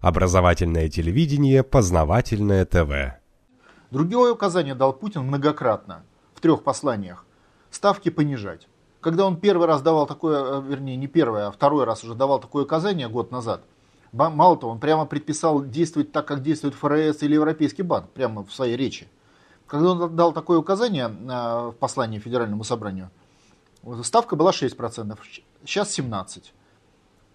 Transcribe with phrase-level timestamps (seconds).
[0.00, 3.18] Образовательное телевидение, познавательное ТВ.
[3.90, 7.24] Другое указание дал Путин многократно в трех посланиях.
[7.72, 8.68] Ставки понижать.
[9.00, 12.38] Когда он первый раз давал такое, э, вернее не первый, а второй раз уже давал
[12.38, 13.64] такое указание год назад,
[14.12, 18.52] мало того, он прямо предписал действовать так, как действует ФРС или Европейский банк, прямо в
[18.52, 19.08] своей речи.
[19.66, 23.10] Когда он дал такое указание э, в послании Федеральному собранию,
[24.04, 25.18] ставка была 6%,
[25.64, 26.44] сейчас 17%.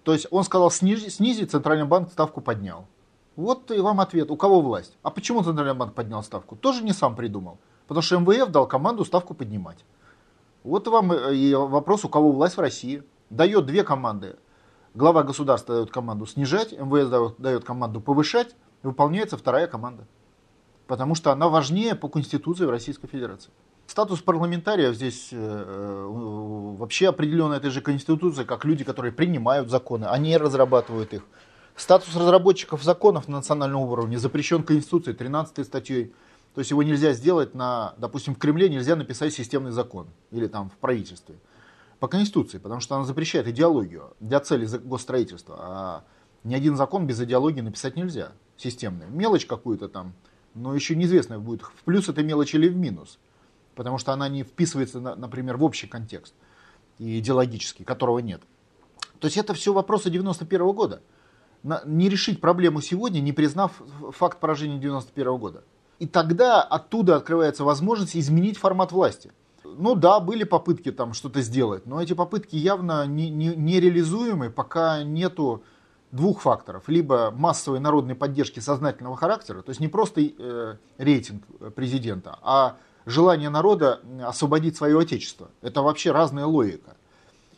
[0.03, 2.87] То есть он сказал снизить, снизить, Центральный банк ставку поднял.
[3.35, 4.29] Вот и вам ответ.
[4.29, 4.97] У кого власть?
[5.01, 6.55] А почему Центральный банк поднял ставку?
[6.55, 7.57] Тоже не сам придумал.
[7.87, 9.83] Потому что МВФ дал команду ставку поднимать.
[10.63, 13.03] Вот вам и вопрос, у кого власть в России.
[13.29, 14.35] Дает две команды.
[14.93, 20.07] Глава государства дает команду снижать, МВС дает команду повышать, выполняется вторая команда.
[20.85, 23.51] Потому что она важнее по Конституции в Российской Федерации.
[23.87, 26.05] Статус парламентария здесь э, э,
[26.77, 31.23] вообще определен этой же Конституцией, как люди, которые принимают законы, они разрабатывают их.
[31.75, 36.13] Статус разработчиков законов на национальном уровне запрещен Конституцией 13 статьей.
[36.55, 40.69] То есть его нельзя сделать на, допустим, в Кремле нельзя написать системный закон или там
[40.69, 41.35] в правительстве.
[41.99, 45.55] По Конституции, потому что она запрещает идеологию для цели госстроительства.
[45.59, 46.03] А
[46.43, 49.07] ни один закон без идеологии написать нельзя, системный.
[49.07, 50.13] Мелочь какую-то там,
[50.53, 53.19] но еще неизвестно будет в плюс этой мелочи или в минус
[53.75, 56.33] потому что она не вписывается, например, в общий контекст
[56.99, 58.41] и идеологический, которого нет.
[59.19, 61.01] То есть это все вопросы 91 -го года.
[61.85, 65.63] Не решить проблему сегодня, не признав факт поражения 91 -го года.
[65.99, 69.31] И тогда оттуда открывается возможность изменить формат власти.
[69.63, 75.63] Ну да, были попытки там что-то сделать, но эти попытки явно не, не, пока нету
[76.11, 76.83] двух факторов.
[76.87, 81.43] Либо массовой народной поддержки сознательного характера, то есть не просто э, рейтинг
[81.75, 85.49] президента, а желание народа освободить свое отечество.
[85.61, 86.95] Это вообще разная логика.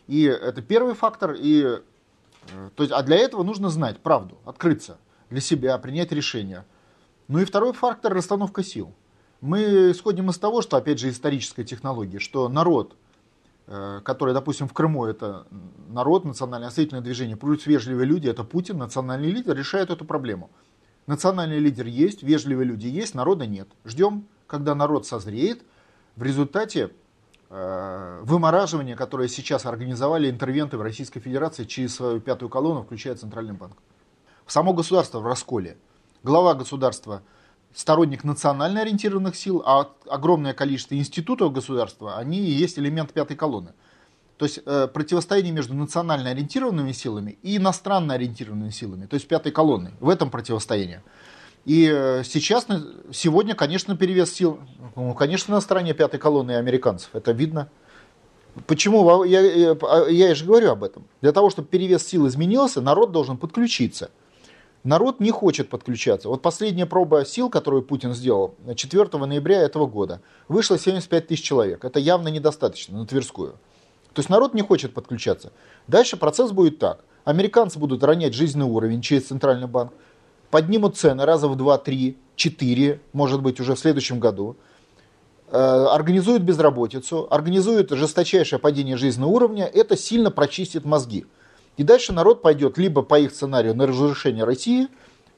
[0.08, 1.34] И это первый фактор.
[1.34, 4.98] И, э, то есть, а для этого нужно знать правду, открыться
[5.30, 6.66] для себя, принять решение.
[7.28, 8.94] Ну и второй фактор– расстановка сил.
[9.42, 12.96] Мы исходим из того, что, опять же, историческая технология, что народ,
[13.68, 15.48] э, который, допустим, в Крыму, это
[15.90, 20.52] народ, национальное освоительное движение, плюс вежливые люди, это Путин, национальный лидер, решает эту проблему.
[21.08, 23.68] Национальный лидер есть, вежливые люди есть, народа нет.
[23.84, 25.64] Ждем когда народ созреет,
[26.16, 26.92] в результате
[27.50, 33.54] э, вымораживания, которое сейчас организовали интервенты в Российской Федерации через свою пятую колонну, включая Центральный
[33.54, 33.76] банк.
[34.48, 35.78] Само государство в расколе.
[36.24, 37.22] Глава государства
[37.74, 43.74] сторонник национально ориентированных сил, а огромное количество институтов государства, они и есть элемент пятой колонны.
[44.38, 49.52] То есть э, противостояние между национально ориентированными силами и иностранно ориентированными силами, то есть пятой
[49.52, 49.92] колонной.
[50.00, 51.04] В этом противостояние.
[51.66, 52.68] И э, сейчас,
[53.12, 54.60] сегодня, конечно, перевес сил,
[54.96, 57.10] ну, конечно, на стороне пятой колонны американцев.
[57.14, 57.70] Это видно.
[58.68, 59.24] Почему?
[59.24, 61.06] Я, я, а, я же говорю об этом.
[61.22, 64.12] Для того, чтобы перевес сил изменился, народ должен подключиться.
[64.84, 66.30] Народ не хочет подключаться.
[66.30, 71.84] Вот последняя проба сил, которую Путин сделал 4 ноября этого года, вышло 75 тысяч человек.
[71.84, 73.54] Это явно недостаточно на Тверскую.
[74.14, 75.52] То есть народ не хочет подключаться.
[75.88, 77.04] Дальше процесс будет так.
[77.24, 79.92] Американцы будут ронять жизненный уровень через Центральный банк
[80.56, 84.56] поднимут цены раза в 2, 3, 4, может быть, уже в следующем году,
[85.52, 91.26] э, организуют безработицу, организуют жесточайшее падение жизненного уровня, это сильно прочистит мозги.
[91.76, 94.88] И дальше народ пойдет либо по их сценарию на разрушение России,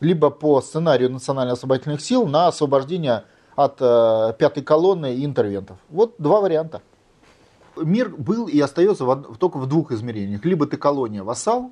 [0.02, 3.24] либо по сценарию национально-освободительных сил на освобождение
[3.56, 5.80] от э, пятой колонны и интервентов.
[5.90, 6.84] Вот два варианта.
[7.76, 10.46] Мир был и остается в, только в двух измерениях.
[10.46, 11.72] Либо ты колония вассал,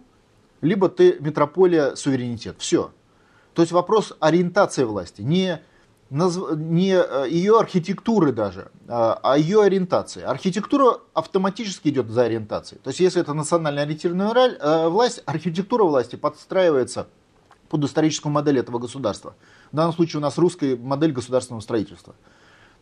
[0.62, 2.56] либо ты метрополия суверенитет.
[2.57, 2.89] Все.
[3.56, 5.62] То есть вопрос ориентации власти, не,
[6.10, 10.22] не э, ее архитектуры даже, а, а ее ориентации.
[10.22, 12.82] Архитектура автоматически идет за ориентацией.
[12.84, 17.08] То есть если это национально ориентированная э, власть, архитектура власти подстраивается
[17.70, 19.36] под историческую модель этого государства.
[19.72, 22.14] В данном случае у нас русская модель государственного строительства.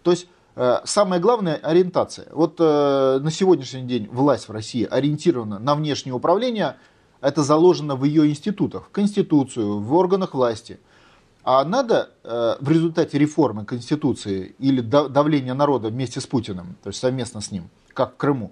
[0.02, 2.28] То есть э, самое главное ориентация.
[2.32, 6.78] Вот на сегодняшний день власть в России ориентирована на внешнее управление–
[7.24, 10.80] это заложено в ее институтах, в Конституцию, в органах власти.
[11.46, 17.00] А надо э, в результате реформы Конституции или давления народа вместе с Путиным, то есть
[17.00, 18.52] совместно с ним, как в Крыму,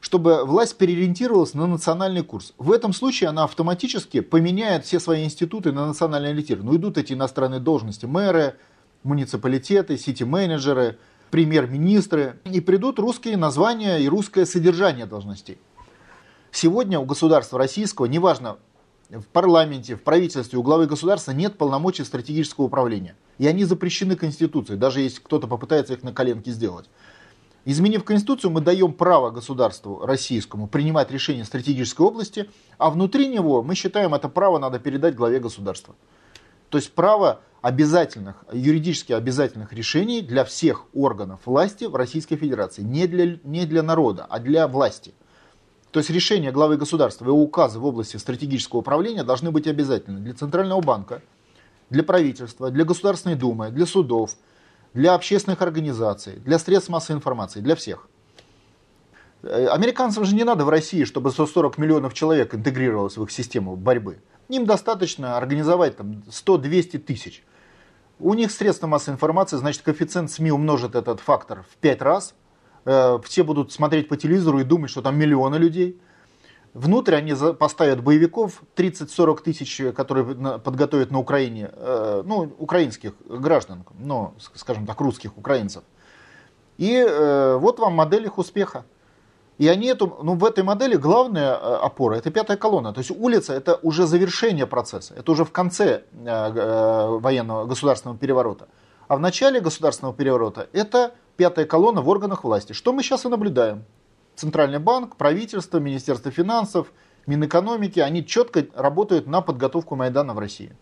[0.00, 2.54] чтобы власть переориентировалась на национальный курс.
[2.58, 6.62] В этом случае она автоматически поменяет все свои институты на национальный ориентир.
[6.62, 8.56] Ну, идут эти иностранные должности, мэры,
[9.04, 10.98] муниципалитеты, сити-менеджеры,
[11.30, 15.58] премьер-министры, и придут русские названия и русское содержание должностей.
[16.52, 18.58] Сегодня у государства российского, неважно,
[19.10, 23.16] в парламенте, в правительстве, у главы государства нет полномочий стратегического управления.
[23.38, 26.90] И они запрещены Конституцией, даже если кто-то попытается их на коленке сделать.
[27.64, 32.48] Изменив Конституцию, мы даем право государству российскому принимать решения в стратегической области,
[32.78, 35.94] а внутри него мы считаем, это право надо передать главе государства.
[36.70, 42.82] То есть право обязательных, юридически обязательных решений для всех органов власти в Российской Федерации.
[42.82, 45.12] Не для, не для народа, а для власти.
[45.98, 50.32] То есть решения главы государства и указы в области стратегического управления должны быть обязательны для
[50.32, 51.22] Центрального банка,
[51.90, 54.36] для правительства, для Государственной Думы, для судов,
[54.94, 58.08] для общественных организаций, для средств массовой информации, для всех.
[59.42, 63.74] Э, американцам же не надо в России, чтобы 140 миллионов человек интегрировалось в их систему
[63.74, 64.20] борьбы.
[64.48, 67.42] Им достаточно организовать там 100-200 тысяч.
[68.20, 72.34] У них средства массовой информации, значит, коэффициент СМИ умножит этот фактор в 5 раз.
[72.88, 76.00] Э, все будут смотреть по телевизору и думать, что там миллионы людей.
[76.72, 80.24] Внутрь они поставят боевиков, 30-40 тысяч, которые
[80.58, 85.82] подготовят на Украине, э, ну, украинских граждан, но, скажем так, русских украинцев.
[86.78, 88.86] И э, вот вам модель их успеха.
[89.58, 92.94] И они эту, ну, в этой модели главная э, опора это пятая колонна.
[92.94, 98.18] То есть улица это уже завершение процесса, это уже в конце э, э, военного государственного
[98.18, 98.68] переворота.
[99.08, 102.74] А в начале государственного переворота это пятая колонна в органах власти.
[102.74, 103.84] Что мы сейчас и наблюдаем.
[104.34, 106.92] Центральный банк, правительство, Министерство финансов,
[107.26, 110.72] Минэкономики, они четко работают на подготовку Майдана в России.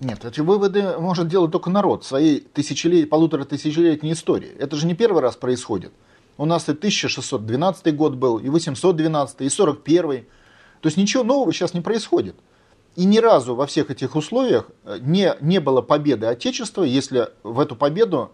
[0.00, 3.08] Нет, эти выводы может делать только народ своей тысячелет...
[3.08, 4.52] полутора тысячелетней истории.
[4.58, 5.92] Это же не первый раз происходит.
[6.36, 10.26] У нас и 1612 год был, и 812, и 41.
[10.80, 12.36] То есть ничего нового сейчас не происходит.
[12.96, 17.60] И ни разу во всех этих условиях э, не, не было победы Отечества, если в
[17.60, 18.32] эту победу,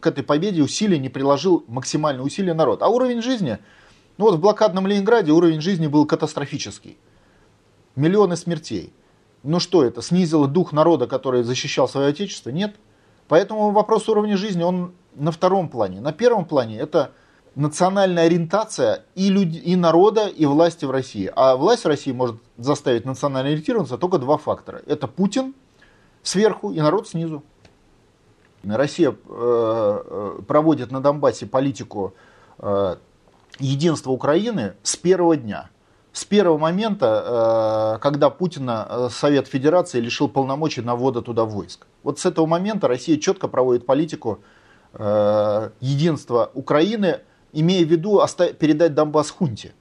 [0.00, 2.82] к этой победе усилия не приложил максимальные усилия народ.
[2.82, 3.58] А уровень жизни,
[4.16, 6.98] ну вот в блокадном Ленинграде уровень жизни был катастрофический.
[7.96, 8.92] Миллионы смертей.
[9.42, 12.50] Ну что это, снизило дух народа, который защищал свое Отечество?
[12.50, 12.76] Нет.
[13.28, 16.00] Поэтому вопрос уровня жизни, он на втором плане.
[16.00, 17.12] На первом плане это
[17.54, 21.30] национальная ориентация и, люди, и народа, и власти в России.
[21.34, 24.80] А власть в России может заставить национально ориентироваться только два фактора.
[24.86, 25.54] Это Путин
[26.22, 27.42] сверху и народ снизу.
[28.64, 32.14] Россия э, э, проводит на Донбассе политику
[32.58, 32.96] э,
[33.58, 35.70] единства Украины с первого дня.
[36.12, 41.86] С первого момента, э, когда Путина э, Совет Федерации лишил полномочий на ввода туда войск.
[42.02, 44.40] Вот с этого момента Россия четко проводит политику
[44.94, 47.20] э, единства Украины,
[47.52, 48.20] имея в виду
[48.58, 49.72] передать Донбасс хунте.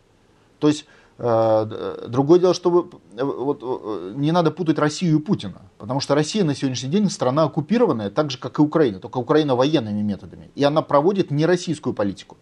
[0.60, 0.86] То есть
[1.18, 6.90] Другое дело, что вот, не надо путать Россию и Путина, потому что Россия на сегодняшний
[6.90, 10.52] день страна оккупированная, так же, как и Украина, только Украина военными методами.
[10.54, 12.38] И она проводит не российскую политику.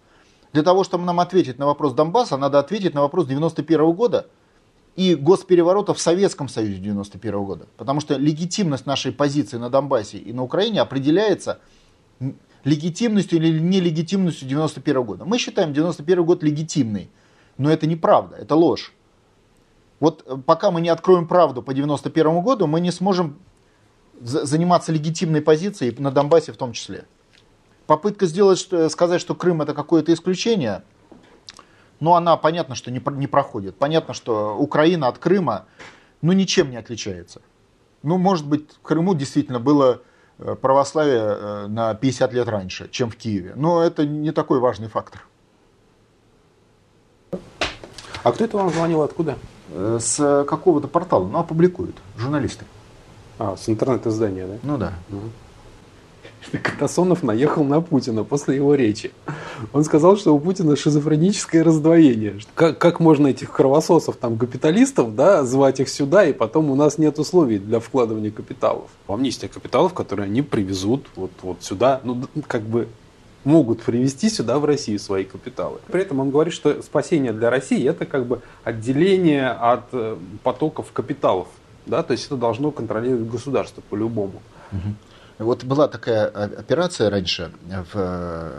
[0.52, 4.28] Для того, чтобы нам ответить на вопрос Донбасса, надо ответить на вопрос 91 года
[4.98, 7.68] и госпереворота в Советском Союзе 91 года.
[7.78, 11.60] Потому что легитимность нашей позиции на Донбассе и на Украине определяется
[12.66, 15.24] легитимностью или нелегитимностью 91 года.
[15.24, 17.10] Мы считаем 91 год легитимный.
[17.58, 18.94] Но это неправда, это ложь.
[20.00, 23.40] Вот э, пока мы не откроем правду по 91 году, мы не сможем
[24.22, 27.06] заниматься легитимной позицией на Донбассе в том числе.
[27.86, 28.60] Попытка сделать,
[28.90, 30.84] сказать, что Крым это какое-то исключение,
[32.00, 33.76] но она понятно, что не, не проходит.
[33.78, 35.66] Понятно, что Украина от Крыма
[36.22, 37.42] ну, ничем не отличается.
[38.04, 40.02] Ну, может быть, в Крыму действительно было
[40.40, 43.54] э, православие э, на 50 лет раньше, чем в Киеве.
[43.56, 45.26] Но это не такой важный фактор.
[48.26, 49.38] А кто это вам звонил откуда?
[49.70, 52.66] Э, с какого-то портала, ну, опубликуют журналисты.
[53.38, 54.54] А, с интернет-издания, да?
[54.64, 54.94] Ну да.
[55.12, 56.58] Угу.
[56.64, 59.12] Катасонов наехал на Путина после его речи.
[59.74, 62.40] Он сказал, что у Путина шизофреническое раздвоение.
[62.56, 66.98] Как, как можно этих кровососов, там, капиталистов, да, звать их сюда, и потом у нас
[66.98, 68.90] нет условий для вкладывания капиталов.
[69.08, 72.88] Амнистия капиталов, которые они привезут вот, вот сюда, ну, как бы
[73.46, 75.80] могут привести сюда, в Россию, свои капиталы.
[75.88, 80.92] При этом он говорит, что спасение для России это как бы отделение от э, потоков
[80.92, 81.48] капиталов.
[81.86, 82.04] Да?
[82.04, 84.42] То есть это должно контролировать государство по-любому.
[85.38, 87.52] Вот была такая операция раньше,
[87.94, 88.52] в,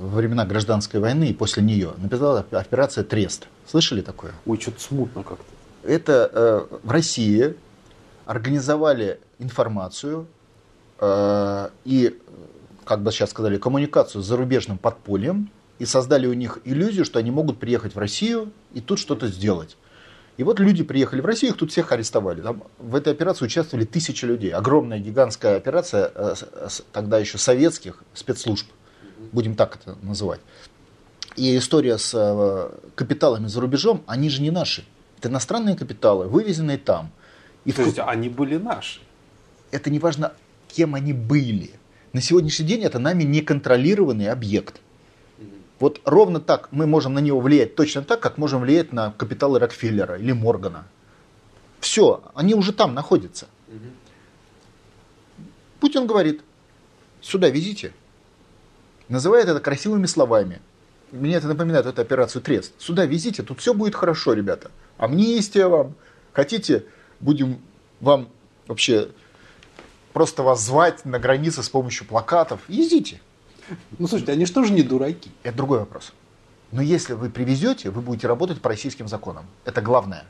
[0.00, 1.92] во времена гражданской войны и после нее.
[1.96, 3.48] Написала операция Трест.
[3.66, 4.32] Слышали такое?
[4.46, 5.44] Ой, что-то смутно как-то.
[5.84, 7.54] Это э, в России
[8.26, 10.26] организовали информацию
[11.00, 12.18] э, и
[12.88, 17.30] как бы сейчас сказали, коммуникацию с зарубежным подпольем и создали у них иллюзию, что они
[17.30, 19.76] могут приехать в Россию и тут что-то сделать.
[20.38, 22.40] И вот люди приехали в Россию, их тут всех арестовали.
[22.40, 24.52] Там в этой операции участвовали тысячи людей.
[24.52, 26.34] Огромная гигантская операция, э,
[26.90, 28.66] тогда еще советских спецслужб,
[29.32, 30.40] будем так это называть.
[31.36, 34.86] И история с э, капиталами за рубежом, они же не наши.
[35.18, 37.10] Это иностранные капиталы, вывезенные там.
[37.66, 37.86] И То в...
[37.86, 39.00] есть они были наши?
[39.72, 40.32] Это не важно,
[40.68, 41.72] кем они были.
[42.18, 44.80] На сегодняшний день это нами неконтролированный объект.
[45.78, 49.60] Вот ровно так мы можем на него влиять точно так, как можем влиять на капиталы
[49.60, 50.88] Рокфеллера или Моргана.
[51.78, 53.46] Все, они уже там находятся.
[55.78, 56.42] Путин говорит,
[57.20, 57.92] сюда везите.
[59.08, 60.60] Называет это красивыми словами.
[61.12, 62.72] Мне это напоминает эту операцию Трест.
[62.78, 64.72] Сюда везите, тут все будет хорошо, ребята.
[64.96, 65.94] Амнистия вам.
[66.32, 66.84] Хотите,
[67.20, 67.60] будем
[68.00, 68.28] вам
[68.66, 69.10] вообще
[70.18, 72.58] просто вас звать на границе с помощью плакатов.
[72.66, 73.20] Ездите.
[74.00, 75.30] Ну, слушайте, они что же не дураки?
[75.44, 76.12] Это другой вопрос.
[76.72, 79.46] Но если вы привезете, вы будете работать по российским законам.
[79.64, 80.24] Это главное.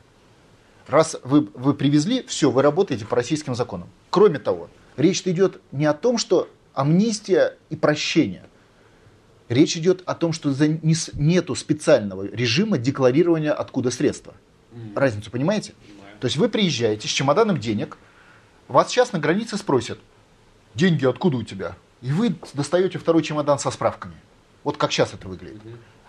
[0.85, 3.89] Раз вы, вы привезли, все, вы работаете по российским законам.
[4.11, 8.43] Кроме того, речь идет не о том, что амнистия и прощение.
[9.47, 10.53] Речь идет о том, что
[11.13, 14.35] нету специального режима декларирования, откуда средства.
[14.95, 15.73] Разницу понимаете?
[16.19, 17.97] То есть вы приезжаете с чемоданом денег,
[18.73, 19.99] вас сейчас на границе спросят,
[20.75, 21.75] деньги откуда у тебя?
[22.01, 24.15] И вы достаете второй чемодан со справками.
[24.63, 25.61] Вот как сейчас это выглядит.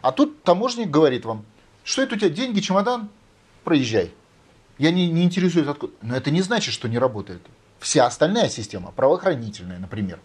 [0.02, 1.44] А тут таможник говорит вам,
[1.84, 3.08] что это у тебя деньги, чемодан,
[3.64, 4.12] проезжай.
[4.78, 5.92] Я не, не интересуюсь откуда.
[6.02, 7.42] Но это не значит, что не работает.
[7.78, 10.20] Вся остальная система, правоохранительная, например.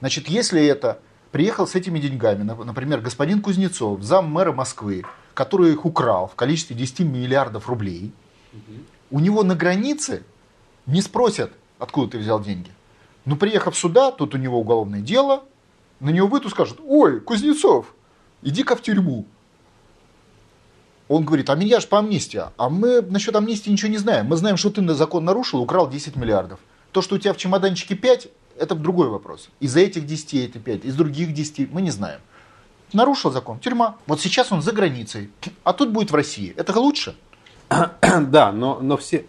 [0.00, 5.04] Значит, если это приехал с этими деньгами, например, господин Кузнецов, зам мэра Москвы,
[5.34, 8.12] который их украл в количестве 10 миллиардов рублей,
[9.10, 10.22] у него на границе
[10.86, 12.70] не спросят, откуда ты взял деньги.
[13.24, 15.44] Но приехав сюда, тут у него уголовное дело,
[16.00, 17.94] на него выйдут и скажут, ой, Кузнецов,
[18.42, 19.26] иди-ка в тюрьму.
[21.08, 22.42] Он говорит, а меня же по амнистии.
[22.56, 24.26] А мы насчет амнистии ничего не знаем.
[24.26, 26.58] Мы знаем, что ты на закон нарушил, украл 10 миллиардов.
[26.92, 28.28] То, что у тебя в чемоданчике 5,
[28.58, 29.48] это другой вопрос.
[29.60, 32.20] Из-за этих 10 это 5, из других 10 мы не знаем.
[32.92, 33.96] Нарушил закон, тюрьма.
[34.06, 35.30] Вот сейчас он за границей,
[35.64, 36.54] а тут будет в России.
[36.56, 37.16] Это лучше?
[38.00, 39.26] Да, но, но, все,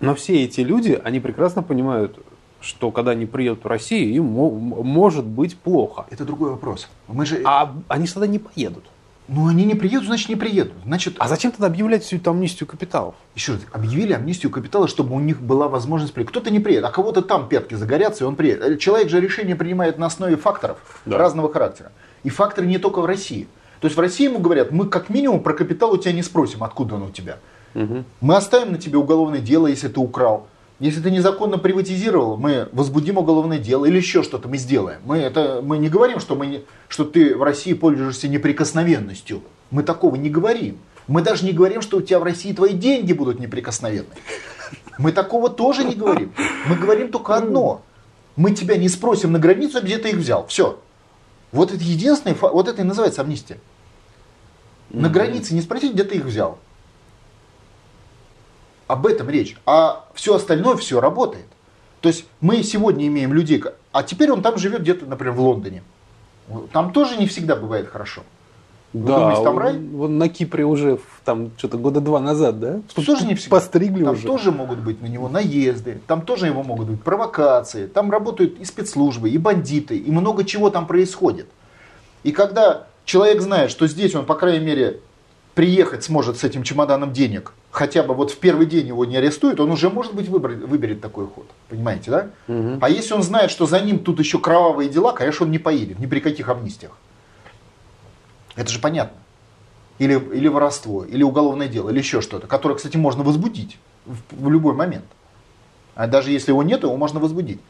[0.00, 2.18] но все эти люди, они прекрасно понимают,
[2.60, 6.06] что когда они приедут в Россию, им может быть плохо.
[6.10, 6.88] Это другой вопрос.
[7.08, 7.40] Мы же...
[7.44, 8.84] А они же тогда не поедут.
[9.28, 10.74] Ну, они не приедут, значит, не приедут.
[10.84, 11.14] Значит...
[11.18, 13.14] А зачем тогда объявлять всю эту амнистию капиталов?
[13.36, 16.32] Еще раз, объявили амнистию капитала, чтобы у них была возможность приехать.
[16.32, 18.62] Кто-то не приедет, а кого-то там пятки загорятся, и он приедет.
[18.62, 21.16] Э, человек же решение принимает на основе факторов да.
[21.16, 21.92] разного характера.
[22.24, 23.46] И факторы не только в России.
[23.80, 26.64] То есть в России ему говорят, мы как минимум про капитал у тебя не спросим,
[26.64, 27.38] откуда он у тебя.
[27.74, 28.04] Угу.
[28.20, 30.46] Мы оставим на тебе уголовное дело, если ты украл.
[30.80, 35.00] Если ты незаконно приватизировал, мы возбудим уголовное дело или еще что-то мы сделаем.
[35.04, 39.42] Мы, это, мы не говорим, что, мы не, что ты в России пользуешься неприкосновенностью.
[39.70, 40.78] Мы такого не говорим.
[41.06, 44.08] Мы даже не говорим, что у тебя в России твои деньги будут неприкосновенны.
[44.98, 46.32] Мы такого тоже не говорим.
[46.66, 47.82] Мы говорим только одно.
[48.36, 50.46] Мы тебя не спросим на границу, где ты их взял.
[50.46, 50.80] Все.
[51.52, 53.58] Вот это единственное, вот это и называется амнистия.
[54.88, 56.58] На границе не спросить, где ты их взял.
[58.90, 59.56] Об этом речь.
[59.66, 61.46] А все остальное все работает.
[62.00, 65.84] То есть мы сегодня имеем людей, а теперь он там живет где-то, например, в Лондоне.
[66.72, 68.22] Там тоже не всегда бывает хорошо.
[68.92, 69.78] Вы да, думаете, там рай?
[69.78, 72.80] Вон на Кипре уже там что-то года два назад, да?
[72.92, 73.58] Тут тоже не всегда.
[73.58, 74.26] Постригли там уже.
[74.26, 78.64] тоже могут быть на него наезды, там тоже его могут быть провокации, там работают и
[78.64, 81.46] спецслужбы, и бандиты, и много чего там происходит.
[82.24, 84.98] И когда человек знает, что здесь он, по крайней мере,
[85.54, 89.60] приехать сможет с этим чемоданом денег, хотя бы вот в первый день его не арестуют,
[89.60, 91.46] он уже, может быть, выберет, выберет такой ход.
[91.68, 92.30] Понимаете, да?
[92.48, 92.78] Угу.
[92.80, 95.98] А если он знает, что за ним тут еще кровавые дела, конечно, он не поедет
[95.98, 96.96] ни при каких амнистиях.
[98.56, 99.18] Это же понятно.
[99.98, 104.50] Или, или воровство, или уголовное дело, или еще что-то, которое, кстати, можно возбудить в, в
[104.50, 105.04] любой момент.
[105.94, 107.60] А даже если его нет, его можно возбудить.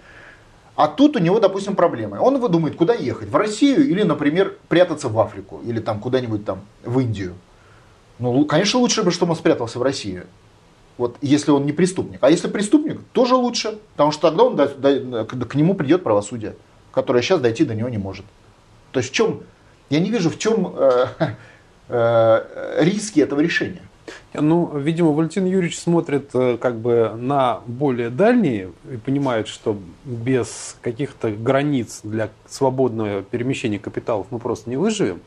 [0.76, 2.20] А тут у него, допустим, проблемы.
[2.20, 3.28] Он думает, куда ехать?
[3.28, 7.34] В Россию или, например, прятаться в Африку или там куда-нибудь там в Индию.
[8.20, 10.22] Ну, конечно, лучше бы, чтобы он спрятался в России.
[10.98, 12.18] Вот, если он не преступник.
[12.22, 16.54] А если преступник, тоже лучше, потому что тогда он до, до, к нему придет правосудие,
[16.92, 18.26] которое сейчас дойти до него не может.
[18.92, 19.42] То есть в чем,
[19.88, 21.06] я не вижу, в чем э,
[21.88, 23.80] э, риски этого решения.
[24.34, 30.76] Ну, видимо, Валентин Юрьевич смотрит э, как бы на более дальние и понимает, что без
[30.82, 35.20] каких-то границ для свободного перемещения капиталов мы просто не выживем.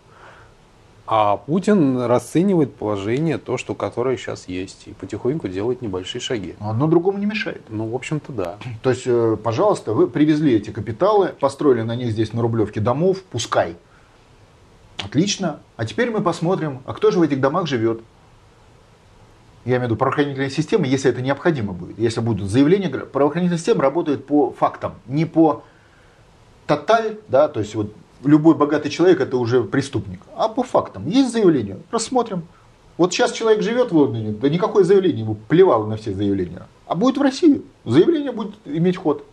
[1.05, 6.55] А Путин расценивает положение, то, что которое сейчас есть, и потихоньку делает небольшие шаги.
[6.59, 7.61] Одно другому не мешает.
[7.67, 8.57] Ну, в общем-то, да.
[8.81, 13.21] То есть, э, пожалуйста, вы привезли эти капиталы, построили на них здесь на Рублевке домов,
[13.23, 13.75] пускай.
[15.03, 15.59] Отлично.
[15.75, 18.01] А теперь мы посмотрим, а кто же в этих домах живет.
[19.65, 21.99] Я имею в виду правоохранительные системы, если это необходимо будет.
[21.99, 25.63] Если будут заявления, правоохранительная система работает по фактам, не по
[26.65, 27.93] тоталь, да, то есть вот
[28.23, 30.21] любой богатый человек это уже преступник.
[30.35, 31.07] А по фактам.
[31.07, 32.43] Есть заявление, рассмотрим.
[32.97, 36.67] Вот сейчас человек живет в Лондоне, да никакое заявление, ему плевало на все заявления.
[36.85, 39.25] А будет в России, заявление будет иметь ход.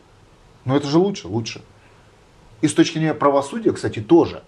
[0.64, 1.62] Но это же лучше, лучше.
[2.62, 4.42] И с точки зрения правосудия, кстати, тоже.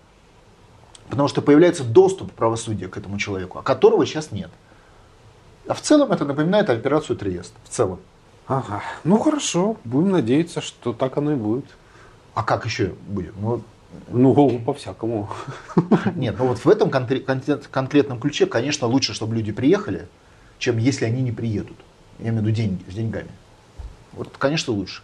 [1.10, 4.50] Потому что появляется доступ правосудия к этому человеку, а которого сейчас нет.
[5.66, 7.54] А в целом это напоминает операцию Триест.
[7.64, 8.00] В целом.
[8.46, 8.82] Ага.
[9.04, 11.66] Ну хорошо, будем надеяться, что так оно и будет.
[12.34, 13.34] А как еще будет?
[13.38, 13.62] Ну,
[14.08, 15.28] Ну, по-всякому.
[16.14, 20.06] нет, ну вот в этом конкре- конкрет- конкретном ключе, конечно, лучше, чтобы люди приехали,
[20.58, 21.76] чем если они не приедут.
[22.18, 23.30] Я имею в виду деньги, с деньгами.
[24.12, 25.02] Вот, конечно, лучше.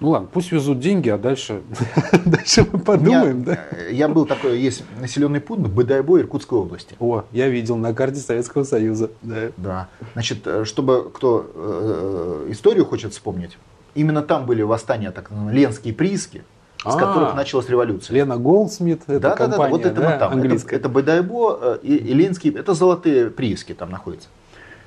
[0.00, 1.60] Ну ладно, пусть везут деньги, а дальше,
[2.24, 3.58] дальше мы подумаем, я, да?
[3.72, 6.96] э, Я был такой, есть населенный пункт Быдайбо Иркутской области.
[6.98, 9.10] О, я видел на карте Советского Союза.
[9.22, 9.50] Да.
[9.56, 9.88] Да.
[10.14, 13.58] Значит, э, чтобы кто э, историю хочет вспомнить,
[13.94, 16.42] именно там были восстания, так называемые, ленские прииски,
[16.78, 16.98] с А.
[16.98, 18.14] которых началась революция.
[18.14, 20.32] Лена Голдсмит, это да, да, да, компания, вот это да, мы там.
[20.32, 20.76] Это, английская.
[20.76, 24.28] это Быдайбо э, и, и Ленские, это золотые прииски там находятся.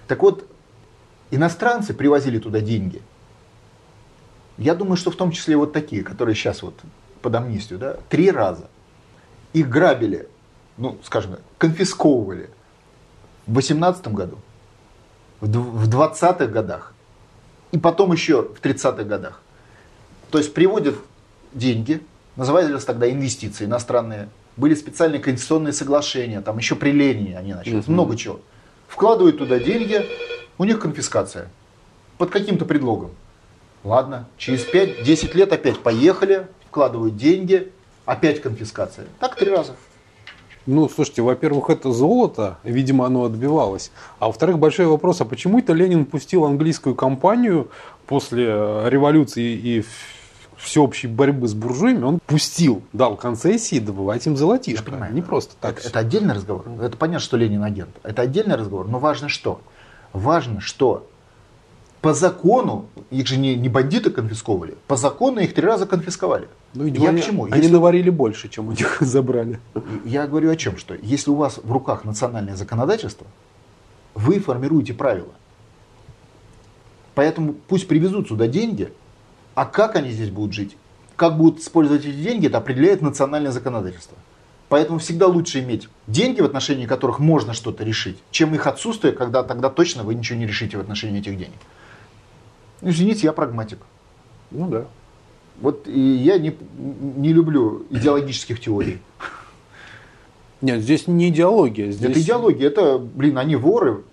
[0.07, 0.45] Так вот,
[1.31, 3.01] иностранцы привозили туда деньги.
[4.57, 6.75] Я думаю, что в том числе вот такие, которые сейчас вот
[7.21, 8.69] под амнистию, да, три раза.
[9.53, 10.27] Их грабили,
[10.77, 12.49] ну, скажем, конфисковывали
[13.47, 14.37] в 18 году,
[15.41, 16.93] в 20-х годах
[17.71, 19.41] и потом еще в 30-х годах.
[20.31, 20.95] То есть приводят
[21.53, 22.01] деньги,
[22.35, 27.93] назывались тогда инвестиции иностранные, были специальные конституционные соглашения, там еще при Ленине они начались, Мгм.
[27.93, 28.39] много чего.
[28.87, 30.05] Вкладывают туда деньги,
[30.57, 31.49] у них конфискация.
[32.17, 33.11] Под каким-то предлогом.
[33.83, 37.71] Ладно, через 5-10 лет опять поехали, вкладывают деньги,
[38.05, 39.05] опять конфискация.
[39.19, 39.75] Так три раза.
[40.65, 43.91] Ну, слушайте, во-первых, это золото, видимо, оно отбивалось.
[44.19, 47.69] А во-вторых, большой вопрос, а почему это Ленин пустил английскую компанию
[48.05, 49.83] после э, революции и
[50.59, 54.85] всеобщей борьбы с буржуями, он пустил, дал концессии добывать им золотишко.
[54.85, 55.13] Я понимаю.
[55.13, 55.79] Не просто так.
[55.79, 56.65] Это, это отдельный разговор.
[56.81, 57.95] Это понятно, что Ленин агент.
[58.03, 58.87] Это отдельный разговор.
[58.87, 59.61] Но важно что?
[60.13, 61.07] Важно, что
[62.01, 66.47] по закону, их же не, не бандиты конфисковывали, по закону их три раза конфисковали.
[66.73, 67.45] Ну, видимо, Я они, к чему?
[67.45, 69.59] Они Если- наварили больше, чем у них забрали.
[70.05, 70.77] Я говорю о чем?
[70.77, 73.27] Что если у вас в руках национальное законодательство,
[74.15, 75.33] вы формируете правила.
[77.15, 78.91] Поэтому пусть привезут сюда деньги,
[79.59, 80.77] а как они здесь будут жить,
[81.17, 84.17] как будут использовать эти деньги, это определяет национальное законодательство.
[84.69, 89.43] Поэтому всегда лучше иметь деньги, в отношении которых можно что-то решить, чем их отсутствие, когда
[89.43, 91.57] тогда точно вы ничего не решите в отношении этих денег.
[92.79, 93.79] Извините, я прагматик.
[94.51, 94.85] Ну да.
[95.59, 96.55] Вот и я не,
[97.17, 98.99] не люблю идеологических теорий.
[100.61, 101.91] Нет, здесь не идеология.
[101.91, 102.11] Здесь...
[102.11, 104.03] Это идеология, это, блин, они воры.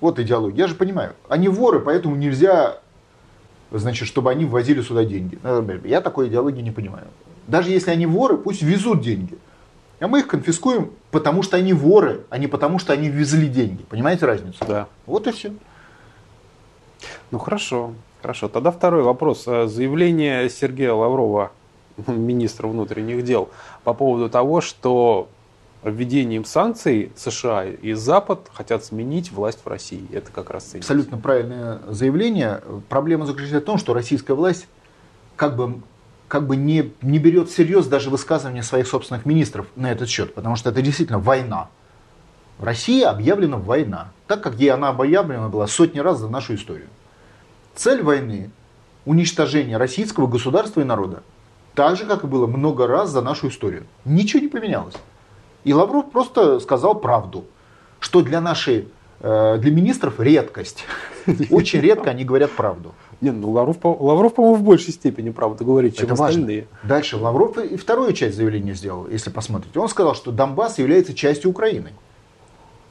[0.00, 0.60] Вот идеология.
[0.60, 1.12] Я же понимаю.
[1.28, 2.78] Они воры, поэтому нельзя,
[3.78, 5.38] значит, чтобы они ввозили сюда деньги.
[5.84, 7.06] Я такой идеологии не понимаю.
[7.46, 9.36] Даже если они воры, пусть везут деньги.
[10.00, 13.82] А мы их конфискуем, потому что они воры, а не потому что они везли деньги.
[13.82, 14.64] Понимаете разницу?
[14.66, 14.88] Да.
[15.06, 15.52] Вот и все.
[17.30, 18.48] Ну хорошо, хорошо.
[18.48, 19.44] Тогда второй вопрос.
[19.46, 21.52] Э, Заявление Сергея Лаврова,
[22.06, 23.50] министра внутренних дел,
[23.84, 25.28] по поводу того, что
[25.90, 30.06] введением санкций США и Запад хотят сменить власть в России.
[30.12, 30.92] Это как раз ценится.
[30.92, 32.62] Абсолютно правильное заявление.
[32.88, 34.66] Проблема заключается в том, что российская власть
[35.36, 35.80] как бы,
[36.28, 40.56] как бы не, не берет всерьез даже высказывания своих собственных министров на этот счет, потому
[40.56, 41.68] что это действительно война.
[42.58, 46.88] В России объявлена война, так как ей она объявлена была сотни раз за нашу историю.
[47.74, 48.50] Цель войны–
[49.04, 51.22] уничтожение российского государства и народа,
[51.74, 53.84] так же, как и было много раз за нашу историю.
[54.04, 54.94] Ничего не поменялось.
[55.64, 57.44] И Лавров просто сказал правду,
[57.98, 58.88] что для нашей,
[59.20, 60.84] э, для министров редкость.
[61.50, 62.94] Очень редко они говорят правду.
[63.20, 66.40] Не, ну Лавров, Лавров, по-моему, в большей степени правду говорит, чем Это важно.
[66.40, 66.66] остальные.
[66.82, 69.78] Дальше Лавров и вторую часть заявления сделал, если посмотрите.
[69.78, 71.92] Он сказал, что Донбасс является частью Украины.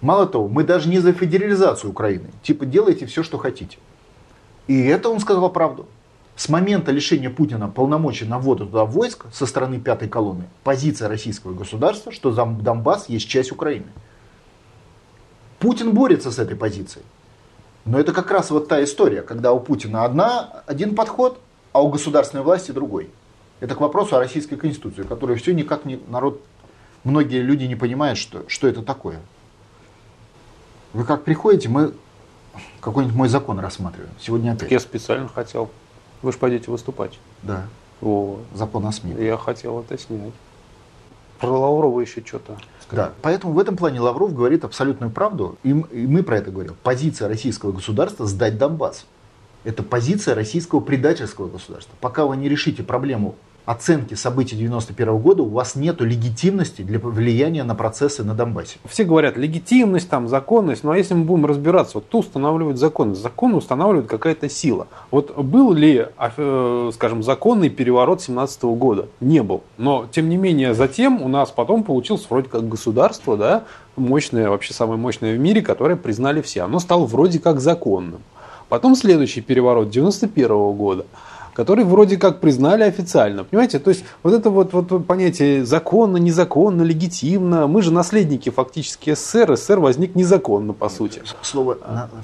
[0.01, 2.31] Мало того, мы даже не за федерализацию Украины.
[2.41, 3.77] Типа делайте все, что хотите.
[4.67, 5.87] И это он сказал правду.
[6.35, 11.53] С момента лишения Путина полномочий на вводу туда войск со стороны пятой колонны, позиция российского
[11.53, 13.85] государства, что Донбасс есть часть Украины.
[15.59, 17.05] Путин борется с этой позицией.
[17.85, 21.39] Но это как раз вот та история, когда у Путина одна, один подход,
[21.71, 23.09] а у государственной власти другой.
[23.59, 26.41] Это к вопросу о российской конституции, которую все никак не народ,
[27.03, 29.19] многие люди не понимают, что, что это такое.
[30.93, 31.93] Вы как приходите, мы
[32.81, 34.11] какой-нибудь мой закон рассматриваем.
[34.19, 34.61] Сегодня опять.
[34.61, 35.69] Так я специально хотел.
[36.23, 37.19] Вы же пойдете выступать.
[37.43, 37.67] Да,
[38.01, 38.39] Вот.
[38.55, 39.13] закон о СМИ.
[39.23, 40.33] Я хотел это снять.
[41.39, 42.57] Про Лаврова еще что-то.
[42.89, 46.75] Да, поэтому в этом плане Лавров говорит абсолютную правду, и и мы про это говорим.
[46.83, 49.05] Позиция российского государства сдать Донбасс.
[49.65, 51.93] Это позиция российского предательского государства.
[51.99, 57.63] Пока вы не решите проблему оценки событий 91 года у вас нет легитимности для влияния
[57.63, 58.77] на процессы на Донбассе.
[58.85, 62.77] Все говорят, легитимность, там, законность, но ну, а если мы будем разбираться, вот кто устанавливает
[62.77, 63.21] законность?
[63.21, 64.87] Закон устанавливает какая-то сила.
[65.11, 69.07] Вот был ли, э, скажем, законный переворот 17 года?
[69.21, 69.63] Не был.
[69.77, 73.63] Но, тем не менее, затем у нас потом получилось вроде как государство, да,
[73.95, 76.61] мощное, вообще самое мощное в мире, которое признали все.
[76.63, 78.21] Оно стало вроде как законным.
[78.67, 81.05] Потом следующий переворот 91 года–
[81.53, 83.43] который вроде как признали официально.
[83.43, 87.67] Понимаете, то есть вот это вот, вот понятие законно, незаконно, легитимно.
[87.67, 89.55] Мы же наследники фактически СССР.
[89.55, 91.21] СССР возник незаконно, по сути.
[91.41, 91.77] Слово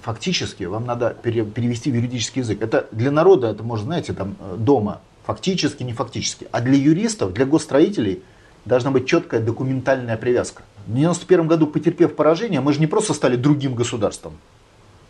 [0.03, 2.61] фактически вам надо перевести в юридический язык.
[2.61, 6.47] Это для народа, это может, знаете, там э, дома фактически, не фактически.
[6.51, 8.23] А для юристов, для госстроителей
[8.65, 10.63] должна быть четкая документальная привязка.
[10.87, 14.33] В 1991 году, потерпев поражение, мы же не просто стали другим государством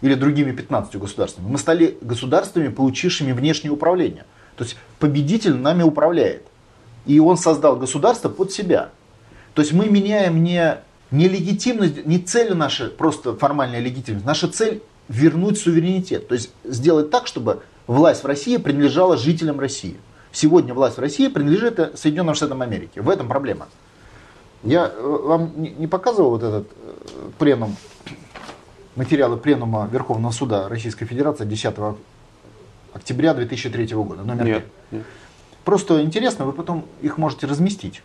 [0.02, 1.48] или другими 15 государствами.
[1.48, 4.26] Мы стали государствами, получившими внешнее управление.
[4.56, 6.46] То есть победитель нами управляет.
[7.06, 8.90] И он создал государство под себя.
[9.54, 10.78] То есть мы меняем не,
[11.12, 14.26] не легитимность, не цель наша просто формальная легитимность.
[14.26, 16.28] Наша цель вернуть суверенитет.
[16.28, 19.98] То есть сделать так, чтобы власть в России принадлежала жителям России.
[20.32, 23.00] Сегодня власть в России принадлежит Соединенным Штатам Америки.
[23.00, 23.68] В этом проблема.
[24.64, 27.76] Я э, вам не показывал вот этот э, пленум
[28.96, 31.76] материалы Пленума Верховного Суда Российской Федерации 10
[32.94, 35.04] октября 2003 года, номер нет, нет.
[35.64, 38.02] Просто интересно, вы потом их можете разместить.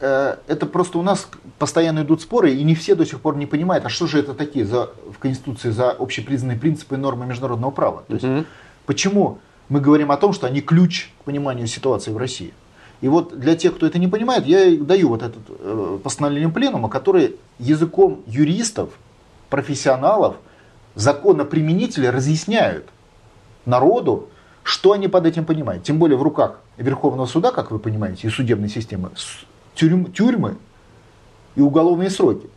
[0.00, 3.46] Э, это просто у нас постоянно идут споры, и не все до сих пор не
[3.46, 7.70] понимают, а что же это такие за, в Конституции за общепризнанные принципы и нормы международного
[7.70, 8.04] права.
[8.08, 8.44] То есть, угу.
[8.86, 9.38] Почему
[9.68, 12.52] мы говорим о том, что они ключ к пониманию ситуации в России.
[13.00, 16.88] И вот для тех, кто это не понимает, я даю вот это э, постановление пленума,
[16.88, 18.90] который языком юристов
[19.54, 20.34] профессионалов,
[20.96, 22.88] законоприменители разъясняют
[23.66, 24.28] народу,
[24.64, 25.84] что они под этим понимают.
[25.84, 29.10] Тем более в руках Верховного суда, как вы понимаете, и судебной системы,
[29.76, 30.56] тюрьм, тюрьмы
[31.54, 32.50] и уголовные сроки.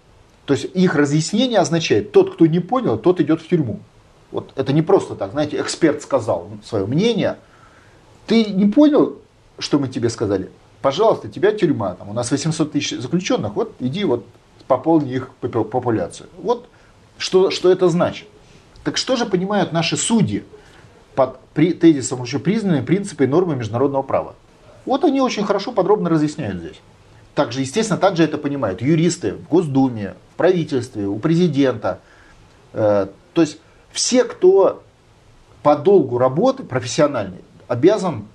[0.46, 3.80] То есть их разъяснение означает, тот, кто не понял, тот идет в тюрьму.
[4.32, 7.38] Вот это не просто так, знаете, эксперт сказал свое мнение,
[8.26, 9.20] ты не понял,
[9.60, 10.50] что мы тебе сказали,
[10.82, 14.26] пожалуйста, тебя тюрьма, там, у нас 800 тысяч заключенных, вот иди вот
[14.68, 16.30] пополни их популяцию.
[16.42, 16.68] Вот
[17.18, 18.28] что, что это значит?
[18.84, 20.44] Так что же понимают наши судьи
[21.16, 24.36] под при, тезисом еще признанные принципы и нормы международного права?
[24.86, 26.80] Вот они очень хорошо подробно разъясняют здесь.
[27.36, 32.00] Также, естественно, также это понимают юристы в Госдуме, в правительстве, у президента.
[32.74, 33.60] Э, то есть
[33.92, 34.84] все, кто
[35.62, 38.26] по долгу работы профессиональный, обязан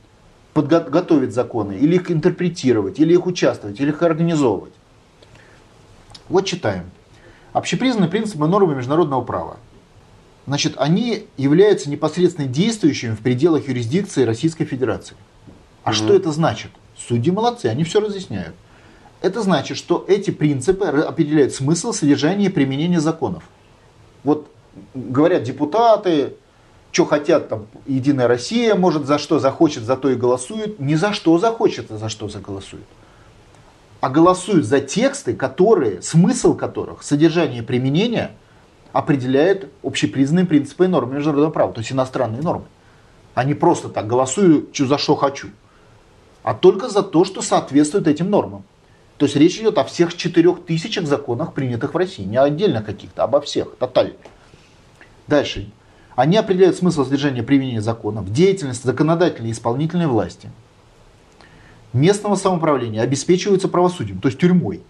[0.53, 4.75] подготовить законы, или их интерпретировать, или их участвовать, или их организовывать.
[6.29, 6.91] Вот читаем.
[7.53, 9.57] Общепризнанные принципы нормы международного права.
[10.47, 15.17] Значит, они являются непосредственно действующими в пределах юрисдикции Российской Федерации.
[15.85, 15.97] А угу.
[15.97, 16.71] что это значит?
[16.97, 18.55] Судьи молодцы, они все разъясняют.
[19.21, 23.45] Это значит, что эти принципы определяют смысл, содержание и применение законов.
[24.25, 24.51] Вот
[24.95, 26.35] говорят депутаты,
[26.91, 30.81] что хотят, там, Единая Россия, может, за что захочет, за то и голосует.
[30.81, 32.85] Не за что захочет, а за что заголосует
[34.03, 38.33] а голосуют за тексты, которые, смысл которых, содержание и применение
[38.93, 42.65] определяет общепризнанные принципы и нормы международного права, то есть иностранные нормы.
[43.35, 45.51] Они просто так голосуют, за что хочу,
[46.43, 48.65] а только за то, что соответствует этим нормам.
[49.19, 53.23] То есть речь идет о всех четырех тысячах законах, принятых в России, не отдельно каких-то,
[53.23, 54.15] а обо всех, тотально.
[55.29, 55.71] Дальше.
[56.17, 60.51] Они определяют смысл содержания применения законов, деятельность законодательной и исполнительной власти–
[61.93, 64.83] местного самоуправления обеспечиваются правосудием, то есть тюрьмой.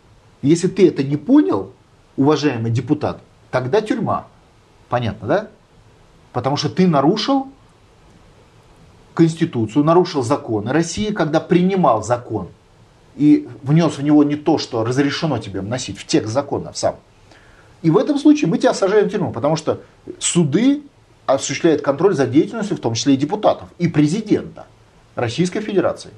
[0.43, 1.73] Если ты это не понял,
[2.17, 4.27] уважаемый депутат, тогда тюрьма.
[4.89, 5.49] Понятно, да?
[6.33, 7.49] Потому что ты нарушил
[9.15, 12.49] Конституцию, нарушил законы России, когда принимал закон
[13.17, 16.97] и внес в него не то, что разрешено тебе вносить в текст закона сам.
[17.83, 19.83] И в этом случае мы тебя сажаем в тюрьму, потому что
[20.19, 20.83] суды
[21.27, 24.67] осуществляют контроль за деятельностью, в том числе и депутатов, и президента
[25.15, 26.11] Российской Федерации.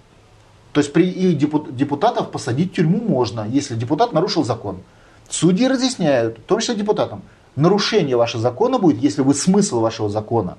[0.75, 4.81] То есть при и депутатов посадить в тюрьму можно, если депутат нарушил закон.
[5.29, 7.23] Судьи разъясняют, в том числе депутатам,
[7.55, 10.59] нарушение вашего закона будет, если вы смысл вашего закона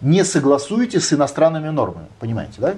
[0.00, 2.06] не согласуете с иностранными нормами.
[2.18, 2.74] Понимаете, да?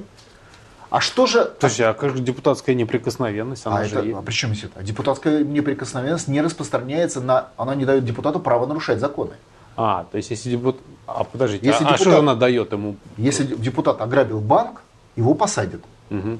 [0.90, 1.44] А что же...
[1.44, 3.64] Подожди, а как же депутатская неприкосновенность?
[3.64, 4.18] Она а, же это, есть.
[4.18, 4.82] а при чем это?
[4.82, 7.50] Депутатская неприкосновенность не распространяется на...
[7.56, 9.34] Она не дает депутату права нарушать законы.
[9.76, 10.80] А, то есть если депутат...
[11.06, 12.00] А подождите, если а, депутат...
[12.00, 12.96] а что она дает ему?
[13.16, 14.82] Если депутат ограбил банк,
[15.14, 15.82] его посадят.
[16.10, 16.38] Угу.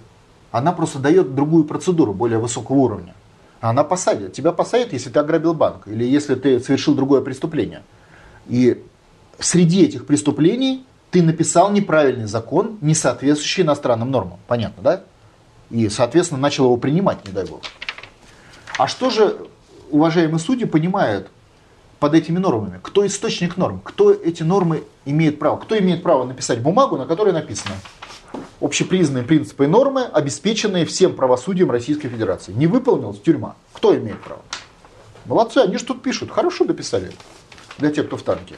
[0.53, 3.15] Она просто дает другую процедуру, более высокого уровня.
[3.61, 4.33] Она посадит.
[4.33, 7.83] Тебя посадят, если ты ограбил банк или если ты совершил другое преступление.
[8.49, 8.83] И
[9.39, 14.41] среди этих преступлений ты написал неправильный закон, не соответствующий иностранным нормам.
[14.47, 15.03] Понятно, да?
[15.71, 17.61] И, соответственно, начал его принимать, не дай бог.
[18.79, 19.37] А что же
[19.91, 21.29] уважаемые судьи понимают
[21.99, 22.81] под этими нормами?
[22.83, 23.81] Кто источник норм?
[23.85, 25.59] Кто эти нормы имеет право?
[25.59, 27.75] Кто имеет право написать бумагу, на которой написано
[28.61, 32.53] общепризнанные принципы и нормы, обеспеченные всем правосудием Российской Федерации?
[32.53, 33.57] Не выполнил тюрьма.
[33.73, 34.43] Кто имеет право?
[35.25, 36.31] Молодцы, они же тут пишут.
[36.31, 37.13] Хорошо дописали
[37.79, 38.57] для тех, кто в танке.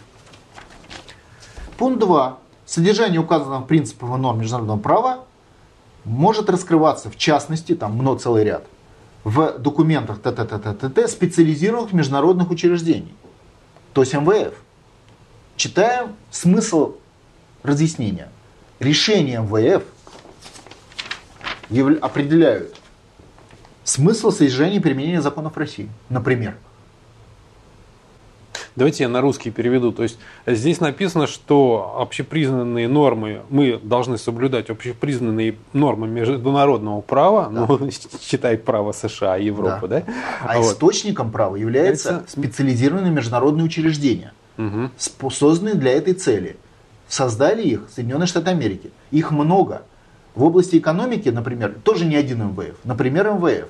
[1.77, 2.39] Пункт 2.
[2.67, 5.25] Содержание указанного принципов и норм международного права
[6.05, 8.67] может раскрываться, в частности, там много целый ряд,
[9.25, 13.15] в документах ТТТТТ специализированных международных учреждений,
[13.93, 14.55] то есть МВФ.
[15.57, 16.97] Читаем смысл
[17.63, 18.31] разъяснения.
[18.83, 19.85] Решения МВФ
[22.01, 22.75] определяют
[23.85, 25.89] смысл содержания и применения законов России.
[26.09, 26.57] Например,
[28.75, 29.93] Давайте я на русский переведу.
[29.93, 37.67] То есть здесь написано, что общепризнанные нормы, мы должны соблюдать общепризнанные нормы международного права, да.
[37.69, 37.91] ну,
[38.23, 40.01] считай право США и Европы, да?
[40.01, 40.13] да?
[40.41, 40.73] А вот.
[40.73, 42.31] источником права является Это...
[42.31, 44.91] специализированные международные учреждения, угу.
[45.31, 46.57] созданные для этой цели.
[47.13, 48.91] Создали их Соединенные Штаты Америки.
[49.11, 49.83] Их много.
[50.35, 52.77] В области экономики, например, тоже не один МВФ.
[52.85, 53.69] Например, МВФ.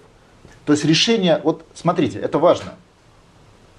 [0.65, 2.75] То есть решение, вот смотрите, это важно.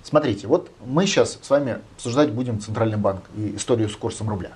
[0.03, 4.51] Смотрите, вот мы сейчас с вами обсуждать будем Центральный банк и историю с курсом рубля.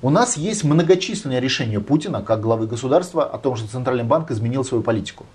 [0.00, 4.64] У нас есть многочисленные решения Путина, как главы государства, о том, что Центральный банк изменил
[4.64, 5.26] свою политику.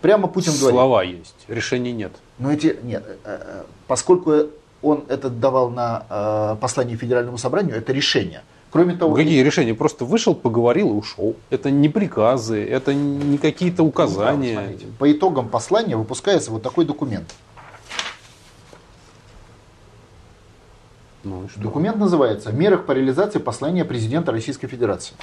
[0.00, 0.70] Прямо Путин говорит.
[0.70, 2.12] Слова есть, решений нет.
[2.38, 4.46] Но эти, нет, э, э, поскольку
[4.82, 8.42] он это давал на э, послание Федеральному собранию, это решение.
[8.70, 9.14] Кроме того...
[9.14, 9.74] Какие решения?
[9.74, 11.36] Просто вышел, поговорил и ушел.
[11.50, 14.60] Это не приказы, это не какие-то указания.
[14.60, 17.34] Ну, да, по итогам послания выпускается вот такой документ.
[21.24, 25.14] Ну, Документ называется «Мерах по реализации послания президента Российской Федерации».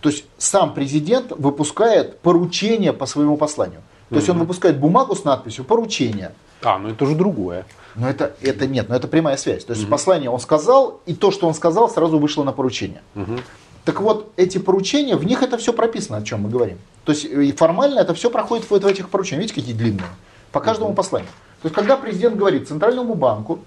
[0.00, 3.82] То есть сам президент выпускает поручение по своему посланию.
[4.08, 6.32] То есть он выпускает бумагу с надписью «Поручение».
[6.62, 7.64] А, ну это же другое.
[7.94, 9.64] Но это, это нет, но это прямая связь.
[9.64, 9.90] То есть угу.
[9.90, 13.02] послание он сказал, и то, что он сказал, сразу вышло на поручение.
[13.14, 13.38] Угу.
[13.84, 16.78] Так вот, эти поручения, в них это все прописано, о чем мы говорим.
[17.04, 19.42] То есть и формально это все проходит в, в этих поручениях.
[19.42, 20.06] Видите, какие длинные?
[20.52, 20.96] По каждому угу.
[20.96, 21.30] посланию.
[21.62, 23.60] То есть, когда президент говорит Центральному банку,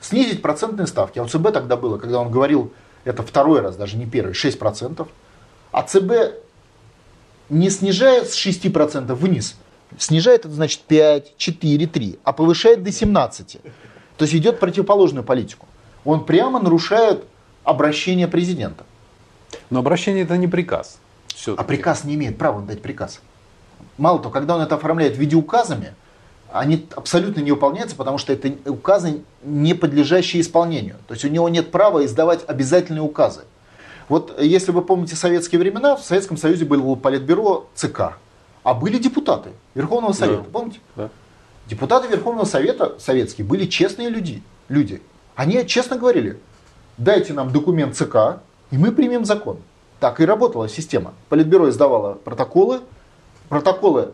[0.00, 1.18] снизить процентные ставки.
[1.18, 2.72] А у ЦБ тогда было, когда он говорил,
[3.04, 5.06] это второй раз, даже не первый, 6%.
[5.72, 6.42] А ЦБ
[7.48, 9.56] не снижает с 6% вниз.
[9.98, 13.58] Снижает, это значит 5, 4, 3, а повышает до 17.
[14.16, 15.66] То есть идет противоположную политику.
[16.04, 17.24] Он прямо нарушает
[17.62, 18.84] обращение президента.
[19.70, 20.98] Но обращение это не приказ.
[21.56, 23.20] А приказ не имеет права дать приказ.
[23.98, 25.94] Мало того, когда он это оформляет в виде указами,
[26.52, 30.96] они абсолютно не выполняются, потому что это указы, не подлежащие исполнению.
[31.08, 33.42] То есть у него нет права издавать обязательные указы.
[34.08, 38.18] Вот если вы помните советские времена, в Советском Союзе было политбюро ЦК,
[38.64, 40.48] а были депутаты Верховного Совета, да.
[40.50, 40.80] помните?
[40.96, 41.08] Да.
[41.68, 45.00] Депутаты Верховного Совета советские были честные люди, люди.
[45.36, 46.40] Они честно говорили,
[46.98, 48.40] дайте нам документ ЦК,
[48.72, 49.58] и мы примем закон.
[50.00, 51.14] Так и работала система.
[51.28, 52.80] Политбюро издавало протоколы,
[53.48, 54.10] протоколы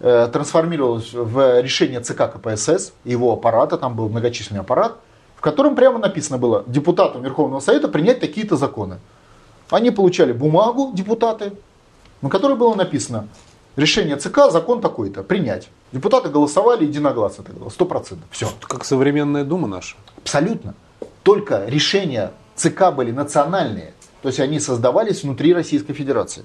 [0.00, 4.96] Э, трансформировалось в решение ЦК КПСС, его аппарата, там был многочисленный аппарат,
[5.34, 8.98] в котором прямо написано было депутатам Верховного Совета принять такие-то законы.
[9.70, 11.52] Они получали бумагу, депутаты,
[12.22, 13.26] на которой было написано
[13.78, 15.68] решение ЦК, закон такой-то, принять.
[15.92, 18.26] Депутаты голосовали единогласно сто процентов.
[18.30, 18.48] Все.
[18.60, 19.96] Как современная Дума наша.
[20.18, 20.74] Абсолютно.
[21.22, 26.42] Только решения ЦК были национальные, то есть они создавались внутри Российской Федерации.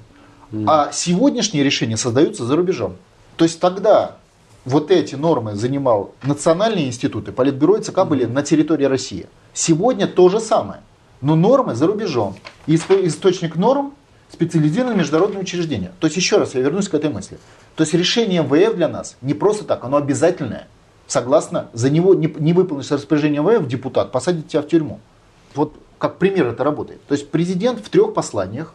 [0.51, 0.65] Mm.
[0.67, 2.97] А сегодняшние решения создаются за рубежом.
[3.35, 4.17] То есть тогда
[4.65, 9.27] вот эти нормы занимал национальные институты, Политбюро и ЦК были на территории России.
[9.53, 10.81] Сегодня то же самое,
[11.21, 12.35] но нормы за рубежом.
[12.67, 13.93] И источник норм
[14.33, 15.91] специализированные международные учреждения.
[15.99, 17.37] То есть еще раз я вернусь к этой мысли.
[17.75, 20.67] То есть решение МВФ для нас не просто так, оно обязательное.
[21.05, 24.99] Согласно, за него не, не выполнишь распоряжение МВФ, депутат посадит тебя в тюрьму.
[25.53, 27.05] Вот как пример это работает.
[27.05, 28.73] То есть президент в трех посланиях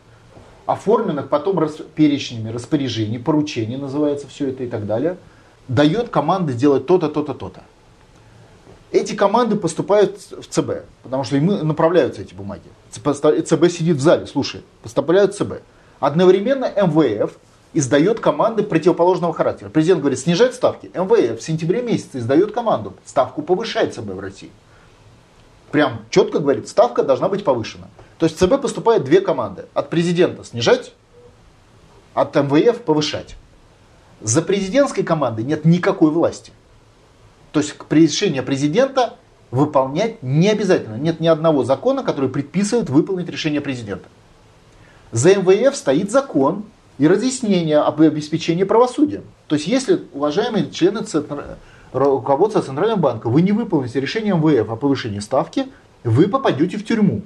[0.67, 5.17] оформленных потом рас, перечнями распоряжений, поручений называется все это и так далее,
[5.67, 7.63] дает команды сделать то-то, то-то, то-то.
[8.93, 12.69] Эти команды поступают в ЦБ, потому что ему направляются эти бумаги.
[12.91, 15.63] ЦБ сидит в зале, слушай, поступают в ЦБ.
[16.01, 17.33] Одновременно МВФ
[17.75, 19.69] издает команды противоположного характера.
[19.69, 20.91] Президент говорит, снижать ставки.
[20.95, 24.51] МВФ в сентябре месяце издает команду, ставку повышать ЦБ в России.
[25.71, 27.89] Прям четко говорит, ставка должна быть повышена.
[28.19, 29.67] То есть ЦБ поступает две команды.
[29.75, 30.95] От президента снижать,
[32.15, 33.37] от МВФ повышать.
[34.21, 36.53] За президентской командой нет никакой власти.
[37.53, 39.17] То есть решение президента
[39.51, 40.97] выполнять не обязательно.
[40.97, 44.09] Нет ни одного закона, который предписывает выполнить решение президента.
[45.11, 46.65] За МВФ стоит закон
[46.99, 49.23] и разъяснение об обеспечении правосудия.
[49.47, 51.01] То есть, если, уважаемые члены
[51.93, 55.67] руководства Центрального банка, вы не выполните решение МВФ о повышении ставки,
[56.05, 57.23] вы попадете в тюрьму.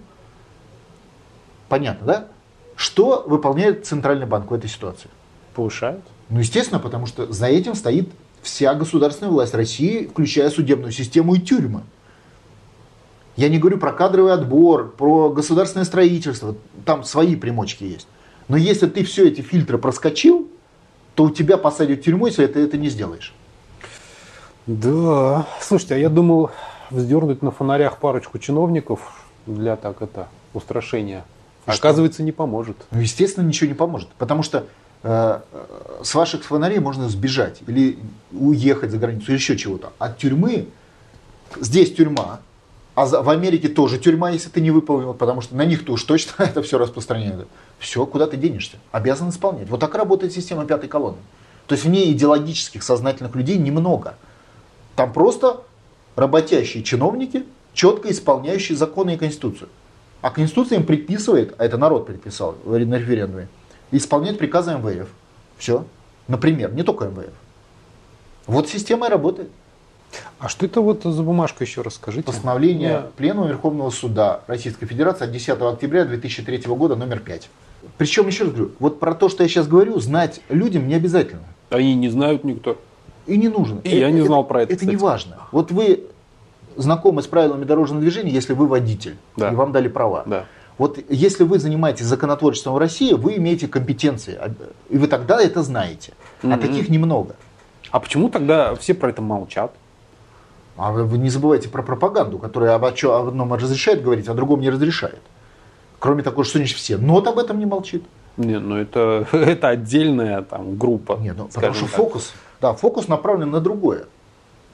[1.68, 2.28] Понятно, да?
[2.76, 5.10] Что выполняет Центральный банк в этой ситуации?
[5.54, 6.00] Повышает?
[6.28, 8.08] Ну, естественно, потому что за этим стоит
[8.42, 11.82] вся государственная власть России, включая судебную систему и тюрьмы.
[13.36, 18.06] Я не говорю про кадровый отбор, про государственное строительство, там свои примочки есть.
[18.48, 20.48] Но если ты все эти фильтры проскочил,
[21.14, 23.32] то у тебя посадят в тюрьму, если ты это не сделаешь.
[24.66, 25.46] Да.
[25.60, 26.50] Слушайте, а я думал
[26.90, 31.24] вздернуть на фонарях парочку чиновников для так это устрашения.
[31.66, 32.76] А Оказывается, не поможет.
[32.90, 34.08] Ну, естественно, ничего не поможет.
[34.18, 34.66] Потому что
[35.02, 35.40] э,
[36.02, 37.98] с ваших фонарей можно сбежать или
[38.32, 39.92] уехать за границу, или еще чего-то.
[39.98, 40.68] От тюрьмы,
[41.60, 42.40] здесь тюрьма,
[42.94, 46.32] а в Америке тоже тюрьма, если ты не выполнил, потому что на них-то уж точно
[46.44, 47.46] это все распространяется.
[47.78, 48.76] Все, куда ты денешься?
[48.90, 49.68] Обязан исполнять.
[49.68, 51.18] Вот так работает система пятой колонны.
[51.66, 54.16] То есть в ней идеологических, сознательных людей немного.
[54.94, 55.62] Там просто
[56.16, 59.70] работящие чиновники, четко исполняющие законы и конституцию.
[60.20, 63.48] А конституция им предписывает, а это народ предписал на референдуме,
[63.90, 65.08] исполнять приказы МВФ.
[65.56, 65.86] Все.
[66.28, 67.32] Например, не только МВФ.
[68.46, 69.50] Вот система и работает.
[70.38, 72.24] А что это вот за бумажка еще раз скажите?
[72.24, 73.08] Постановление Я...
[73.16, 77.48] Пленума Верховного Суда Российской Федерации от 10 октября 2003 года, номер 5.
[77.98, 81.42] Причем, еще раз говорю, вот про то, что я сейчас говорю, знать людям не обязательно.
[81.70, 82.78] Они не знают никто.
[83.26, 83.80] И не нужно.
[83.84, 84.72] И это, я не знал про это.
[84.72, 85.38] Это не важно.
[85.52, 86.04] Вот вы
[86.76, 89.50] знакомы с правилами дорожного движения, если вы водитель, да.
[89.50, 90.24] и вам дали права.
[90.26, 90.46] Да.
[90.78, 94.52] Вот если вы занимаетесь законотворчеством в России, вы имеете компетенции, а,
[94.88, 96.12] и вы тогда это знаете.
[96.42, 97.36] А таких немного.
[97.90, 99.72] А почему тогда все про это молчат?
[100.76, 105.20] А вы не забывайте про пропаганду, которая об одном разрешает говорить, а другом не разрешает.
[105.98, 106.96] Кроме того, что значит все.
[106.96, 108.04] НОТ об этом не молчит.
[108.36, 111.18] Не, ну это, это отдельная там группа.
[111.20, 111.94] Нет, ну, потому что так.
[111.94, 114.06] фокус, да, фокус направлен на другое.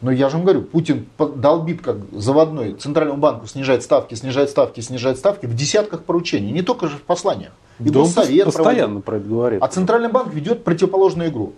[0.01, 4.81] Но я же вам говорю, Путин долбит как заводной Центральному банку снижать ставки, снижать ставки,
[4.81, 7.51] снижать ставки в десятках поручений, не только же в посланиях.
[7.81, 9.05] И да Совет постоянно проводит.
[9.05, 9.63] про это говорит.
[9.63, 11.55] А Центральный банк ведет противоположную игру.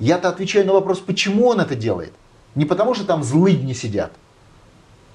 [0.00, 2.12] Я-то отвечаю на вопрос, почему он это делает.
[2.56, 4.12] Не потому, что там злыдни сидят,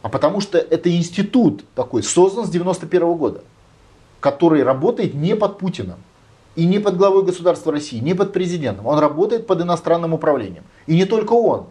[0.01, 3.43] а потому что это институт такой, создан с 91 -го года,
[4.19, 5.97] который работает не под Путиным
[6.55, 8.85] и не под главой государства России, не под президентом.
[8.85, 10.63] Он работает под иностранным управлением.
[10.85, 11.65] И не только он.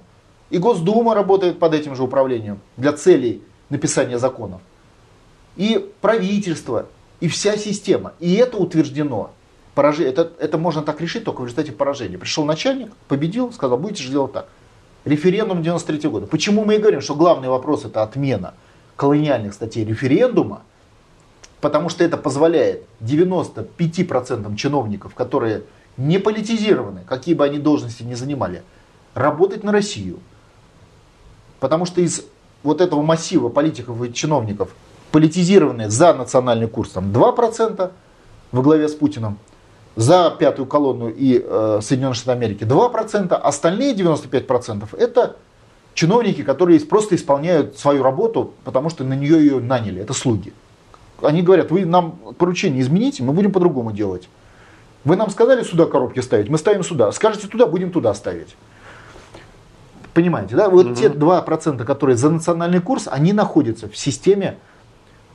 [0.50, 4.60] И Госдума работает под этим же управлением для целей написания законов.
[5.56, 6.86] И правительство,
[7.20, 8.14] и вся система.
[8.18, 9.30] И это утверждено.
[9.76, 12.18] Поражение, это, это можно так решить только в результате поражения.
[12.18, 14.48] Пришел начальник, победил, сказал, будете же делать так.
[15.04, 16.26] Референдум 93 года.
[16.26, 18.54] Почему мы и говорим, что главный вопрос это отмена
[18.96, 20.62] колониальных статей референдума,
[21.60, 25.62] потому что это позволяет 95% чиновников, которые
[25.96, 28.62] не политизированы, какие бы они должности ни занимали,
[29.14, 30.18] работать на Россию.
[31.60, 32.24] Потому что из
[32.62, 34.70] вот этого массива политиков и чиновников
[35.12, 37.90] политизированные за национальный курс там 2%
[38.52, 39.38] во главе с Путиным,
[39.96, 45.36] за пятую колонну и э, Соединенные Штаты Америки 2%, остальные 95% это
[45.94, 50.52] чиновники, которые просто исполняют свою работу, потому что на нее ее наняли, это слуги.
[51.22, 54.28] Они говорят, вы нам поручение измените, мы будем по-другому делать.
[55.04, 57.12] Вы нам сказали сюда коробки ставить, мы ставим сюда.
[57.12, 58.56] Скажете туда, будем туда ставить.
[60.14, 60.68] Понимаете, да?
[60.68, 60.94] Вот угу.
[60.94, 64.56] те 2%, которые за национальный курс, они находятся в системе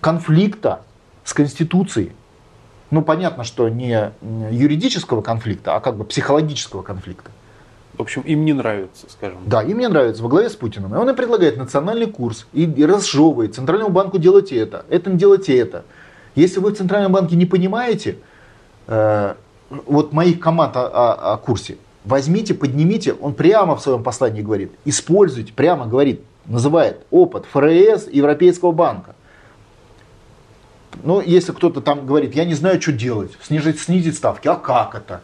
[0.01, 0.81] конфликта
[1.23, 2.11] с Конституцией
[2.91, 4.11] ну, понятно, что не
[4.51, 7.31] юридического конфликта, а как бы психологического конфликта.
[7.97, 9.37] В общем, им не нравится, скажем.
[9.45, 10.93] Да, им не нравится во главе с Путиным.
[10.93, 13.55] И он им предлагает национальный курс и, и разжевывает.
[13.55, 15.85] Центральному банку делайте это, это не делайте это.
[16.35, 18.17] Если вы в Центральном банке не понимаете,
[18.87, 19.35] э,
[19.69, 24.71] вот моих команд о, о, о курсе, возьмите, поднимите, он прямо в своем послании говорит,
[24.83, 29.14] используйте, прямо говорит, называет опыт ФРС Европейского банка.
[31.03, 34.95] Ну, если кто-то там говорит, я не знаю, что делать, снизить, снизить ставки, а как
[34.95, 35.21] это?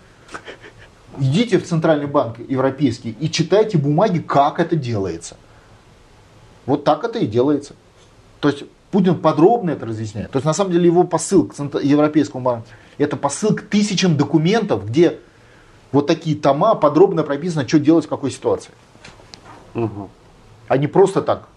[1.19, 5.35] Идите в Центральный банк европейский и читайте бумаги, как это делается.
[6.65, 7.75] Вот так это и делается.
[8.39, 10.31] То есть Путин подробно это разъясняет.
[10.31, 12.67] То есть на самом деле его посыл к Европейскому банку
[13.03, 15.19] это посыл к тысячам документов, где
[15.91, 18.71] вот такие тома подробно прописано, что делать в какой ситуации.
[19.73, 20.09] Угу.
[20.67, 21.47] А не просто так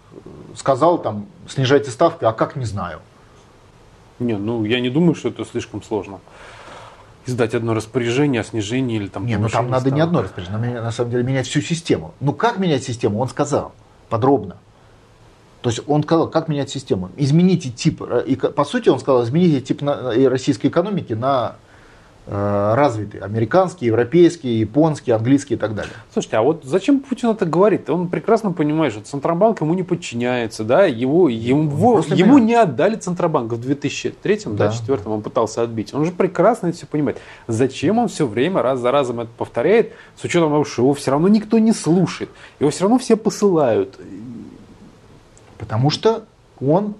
[0.55, 2.99] сказал там снижайте ставки, а как не знаю.
[4.19, 6.19] Не, ну я не думаю, что это слишком сложно.
[7.25, 9.25] Издать одно распоряжение о снижении или там...
[9.25, 12.13] Не, ну там надо не одно распоряжение, надо на самом деле менять всю систему.
[12.19, 13.73] Ну как менять систему, он сказал
[14.09, 14.57] подробно.
[15.61, 17.09] То есть он сказал, как менять систему.
[17.17, 21.55] Измените тип, э, и по сути он сказал, измените тип российской экономики на
[22.27, 23.21] Э, развитые.
[23.21, 25.93] Американские, европейские, японские, английские и так далее.
[26.11, 27.87] Слушайте, а вот зачем Путин это говорит?
[27.87, 33.53] Он прекрасно понимает, что Центробанк ему не подчиняется, да, его, ему, ему не отдали Центробанк
[33.53, 34.69] в 2003 да.
[34.69, 35.93] 2004 он пытался отбить.
[35.93, 37.19] Он же прекрасно это все понимает.
[37.45, 41.11] Зачем он все время раз за разом это повторяет, с учетом того, что его все
[41.11, 43.99] равно никто не слушает, его все равно все посылают.
[45.59, 46.25] Потому что
[46.59, 46.95] он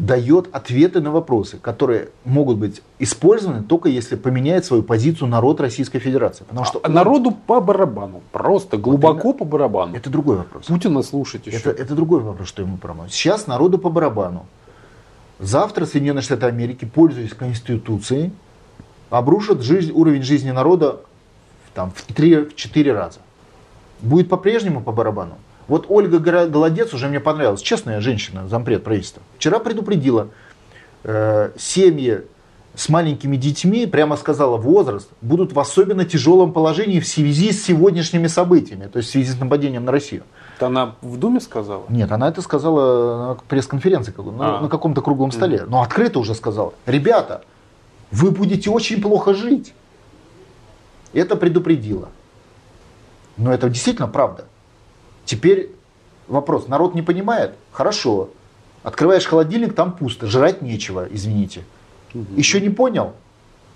[0.00, 5.98] дает ответы на вопросы, которые могут быть использованы только если поменяет свою позицию народ Российской
[5.98, 6.44] Федерации.
[6.44, 6.94] Потому что а он...
[6.94, 9.94] народу по барабану, просто глубоко вот это, по барабану.
[9.94, 10.66] Это другой вопрос.
[10.66, 11.58] Путина слушать еще.
[11.58, 13.10] Это, это другой вопрос, что ему барабану.
[13.10, 14.46] Сейчас народу по барабану.
[15.38, 18.32] Завтра Соединенные Штаты Америки, пользуясь Конституцией,
[19.10, 21.00] обрушат жизнь, уровень жизни народа
[21.74, 23.18] там, в 3-4 раза.
[24.00, 25.34] Будет по-прежнему по барабану.
[25.70, 29.22] Вот Ольга Голодец уже мне понравилась, честная женщина, зампред правительства.
[29.36, 30.30] Вчера предупредила,
[31.04, 32.22] э, семьи
[32.74, 38.26] с маленькими детьми, прямо сказала, возраст, будут в особенно тяжелом положении в связи с сегодняшними
[38.26, 40.24] событиями, то есть в связи с нападением на Россию.
[40.56, 41.84] Это она в Думе сказала?
[41.88, 44.60] Нет, она это сказала на пресс-конференции, на, а.
[44.62, 45.58] на каком-то круглом столе.
[45.58, 45.66] Mm.
[45.68, 46.74] Но открыто уже сказала.
[46.84, 47.44] Ребята,
[48.10, 49.72] вы будете очень плохо жить.
[51.12, 52.08] Это предупредила.
[53.36, 54.46] Но это действительно правда.
[55.24, 55.70] Теперь
[56.28, 57.54] вопрос, народ не понимает?
[57.72, 58.30] Хорошо.
[58.82, 61.64] Открываешь холодильник, там пусто, жрать нечего, извините.
[62.14, 62.34] Угу.
[62.36, 63.12] Еще не понял?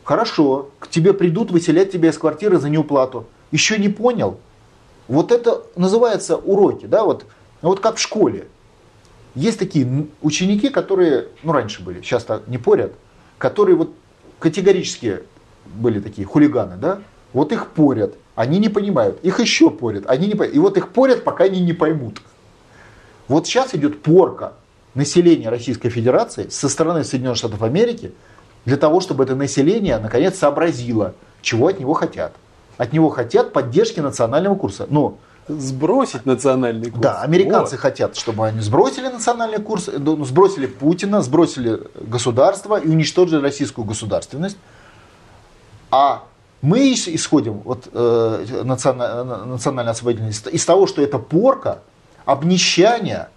[0.03, 3.27] Хорошо, к тебе придут выселять тебя из квартиры за неуплату.
[3.51, 4.39] Еще не понял?
[5.09, 7.27] Вот это называется уроки, да, вот,
[7.63, 8.49] вот как в школе.
[9.35, 12.93] Есть такие ученики, которые, ну раньше были, сейчас не порят,
[13.37, 13.93] которые вот
[14.39, 15.21] категорически
[15.67, 17.01] были такие хулиганы, да,
[17.33, 18.15] вот их порят.
[18.35, 19.21] Они не понимают.
[19.23, 20.05] Их еще порят.
[20.07, 22.21] Они не И вот их порят, пока они не поймут.
[23.29, 24.55] Вот сейчас идет порка
[24.95, 28.13] населения Российской Федерации со стороны Соединенных Штатов Америки
[28.65, 32.33] для того, чтобы это население наконец сообразило, чего от него хотят.
[32.77, 34.87] От него хотят поддержки национального курса.
[34.91, 37.03] Но сбросить национальный курс.
[37.03, 37.81] Да, американцы вот.
[37.81, 44.57] хотят, чтобы они сбросили национальный курс, ну, сбросили Путина, сбросили государство и уничтожили российскую государственность.
[45.91, 46.25] А
[46.65, 51.81] мы исходим от э, национальной освободительности из того, что это порка,
[52.25, 53.29] обнищание,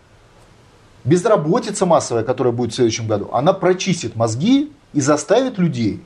[1.03, 6.01] безработица массовая, которая будет в следующем году, она прочистит мозги и заставит людей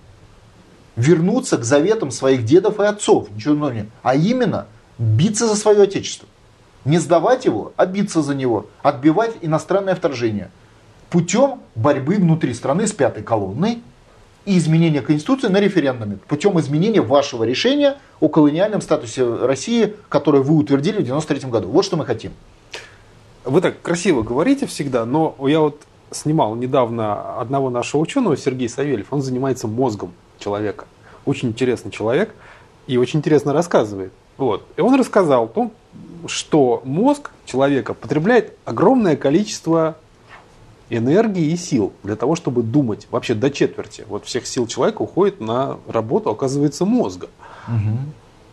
[0.95, 4.65] вернуться к заветам своих дедов и отцов, ничего не, а именно
[4.97, 6.28] биться за свое отечество.
[6.86, 10.49] Не сдавать его, а биться за него, отбивать иностранное вторжение
[11.11, 13.84] путем борьбы внутри страны с пятой колонной,
[14.45, 20.55] и изменения Конституции на референдуме путем изменения вашего решения о колониальном статусе России, которое вы
[20.55, 21.69] утвердили в 1993 году.
[21.69, 22.31] Вот что мы хотим.
[23.43, 25.81] Вы так красиво говорите всегда, но я вот
[26.11, 30.85] снимал недавно одного нашего ученого, Сергей Савельев, он занимается мозгом человека.
[31.25, 32.33] Очень интересный человек
[32.87, 34.11] и очень интересно рассказывает.
[34.37, 34.65] Вот.
[34.75, 35.71] И он рассказал о том,
[36.27, 39.97] что мозг человека потребляет огромное количество
[40.91, 43.07] энергии и сил для того, чтобы думать.
[43.11, 47.29] Вообще до четверти вот всех сил человека уходит на работу, оказывается, мозга.
[47.67, 47.97] Угу.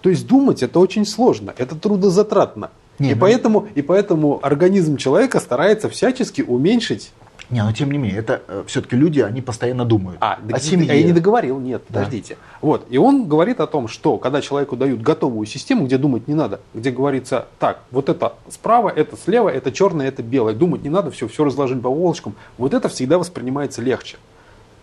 [0.02, 2.70] То есть думать это очень сложно, это трудозатратно.
[2.98, 3.20] Не, и, ну...
[3.20, 7.12] поэтому, и поэтому организм человека старается всячески уменьшить
[7.50, 10.90] не, но тем не менее, это э, все-таки люди, они постоянно думают а, о семье.
[10.92, 12.00] А я не договорил, нет, да.
[12.00, 12.36] подождите.
[12.60, 16.34] Вот, и он говорит о том, что когда человеку дают готовую систему, где думать не
[16.34, 20.90] надо, где говорится, так, вот это справа, это слева, это черное, это белое, думать не
[20.90, 24.18] надо, все, все разложить по полочкам, вот это всегда воспринимается легче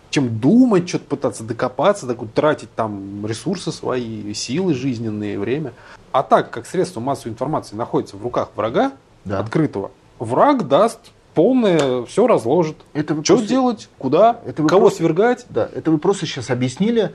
[0.08, 5.74] чем думать, что-то пытаться докопаться, так вот, тратить там ресурсы свои, силы жизненные, время.
[6.10, 8.92] А так как средство массовой информации находится в руках врага,
[9.26, 9.40] да.
[9.40, 11.00] открытого, враг даст
[11.36, 12.76] полное все разложит.
[12.94, 13.48] Это вы Что просто...
[13.48, 14.98] делать, куда, это кого просто...
[14.98, 15.46] свергать.
[15.50, 17.12] Да, это вы просто сейчас объяснили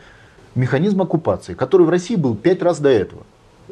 [0.54, 3.24] механизм оккупации, который в России был пять раз до этого.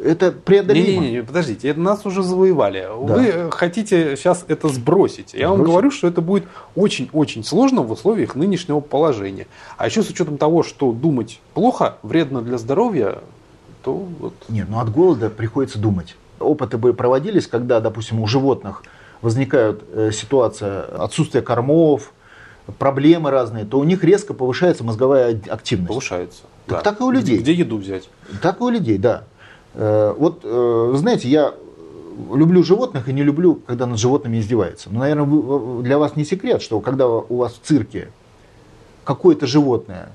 [0.04, 0.88] Это преодолимо.
[0.88, 2.88] Не, не, не, подождите, это нас уже завоевали.
[3.06, 3.14] Да.
[3.14, 5.34] Вы хотите сейчас это сбросить.
[5.34, 5.58] Я Сбросить?
[5.58, 6.45] вам говорю, что это будет
[6.76, 9.45] очень-очень сложно в условиях нынешнего положения.
[9.78, 13.20] А еще с учетом того, что думать плохо, вредно для здоровья,
[13.84, 14.34] то вот...
[14.47, 16.16] Нет, ну от голода приходится думать.
[16.39, 18.84] Опыты бы проводились, когда, допустим, у животных
[19.22, 22.13] возникают э, ситуация отсутствия кормов,
[22.78, 25.89] проблемы разные, то у них резко повышается мозговая активность.
[25.89, 26.41] Повышается.
[26.67, 26.91] Так, да.
[26.91, 27.39] так и у людей.
[27.39, 28.09] Где, еду взять?
[28.41, 29.24] Так и у людей, да.
[29.74, 31.53] Э, вот, э, знаете, я
[32.34, 34.89] люблю животных и не люблю, когда над животными издеваются.
[34.91, 38.09] Но, наверное, для вас не секрет, что когда у вас в цирке
[39.03, 40.09] какое-то животное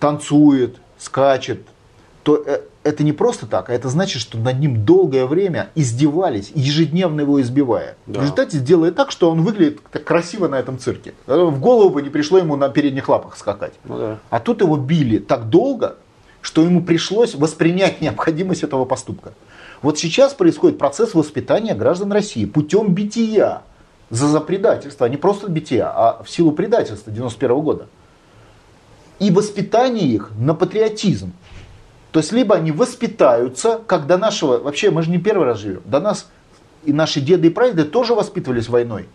[0.00, 1.60] танцует, скачет,
[2.22, 2.44] то
[2.84, 7.40] это не просто так, а это значит, что над ним долгое время издевались, ежедневно его
[7.40, 7.96] избивая.
[8.06, 8.20] Да.
[8.20, 11.14] В результате сделали так, что он выглядит так красиво на этом цирке.
[11.26, 13.72] В голову бы не пришло ему на передних лапах скакать.
[13.84, 14.18] Ну да.
[14.28, 15.96] А тут его били так долго,
[16.42, 19.32] что ему пришлось воспринять необходимость этого поступка.
[19.80, 23.62] Вот сейчас происходит процесс воспитания граждан России путем бития
[24.10, 27.86] за, за предательство, а не просто бития, а в силу предательства 91 года.
[29.20, 31.32] И воспитание их на патриотизм.
[32.14, 35.82] То есть либо они воспитаются, как до нашего, вообще мы же не первый раз живем,
[35.84, 36.30] до нас
[36.84, 39.08] и наши деды и прадеды тоже воспитывались войной.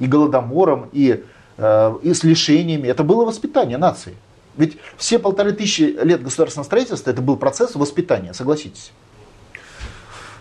[0.00, 1.22] И голодомором, и,
[1.58, 2.88] э, и с лишениями.
[2.88, 4.16] Это было воспитание нации.
[4.56, 8.90] Ведь все полторы тысячи лет государственного строительства это был процесс воспитания, согласитесь.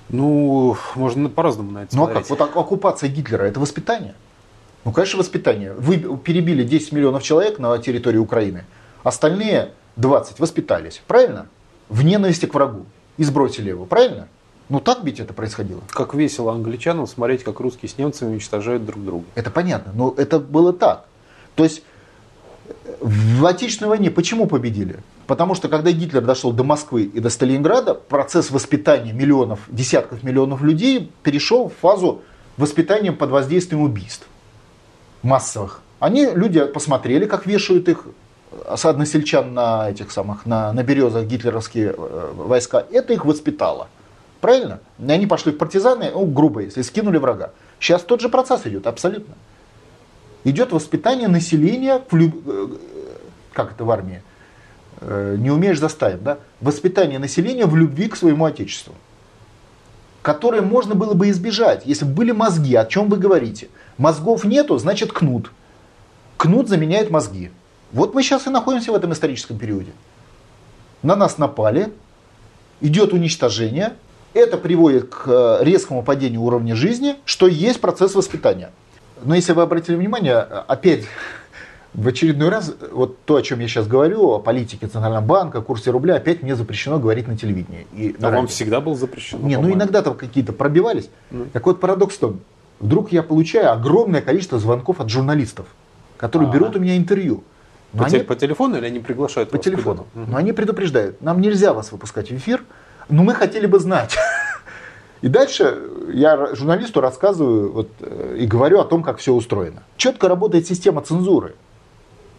[0.09, 2.27] Ну, можно по-разному на это Ну а смотреть.
[2.27, 2.39] как?
[2.39, 4.15] Вот ок- оккупация Гитлера это воспитание.
[4.83, 5.73] Ну, конечно, воспитание.
[5.73, 8.65] Вы перебили 10 миллионов человек на территории Украины,
[9.03, 11.03] остальные 20 воспитались.
[11.05, 11.49] Правильно?
[11.93, 12.87] В ненависти к врагу.
[13.17, 13.85] И сбросили его.
[13.85, 14.27] Правильно?
[14.67, 15.81] Ну так ведь это происходило.
[15.91, 19.25] Как весело англичанам смотреть, как русские с немцами уничтожают друг друга.
[19.35, 21.05] Это понятно, но это было так.
[21.53, 21.83] То есть
[22.99, 25.01] в Отечественной войне почему победили?
[25.27, 30.63] Потому что когда Гитлер дошел до Москвы и до Сталинграда, процесс воспитания миллионов, десятков миллионов
[30.63, 32.23] людей перешел в фазу
[32.57, 34.27] воспитания под воздействием убийств
[35.21, 35.81] массовых.
[35.99, 38.07] Они, люди посмотрели, как вешают их
[38.75, 42.85] с односельчан на этих самых, на, на березах гитлеровские э, войска.
[42.91, 43.87] Это их воспитало.
[44.41, 44.79] Правильно?
[44.99, 47.51] И они пошли в партизаны, ну, грубо, если скинули врага.
[47.79, 49.35] Сейчас тот же процесс идет, абсолютно.
[50.43, 52.67] Идет воспитание населения, э,
[53.53, 54.21] как это в армии,
[55.05, 56.37] Э, не умеешь заставить, да?
[56.61, 58.93] Воспитание населения в любви к своему отечеству,
[60.21, 63.67] которое можно было бы избежать, если бы были мозги, о чем вы говорите.
[63.97, 65.51] Мозгов нету, значит кнут.
[66.37, 67.51] Кнут заменяет мозги.
[67.93, 69.91] Вот мы сейчас и находимся в этом историческом периоде.
[71.03, 71.93] На нас напали,
[72.81, 73.93] идет уничтожение,
[74.33, 78.71] это приводит к э, резкому падению уровня жизни, что есть процесс воспитания.
[79.23, 81.05] Но если вы обратили внимание, опять
[81.93, 85.91] в очередной раз, вот то, о чем я сейчас говорю, о политике Центрального банка, курсе
[85.91, 87.85] рубля, опять мне запрещено говорить на телевидении.
[87.93, 88.47] И на А вам радио.
[88.47, 89.47] всегда было запрещено?
[89.47, 91.09] Не, ну иногда там какие-то пробивались.
[91.29, 91.45] Ну.
[91.53, 92.39] Так вот парадокс в том,
[92.79, 95.67] вдруг я получаю огромное количество звонков от журналистов,
[96.17, 96.51] которые А.
[96.51, 97.43] берут у меня интервью.
[97.97, 100.07] По, они- по телефону или они приглашают по телефону.
[100.13, 100.31] Мгм.
[100.31, 102.63] Но они предупреждают, нам нельзя вас выпускать в эфир,
[103.09, 104.17] но мы хотели бы знать.
[105.21, 105.79] И дальше
[106.11, 109.83] я журналисту рассказываю вот, э, и говорю о том, как все устроено.
[109.95, 111.55] Четко работает система цензуры.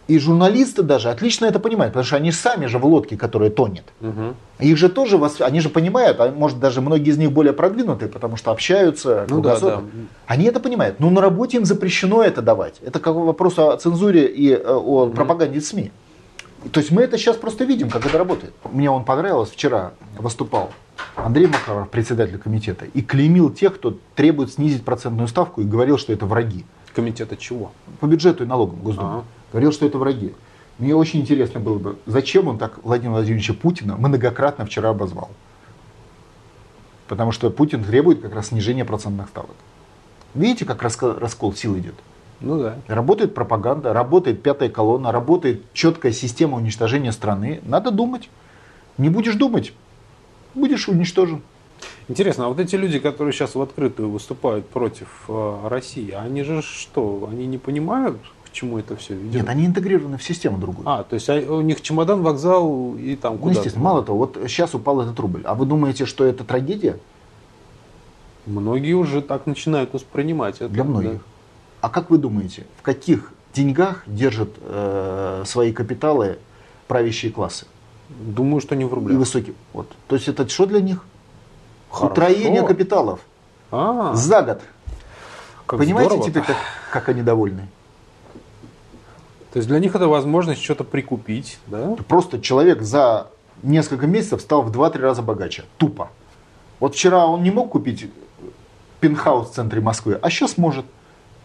[0.07, 3.85] И журналисты даже отлично это понимают, потому что они сами же в лодке, которая тонет.
[4.01, 4.35] Мгм.
[4.59, 8.37] Их же тоже, они же понимают, а может даже многие из них более продвинутые, потому
[8.37, 9.81] что общаются Ну да, да.
[10.27, 10.99] Они это понимают.
[10.99, 12.75] Но на работе им запрещено это давать.
[12.85, 15.91] Это как вопрос о цензуре и э, о пропаганде СМИ.
[16.71, 18.53] То есть мы это сейчас просто видим, как это работает.
[18.71, 20.71] Мне он понравилось, вчера выступал
[21.15, 26.13] Андрей Макаров, председатель комитета, и клеймил тех, кто требует снизить процентную ставку и говорил, что
[26.13, 26.65] это враги.
[26.93, 27.71] Комитета чего?
[27.99, 29.09] По бюджету и налогам Госдумы.
[29.09, 29.23] Ага.
[29.55, 30.33] Говорил, что это враги.
[30.79, 35.29] Мне очень интересно было бы, зачем он так Владимира Владимировича Путина многократно вчера обозвал.
[37.07, 39.55] Потому что Путин требует как раз снижения процентных ставок.
[40.33, 41.95] Видите, как раска- раскол сил идет?
[42.41, 42.79] Ну да.
[42.87, 47.61] Работает пропаганда, работает пятая колонна, работает четкая система уничтожения страны.
[47.63, 48.29] Надо думать.
[48.97, 49.71] Не будешь думать,
[50.53, 51.41] будешь уничтожен.
[52.09, 56.61] Интересно, а вот эти люди, которые сейчас в открытую выступают против э, России, они же
[56.61, 58.17] что, они не понимают,
[58.55, 59.33] чему это все ведет?
[59.35, 60.87] Нет, они интегрированы в систему другую.
[60.89, 64.17] А, то есть а, у них чемодан, вокзал и там ну, куда естественно, мало того,
[64.19, 65.41] вот сейчас упал этот рубль.
[65.45, 66.97] А вы думаете, что это трагедия?
[68.45, 70.69] Многие уже так начинают воспринимать это.
[70.69, 71.21] Для многих.
[71.81, 76.37] А как вы думаете, в каких деньгах держат э, свои капиталы
[76.87, 77.65] правящие классы?
[78.09, 78.15] да.
[78.33, 79.17] Думаю, что не в И рублях.
[79.19, 79.55] высокие.
[79.73, 79.87] Вот.
[80.07, 81.03] То есть это что для них?
[81.89, 82.11] Хорошо.
[82.11, 83.19] Утроение капиталов
[83.71, 84.61] А, за год.
[85.65, 86.29] как Понимаете здорово.
[86.29, 86.57] теперь, как,
[86.91, 87.67] как они довольны?
[89.55, 91.95] То есть для них это возможность что-то прикупить, да?
[92.09, 93.27] Просто человек за
[93.63, 95.63] несколько месяцев стал в 2-3 раза богаче.
[95.77, 96.09] Тупо.
[96.81, 98.11] Вот вчера он не мог купить
[98.99, 100.83] пентхаус в центре Москвы, а сейчас может.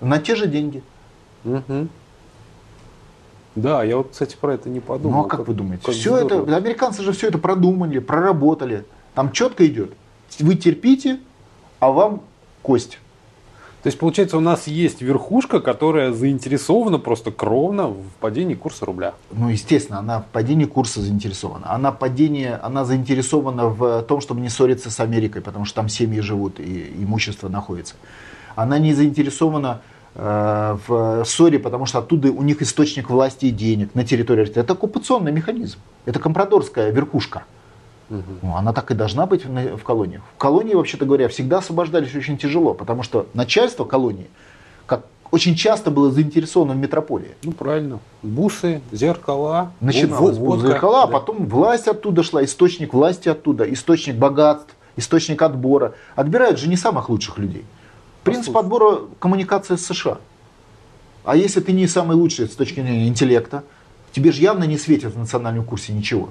[0.00, 0.82] На те же деньги.
[1.44, 1.88] Мгм.
[3.54, 5.20] Да, я вот, кстати, про это не подумал.
[5.20, 5.84] ну а как, вы думаете?
[5.86, 6.48] как все здорово.
[6.48, 8.86] это, американцы же все это продумали, проработали.
[9.14, 9.92] Там четко идет.
[10.40, 11.20] Вы терпите,
[11.78, 12.22] а вам
[12.62, 12.98] кость.
[13.83, 19.14] То есть, получается, у нас есть верхушка, которая заинтересована просто кровно в падении курса рубля.
[19.33, 21.72] Ну, естественно, она в падении курса заинтересована.
[21.72, 26.20] Она, падение, она заинтересована в том, чтобы не ссориться с Америкой, потому что там семьи
[26.20, 27.95] живут и имущество находится.
[28.55, 29.81] Она не заинтересована
[30.14, 34.47] э, в ссоре, потому что оттуда у них источник власти и денег на территории.
[34.55, 35.78] Это оккупационный механизм.
[36.05, 37.45] Это компрадорская верхушка.
[38.11, 40.22] Ну, она так и должна быть в, в колониях.
[40.34, 44.26] В колонии, вообще-то говоря, всегда освобождались очень тяжело, потому что начальство колонии
[44.86, 47.30] как очень часто было заинтересовано в метрополии.
[47.44, 48.00] Ну, правильно.
[48.22, 49.72] Бусы, зеркала.
[49.80, 51.12] Начиналось водка, зеркала, а да.
[51.12, 55.94] потом власть оттуда шла, источник власти оттуда, источник богатств, источник отбора.
[56.16, 57.64] Отбирают же не самых лучших людей.
[58.24, 58.64] Принцип Послушай.
[58.64, 60.18] отбора коммуникация с США.
[61.24, 63.62] А если ты не самый лучший с точки зрения интеллекта,
[64.12, 66.30] тебе же явно не светит в национальном курсе ничего.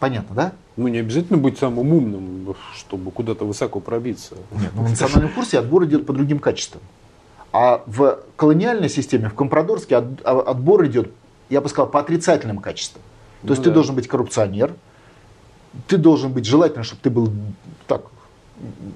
[0.00, 0.52] Понятно, да?
[0.78, 4.34] Ну, не обязательно быть самым умным, чтобы куда-то высоко пробиться.
[4.52, 6.80] Нет, ну, в национальном курсе отбор идет по другим качествам.
[7.52, 11.12] А в колониальной системе, в компрадорске а- отбор идет,
[11.50, 13.02] я бы сказал, по отрицательным качествам.
[13.42, 13.74] То есть Ну ты да.
[13.74, 14.72] должен быть коррупционер,
[15.86, 17.30] ты должен быть желательно, чтобы ты был
[17.86, 18.02] так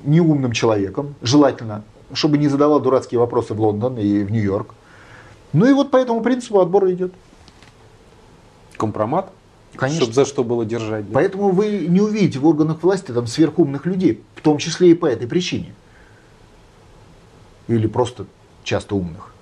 [0.05, 1.83] неумным человеком, желательно,
[2.15, 4.75] чтобы не задавал дурацкие вопросы в Лондон и в Нью-Йорк.
[5.53, 7.13] Ну и вот по этому принципу отбор идет.
[8.77, 9.31] Компромат?
[9.77, 10.03] Конечно.
[10.03, 11.07] Чтобы за что было держать.
[11.07, 11.15] да?
[11.15, 15.07] Поэтому вы не увидите в органах власти там сверхумных людей, в том числе и по
[15.07, 15.75] этой причине.
[17.67, 18.27] Или просто
[18.63, 19.33] часто умных.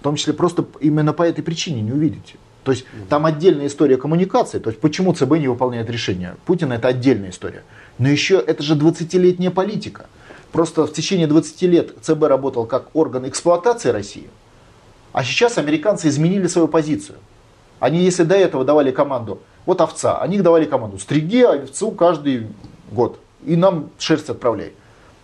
[0.00, 2.36] В том числе просто именно по этой причине не увидите.
[2.64, 6.36] То есть там отдельная история коммуникации, то есть почему ЦБ не выполняет решения.
[6.44, 7.62] Путина это отдельная история.
[7.98, 10.06] Но еще это же 20-летняя политика.
[10.52, 14.28] Просто в течение 20 лет ЦБ работал как орган эксплуатации России,
[15.12, 17.18] а сейчас американцы изменили свою позицию.
[17.80, 22.46] Они, если до этого давали команду, вот овца, они давали команду, стриги овцу каждый
[22.90, 24.72] год, и нам шерсть отправляй.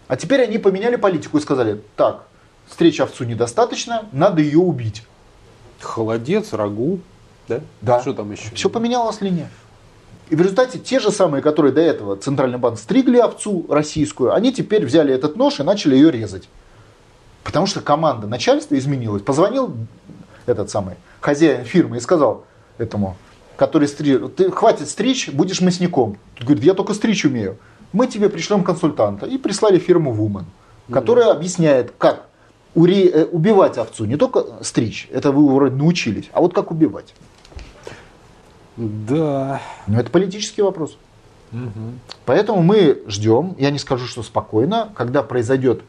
[0.07, 2.27] А теперь они поменяли политику и сказали, так,
[2.71, 5.03] стричь овцу недостаточно, надо ее убить.
[5.81, 7.01] Холодец, рагу.
[7.49, 7.63] Да?
[7.81, 8.03] Да.
[8.03, 8.55] Что там еще?
[8.55, 9.49] Все поменялась линия.
[10.29, 14.53] И в результате те же самые, которые до этого Центральный банк стригли овцу российскую, они
[14.53, 16.51] теперь взяли этот нож и начали ее резать.
[17.45, 19.23] Потому что команда начальства изменилась.
[19.23, 19.75] Позвонил
[20.45, 22.45] этот самый хозяин фирмы и сказал
[22.77, 23.17] этому,
[23.57, 26.17] который стриг, ты хватит стричь, будешь мясником.
[26.41, 27.59] Говорит, я только стричь умею.
[27.93, 29.27] Мы тебе пришлем консультанта.
[29.27, 30.45] И прислали фирму Woman,
[30.91, 32.27] которая объясняет, как
[32.75, 34.05] уре- э, убивать овцу.
[34.05, 37.15] Не только стричь, это вы вроде научились, а вот как убивать.
[38.77, 39.61] Да.
[39.87, 40.99] Но это политический вопрос.
[42.25, 45.83] Поэтому мы ждем, я не скажу, что спокойно, когда произойдет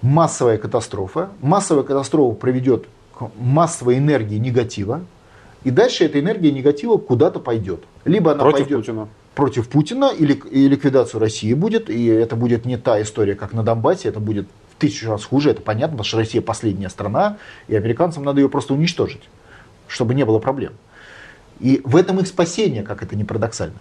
[0.00, 1.30] массовая катастрофа.
[1.40, 2.86] Массовая катастрофа приведет
[3.16, 5.02] к массовой энергии негатива.
[5.64, 7.84] И дальше эта энергия негатива куда-то пойдет.
[8.04, 9.08] Либо она Против пойдет Путина.
[9.34, 11.88] против Путина, или и ликвидацию России будет.
[11.88, 14.08] И это будет не та история, как на Донбассе.
[14.08, 14.46] Это будет
[14.76, 15.50] в тысячу раз хуже.
[15.50, 17.38] Это понятно, потому что Россия последняя страна.
[17.68, 19.22] И американцам надо ее просто уничтожить,
[19.86, 20.72] чтобы не было проблем.
[21.60, 23.76] И в этом их спасение, как это не парадоксально.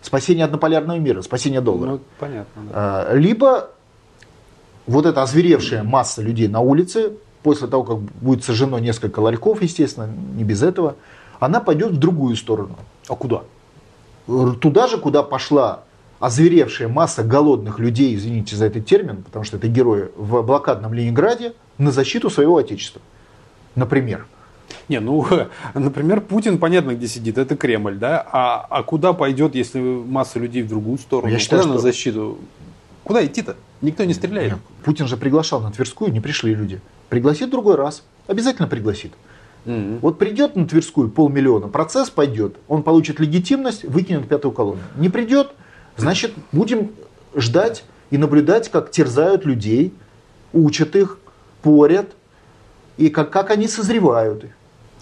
[0.00, 1.90] Спасение однополярного мира, спасение доллара.
[1.90, 2.62] Ну, понятно.
[2.62, 3.06] да.
[3.08, 3.70] А, Либо
[4.86, 7.12] вот эта озверевшая масса людей на улице,
[7.42, 10.96] после того, как будет сожжено несколько ларьков, естественно, не без этого,
[11.40, 12.76] она пойдет в другую сторону.
[13.08, 13.42] А куда?
[14.26, 15.84] Туда же, куда пошла
[16.20, 21.54] озверевшая масса голодных людей, извините за этот термин, потому что это герои, в блокадном Ленинграде
[21.78, 23.00] на защиту своего отечества.
[23.74, 24.26] Например.
[24.88, 25.24] Не, ну,
[25.74, 28.26] например, Путин, понятно, где сидит, это Кремль, да?
[28.32, 31.32] А, а куда пойдет, если масса людей в другую сторону?
[31.32, 32.38] Я считаю, куда на что- защиту?
[33.04, 33.56] Куда идти-то?
[33.80, 34.52] Никто не стреляет.
[34.52, 36.80] Нет, Путин же приглашал на Тверскую, не пришли люди.
[37.08, 38.02] Пригласит в другой раз.
[38.26, 39.12] Обязательно пригласит.
[39.64, 39.98] Мгм.
[40.00, 44.80] Вот придет на Тверскую полмиллиона, процесс пойдет, он получит легитимность, выкинет пятую колонну.
[44.96, 45.50] Не придет,
[45.96, 46.90] значит, будем
[47.34, 49.92] ждать и наблюдать, как терзают людей,
[50.52, 51.18] учат их,
[51.62, 52.12] порят,
[52.96, 54.46] и как, как они созревают.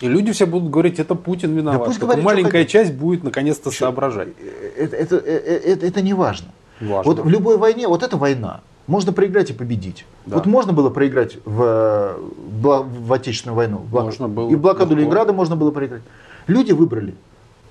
[0.00, 1.86] И люди все будут говорить, это Путин виноват.
[1.86, 2.68] пусть Только говорит, что маленькая хотят.
[2.68, 4.28] часть будет наконец-то соображать.
[4.76, 6.48] Это, это, э, это, это не важно.
[6.80, 7.12] Важно.
[7.12, 8.60] Вот в любой войне, вот это война.
[8.86, 10.06] Можно проиграть и победить.
[10.26, 10.36] Да.
[10.36, 13.78] Вот можно было проиграть в, в Отечественную войну.
[13.78, 14.48] в Можно было.
[14.48, 15.00] И в блокаду Легко.
[15.00, 16.02] Ленинграда можно было проиграть.
[16.46, 17.14] Люди выбрали.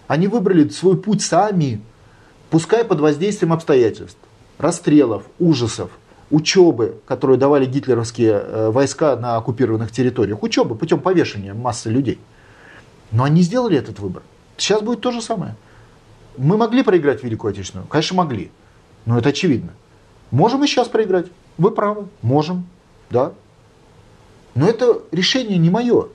[0.07, 1.81] Они выбрали свой путь сами.
[2.49, 4.19] Пускай под воздействием обстоятельств,
[4.57, 5.89] расстрелов, ужасов,
[6.31, 10.43] учебы, которые давали гитлеровские э, войска на оккупированных территориях.
[10.43, 12.19] Учебы путем повешения массы людей.
[13.11, 14.23] Но они сделали этот выбор.
[14.57, 15.55] Сейчас будет то же самое.
[16.37, 17.87] Мы могли проиграть Великую Отечественную?
[17.87, 18.51] Конечно, могли.
[19.05, 19.71] Но это очевидно.
[20.35, 21.27] Можем и сейчас проиграть.
[21.57, 22.07] Вы правы.
[22.21, 22.65] Можем.
[23.09, 23.31] Да.
[24.53, 26.09] Но это решение не мое.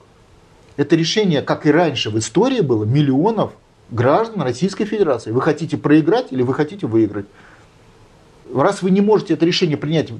[0.77, 3.53] Это решение, как и раньше в истории было, миллионов
[3.89, 5.31] граждан Российской Федерации.
[5.31, 7.25] Вы хотите проиграть или вы хотите выиграть?
[8.53, 10.11] Раз вы не можете это решение принять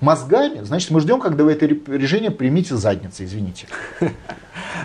[0.00, 3.66] мозгами, значит мы ждем, когда вы это ре- решение примите задницей, извините.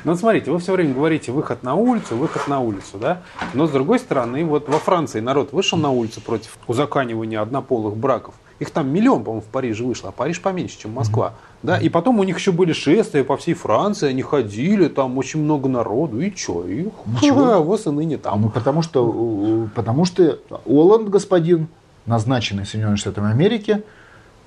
[0.06, 3.22] Ну, смотрите, вы все время говорите выход на улицу, выход на улицу, да?
[3.54, 8.34] Но с другой стороны, вот во Франции народ вышел на улицу против узаканивания однополых браков.
[8.62, 11.34] Их там миллион, по-моему, в Париже вышло, а Париж поменьше, чем Москва.
[11.64, 15.42] Да, и потом у них еще были шествия по всей Франции, они ходили, там очень
[15.42, 16.68] много народу, и что?
[16.68, 17.64] И Ничего.
[17.64, 18.40] вот и ныне там.
[18.40, 20.38] Ну, потому что, потому что
[20.68, 21.70] Оланд, господин,
[22.06, 23.82] назначенный Соединенными Штатами Америки,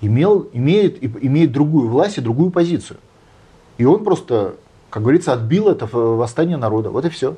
[0.00, 3.00] имел, имеет, имеет другую власть и другую позицию.
[3.78, 4.54] И он просто,
[4.90, 6.90] как говорится, отбил это восстание народа.
[6.90, 7.34] Вот и все.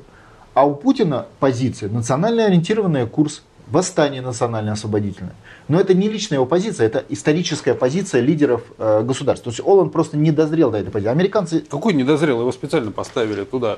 [0.53, 5.35] А у Путина позиция национально ориентированная курс, восстание национально-освободительное.
[5.67, 9.43] Но это не личная его позиция, это историческая позиция лидеров э, государств.
[9.43, 11.11] То есть Оланд просто не дозрел до этой позиции.
[11.11, 13.77] Американцы Какой недозрел, его специально поставили туда.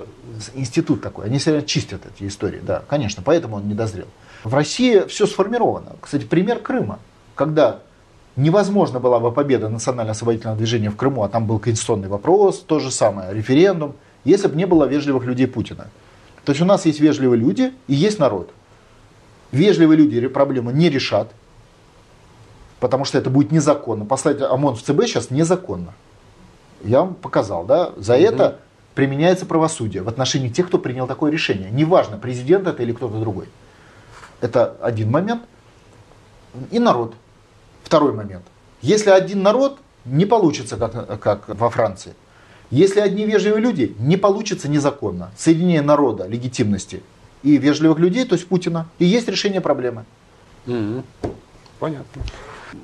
[0.54, 1.26] институт такой.
[1.26, 4.08] Они все чистят эти истории, да, конечно, поэтому он не дозрел.
[4.44, 5.94] В России все сформировано.
[6.02, 7.00] Кстати, пример Крыма,
[7.36, 7.80] когда
[8.36, 12.92] невозможно была бы победа национально-освободительного движения в Крыму, а там был конституционный вопрос, то же
[12.92, 15.88] самое, референдум, если бы не было вежливых людей Путина.
[16.46, 18.52] То есть у нас есть вежливые люди и есть народ.
[19.52, 21.32] Вежливые люди проблему не решат,
[22.80, 24.06] потому что это будет незаконно.
[24.06, 25.94] Послать ОМОН в ЦБ сейчас незаконно.
[26.84, 27.92] Я вам показал, да?
[27.98, 28.60] За это
[28.94, 31.72] применяется правосудие в отношении тех, кто принял такое решение.
[31.72, 33.48] Неважно, президент это или кто-то другой.
[34.42, 35.44] Это один момент.
[36.72, 37.16] И народ.
[37.84, 38.44] Второй момент.
[38.82, 42.14] Если один народ, не получится, как, как во Франции.
[42.72, 45.32] Если одни вежливые люди, не получится незаконно.
[45.38, 47.02] Соединение народа, легитимности
[47.44, 50.06] и вежливых людей, то есть Путина, и есть решение проблемы.
[50.66, 51.04] Мгм.
[51.80, 52.22] Понятно.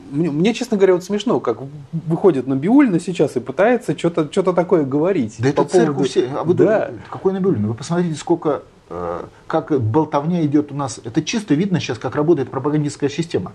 [0.10, 1.58] Мне, мне, честно говоря, вот смешно, как
[1.92, 5.36] выходит Набиулина сейчас и пытается что-то что такое говорить.
[5.38, 6.30] Да по это цирк у поводу- всех.
[6.36, 6.64] А вы Да.
[6.88, 7.68] думаете, какой Набиулин?
[7.68, 11.00] Вы посмотрите, сколько, э, как болтовня идет у нас.
[11.04, 13.52] Это чисто видно сейчас, как работает пропагандистская система.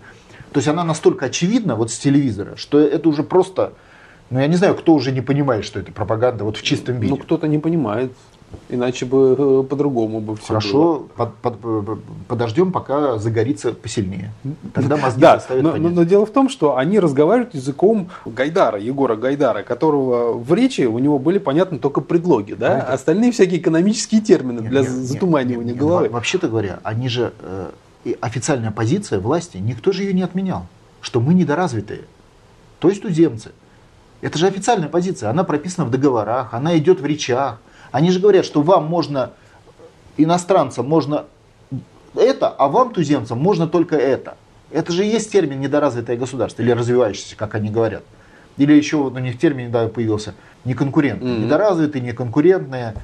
[0.52, 3.72] То есть она настолько очевидна вот с телевизора, что это уже просто,
[4.30, 7.12] ну я не знаю, кто уже не понимает, что это пропаганда вот в чистом виде.
[7.12, 8.12] Ну, кто-то не понимает.
[8.68, 14.32] Иначе бы э, по-другому бы все Хорошо, под- под- подождем, пока загорится посильнее.
[14.74, 19.16] Тогда мозги Да, но, но- но дело в том, что они разговаривают языком Гайдара, Егора
[19.16, 22.68] Гайдара, которого в речи у него были понятны только предлоги, да?
[22.74, 22.92] Гайдар.
[22.92, 25.76] Остальные всякие экономические термины Нет, для нет, затуманивания нет, нет.
[25.78, 26.08] головы.
[26.08, 27.70] Во- Вообще-то говоря, они же э,
[28.20, 30.66] официальная позиция власти, никто же ее не отменял,
[31.00, 32.02] что мы недоразвитые,
[32.78, 33.50] то есть туземцы.
[34.22, 37.58] Это же официальная позиция, она прописана в договорах, она идет в речах.
[37.92, 39.32] Они же говорят, что вам можно,
[40.16, 41.26] иностранцам можно
[42.14, 44.36] это, а вам, туземцам, можно только это.
[44.70, 48.02] Это же и есть термин недоразвитое государство или развивающееся, как они говорят.
[48.56, 50.34] Или еще вот у них термин недавно появился,
[50.64, 51.34] неконкурентные.
[51.34, 51.44] Мгм.
[51.46, 52.94] Недоразвитые, неконкурентные.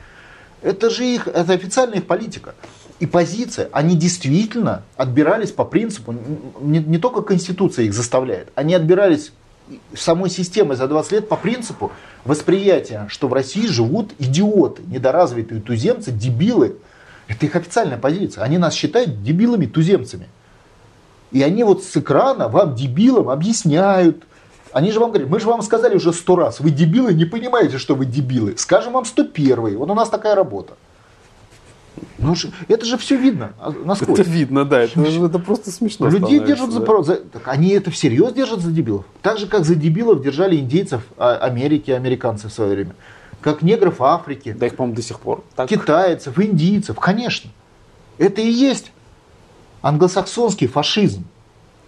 [0.62, 2.55] Это же их, это официальная их политика.
[2.99, 6.14] И позиция, они действительно отбирались по принципу,
[6.61, 9.32] не, не только Конституция их заставляет, они отбирались
[9.95, 11.93] самой системой за 20 лет по принципу
[12.25, 16.77] восприятия, что в России живут идиоты, недоразвитые туземцы, дебилы.
[17.29, 18.45] Это их официальная позиция.
[18.45, 20.29] Они нас считают дебилами, туземцами.
[21.33, 24.25] И они вот с экрана вам, дебилам, объясняют.
[24.73, 27.79] Они же вам говорят, мы же вам сказали уже сто раз, вы дебилы, не понимаете,
[27.79, 28.55] что вы дебилы.
[28.59, 30.75] Скажем вам 101 Вот у нас такая работа.
[32.18, 32.34] Ну,
[32.68, 33.53] это же все видно.
[33.59, 34.22] а, Насколько?
[34.22, 37.03] Это видно, да, это, это просто смешно Людей держат за, да.
[37.03, 39.05] за- так они это всерьез держат за дебилов.
[39.22, 42.94] Так же, как за дебилов держали индейцев а, Америки, американцы в свое время.
[43.40, 45.68] Как негров Африки, Да их, по-моему, до сих пор так.
[45.68, 47.51] китайцев, индийцев, конечно.
[48.18, 48.92] Это и есть
[49.82, 51.24] англосаксонский фашизм.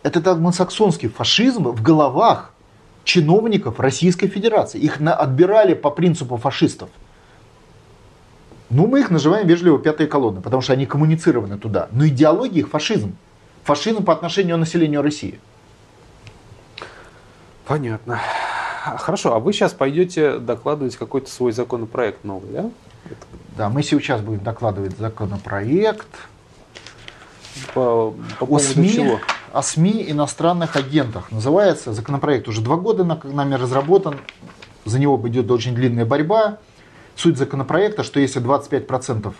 [0.03, 2.53] Это англосаксонский фашизм в головах
[3.05, 4.79] чиновников Российской Федерации.
[4.79, 6.91] Их отбирали по принципу фашистов.
[8.71, 11.89] Ну, мы их называем вежливо пятые колонны, потому что они коммуницированы туда.
[11.91, 13.17] Но идеология их фашизм.
[13.65, 15.41] Фашизм по отношению к населению России.
[17.67, 18.21] Понятно.
[18.97, 22.71] Хорошо, а вы сейчас пойдете докладывать какой-то свой законопроект новый, да?
[23.57, 26.07] Да, мы сейчас будем докладывать законопроект
[27.75, 29.19] По, по о СМИ, чего?
[29.53, 31.31] о СМИ иностранных агентах.
[31.33, 34.19] Называется законопроект уже два года на- нами разработан.
[34.85, 36.59] За него идет очень длинная борьба.
[37.19, 39.33] Суть законопроекта, что если 25%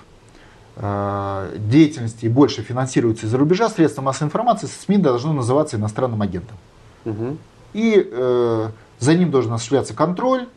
[0.79, 6.57] э, деятельности и больше финансируется из-за рубежа, средства массовой информации, СМИ должно называться иностранным агентом.
[7.05, 7.39] Мгм.
[7.75, 10.49] И э, за ним должен осуществляться контроль.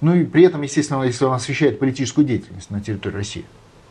[0.00, 3.44] Ну и при этом, естественно, если он освещает политическую деятельность на территории России.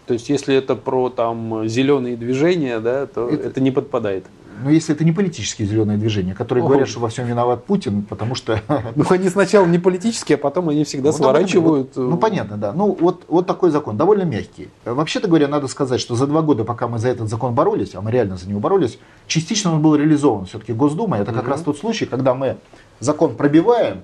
[0.06, 4.26] То есть, если это про там зеленые движения, да, то Это- это, не подпадает.
[4.64, 6.70] Но если это не политические зеленые движения, которые Ого.
[6.70, 8.62] говорят, что во всем виноват Путин, потому что
[8.96, 11.96] Ну, они сначала не политические, а потом они всегда Вот сворачивают.
[11.96, 12.74] вот, ну, понятно, да.
[12.74, 14.70] Ну, вот, вот такой закон, довольно мягкий.
[14.86, 17.96] Э, Вообще-то говоря, надо сказать, что за два года, пока мы за этот закон боролись,
[17.96, 18.98] а мы реально за него боролись,
[19.28, 21.20] частично он был реализован все-таки Госдумой.
[21.20, 21.52] Это как Мгм.
[21.52, 22.58] раз тот случай, когда мы
[23.00, 24.04] закон пробиваем,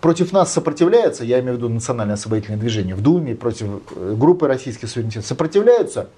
[0.00, 4.46] против нас сопротивляется, я имею в виду национальное освободительное движение в Думе, против э, группы
[4.48, 6.08] российских суверенитетов, сопротивляются,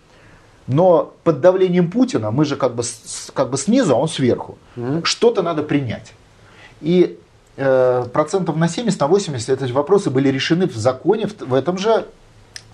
[0.66, 2.82] Но под давлением Путина, мы же как бы,
[3.34, 6.12] как бы снизу, а он сверху, mm что-то надо принять.
[6.80, 7.18] И
[7.56, 11.76] э, процентов на 70, на 80 эти вопросы были решены в законе, в, в этом
[11.76, 12.06] же,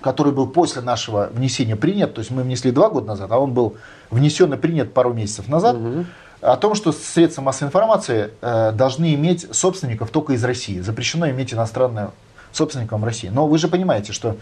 [0.00, 3.52] который был после нашего внесения принят, то есть мы внесли два года назад, а он
[3.52, 3.76] был
[4.10, 6.06] внесен и принят пару месяцев назад, mm
[6.40, 10.80] о том, что средства массовой информации э, должны иметь собственников только из России.
[10.80, 12.12] Запрещено иметь иностранных
[12.52, 13.28] собственником в России.
[13.28, 14.36] Но вы же понимаете, что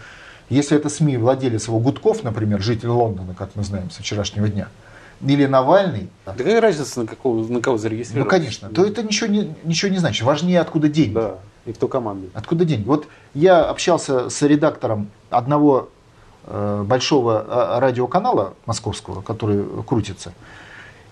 [0.49, 4.67] если это СМИ владелец его Гудков, например, житель Лондона, как мы знаем со вчерашнего дня,
[5.21, 6.09] или Навальный.
[6.25, 8.25] Да какая разница, на, какого, на кого зарегистрировать?
[8.25, 8.69] Ну, конечно.
[8.69, 10.23] То это ничего не, ничего не значит.
[10.23, 11.13] Важнее, откуда деньги.
[11.13, 11.35] Да,
[11.65, 12.31] и кто командует.
[12.33, 12.85] Откуда деньги.
[12.85, 15.89] Вот я общался с редактором одного
[16.45, 20.33] э, большого э, радиоканала московского, который крутится.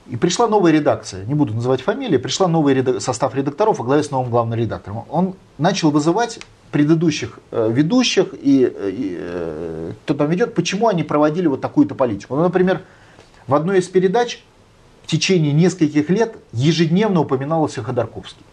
[0.09, 3.01] И пришла новая редакция, не буду называть фамилии, пришла новый редак...
[3.01, 5.05] состав редакторов во главе с новым главным редактором.
[5.09, 6.39] Он начал вызывать
[6.71, 11.95] предыдущих э, ведущих и, э, и э, кто там ведет, почему они проводили вот такую-то
[11.95, 12.35] политику.
[12.35, 12.81] Ну, например,
[13.47, 14.43] в одной из передач
[15.03, 18.45] в течение нескольких лет ежедневно упоминалось Ходорковский.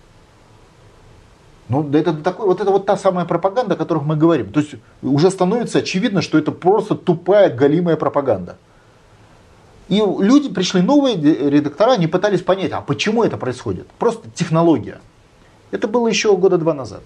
[1.68, 4.52] Ну, это, такой, вот это вот та самая пропаганда, о которой мы говорим.
[4.52, 8.58] То есть уже становится очевидно, что это просто тупая, галимая пропаганда.
[9.88, 13.86] И люди пришли новые редактора, они пытались понять, а почему это происходит.
[13.98, 15.00] Просто технология.
[15.70, 17.02] Это было еще года два назад.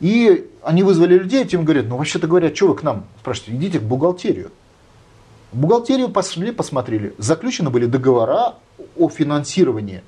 [0.00, 3.78] И они вызвали людей, тем говорят, ну вообще-то говорят, что вы к нам спрашиваете, идите
[3.80, 4.52] к бухгалтерию.
[5.52, 7.14] В бухгалтерию пошли, посмотрели.
[7.18, 8.54] Заключены были договора
[8.96, 10.02] о финансировании.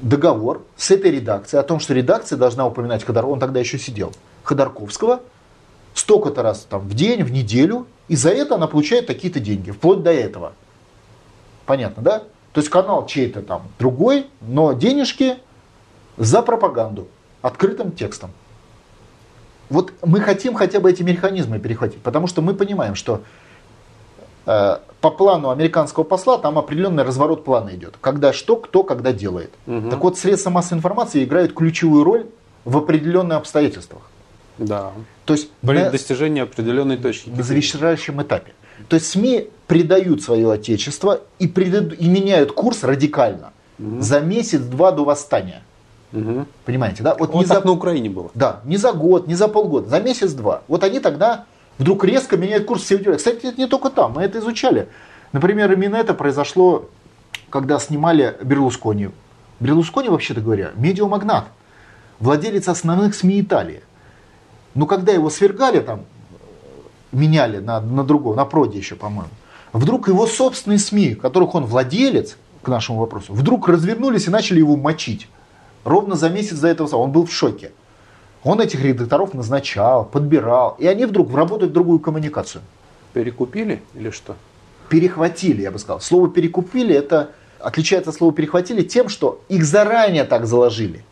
[0.00, 4.12] Договор с этой редакцией о том, что редакция должна упоминать Ходор, он тогда еще сидел,
[4.42, 5.20] Ходорковского,
[5.94, 10.02] столько-то раз там, в день, в неделю, и за это она получает какие-то деньги, вплоть
[10.02, 10.52] до этого.
[11.66, 12.18] Понятно, да?
[12.52, 15.38] То есть канал чей-то там другой, но денежки
[16.16, 17.08] за пропаганду
[17.40, 18.30] открытым текстом.
[19.70, 23.22] Вот мы хотим хотя бы эти механизмы перехватить, потому что мы понимаем, что
[24.44, 27.96] э, по плану американского посла там определенный разворот плана идет.
[28.00, 29.52] Когда что, кто, когда делает.
[29.66, 29.88] Угу.
[29.88, 32.26] Так вот, средства массовой информации играют ключевую роль
[32.64, 34.02] в определенных обстоятельствах.
[34.58, 34.92] Да.
[35.24, 37.30] То есть при на, достижении определенной точки.
[37.30, 38.52] На завершающем этапе.
[38.88, 43.52] То есть СМИ предают свое отечество и, предают, и меняют курс радикально.
[43.78, 44.00] Угу.
[44.00, 45.62] За месяц-два до восстания.
[46.12, 46.46] Угу.
[46.64, 47.14] Понимаете, да?
[47.18, 47.66] Вот, вот не так за...
[47.66, 48.30] на Украине было.
[48.34, 50.62] Да, не за год, не за полгода, за месяц-два.
[50.68, 51.46] Вот они тогда
[51.78, 54.88] вдруг резко меняют курс всего Кстати, это не только там, мы это изучали.
[55.32, 56.90] Например, именно это произошло,
[57.48, 59.10] когда снимали Берлускони.
[59.60, 61.46] Берлускони, вообще-то говоря, медиамагнат,
[62.20, 63.82] владелец основных СМИ Италии.
[64.74, 66.02] Но когда его свергали, там,
[67.12, 69.30] меняли на, на другого, на проде еще, по-моему,
[69.72, 74.76] вдруг его собственные СМИ, которых он владелец, к нашему вопросу, вдруг развернулись и начали его
[74.76, 75.28] мочить.
[75.84, 77.72] Ровно за месяц до этого он был в шоке.
[78.44, 82.62] Он этих редакторов назначал, подбирал, и они вдруг работают в другую коммуникацию.
[83.12, 84.36] Перекупили или что?
[84.88, 86.00] Перехватили, я бы сказал.
[86.00, 87.30] Слово перекупили это
[87.62, 91.04] отличается от слова перехватили тем, что их заранее так заложили.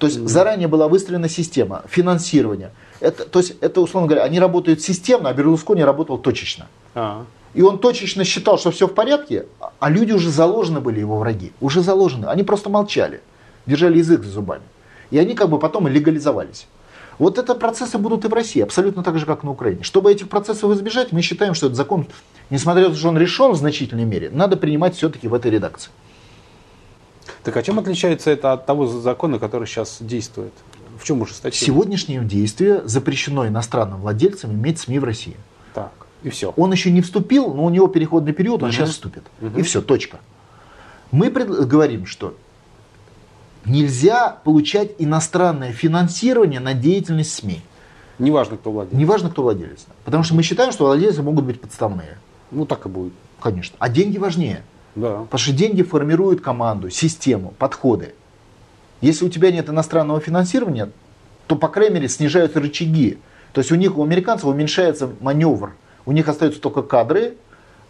[0.00, 0.28] То есть mm-hmm.
[0.28, 2.72] заранее была выстроена система финансирования.
[2.98, 6.66] Это, то есть это, условно говоря, они работают системно, а Берлускони работал точечно.
[6.94, 7.26] А-а.
[7.54, 9.46] И он точечно считал, что все в порядке,
[9.78, 11.52] а люди уже заложены были, его враги.
[11.60, 12.26] Уже заложены.
[12.26, 13.20] Они просто молчали
[13.66, 14.62] держали язык за зубами.
[15.10, 16.66] И они как бы потом легализовались.
[17.18, 19.82] Вот это процессы будут и в России, абсолютно так же, как на Украине.
[19.82, 22.06] Чтобы этих процессов избежать, мы считаем, что этот закон,
[22.48, 25.90] несмотря на то, что он решен в значительной мере, надо принимать все-таки в этой редакции.
[27.50, 30.52] Так а чем отличается это от того закона, который сейчас действует?
[30.96, 31.60] В чем ужесточение?
[31.60, 35.36] В сегодняшнем действии запрещено иностранным владельцам иметь СМИ в России.
[35.74, 35.90] Так,
[36.22, 36.52] и все.
[36.56, 38.76] Он еще не вступил, но у него переходный период, он угу.
[38.76, 39.24] сейчас вступит.
[39.40, 39.58] Угу.
[39.58, 40.20] И все, точка.
[41.10, 41.48] Мы пред...
[41.66, 42.36] говорим, что
[43.64, 47.62] Нельзя получать иностранное финансирование на деятельность СМИ.
[48.20, 48.96] Неважно, кто владелец.
[48.96, 49.86] Неважно, кто владелец.
[50.04, 52.16] Потому что мы считаем, что владельцы могут быть подставные.
[52.52, 53.12] Ну, так и будет.
[53.40, 53.74] Конечно.
[53.80, 54.62] А деньги важнее.
[54.94, 55.20] Да.
[55.22, 58.14] Потому что деньги формируют команду, систему, подходы.
[59.00, 60.90] Если у тебя нет иностранного финансирования,
[61.46, 63.18] то, по крайней мере, снижаются рычаги.
[63.52, 65.74] То есть у них, у американцев уменьшается маневр.
[66.06, 67.36] У них остаются только кадры,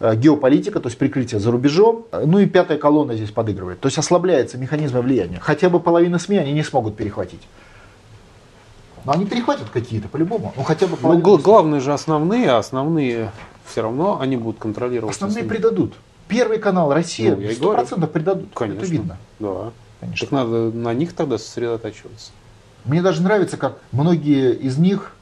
[0.03, 2.05] Э, геополитика, то есть прикрытие за рубежом.
[2.11, 3.79] Ну и пятая колонна здесь подыгрывает.
[3.79, 5.37] То есть ослабляется механизм влияния.
[5.39, 7.41] Хотя бы половина СМИ они не смогут перехватить.
[9.05, 10.53] Но они перехватят какие-то по-любому.
[10.57, 13.31] Ну хотя бы Ну, главные же основные, а основные
[13.67, 15.13] все равно они будут контролировать.
[15.13, 15.93] Основные предадут.
[16.31, 18.49] Первый канал Россия ну, 100% предадут.
[18.53, 18.79] Конечно.
[18.79, 19.17] Это видно.
[19.39, 19.71] Да.
[19.99, 20.25] Конечно.
[20.25, 22.31] Так надо на них тогда сосредотачиваться.
[22.85, 25.13] Мне даже нравится, как многие из них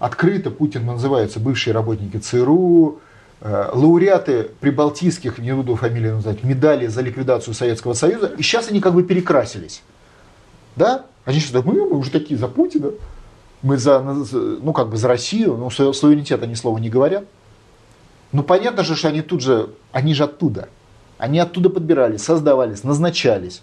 [0.00, 3.00] открыто Путин называются бывшие работники ЦРУ,
[3.46, 8.80] Э, лауреаты прибалтийских, не буду фамилию назвать, медалей за ликвидацию Советского Союза, и сейчас они
[8.80, 9.82] как бы перекрасились.
[10.76, 11.04] Да?
[11.26, 12.92] Они что, мы, мы уже такие за Путина,
[13.60, 17.24] мы за, ну как бы за Россию, но суверенитет они слова не говорят.
[18.34, 20.68] Ну, понятно же, что они тут же, они же оттуда.
[21.18, 23.62] Они оттуда подбирались, создавались, назначались.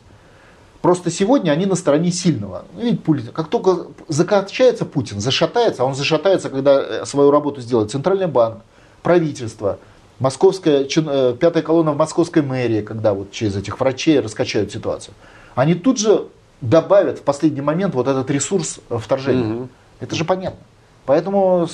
[0.82, 2.64] Просто сегодня они на стороне сильного.
[2.74, 7.60] Ну, видите, Путин, как только закачается Путин, зашатается, а он зашатается, когда э, свою работу
[7.60, 8.60] сделает Центральный банк,
[9.04, 9.78] правительство,
[10.20, 15.14] московская, э, пятая колонна в московской мэрии, когда вот через этих врачей раскачают ситуацию.
[15.54, 16.28] Они тут же
[16.62, 19.54] добавят в последний момент вот этот ресурс вторжения.
[19.54, 19.70] Угу.
[20.00, 20.62] Это же понятно.
[21.06, 21.68] Поэтому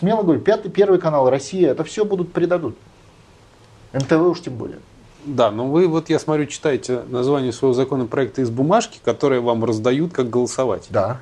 [0.00, 2.76] смело говорю, пятый, первый канал, Россия, это все будут предадут.
[3.92, 4.78] НТВ уж тем более.
[5.24, 10.12] Да, но вы вот, я смотрю, читаете название своего законопроекта из бумажки, которые вам раздают,
[10.12, 10.86] как голосовать.
[10.90, 11.20] Да.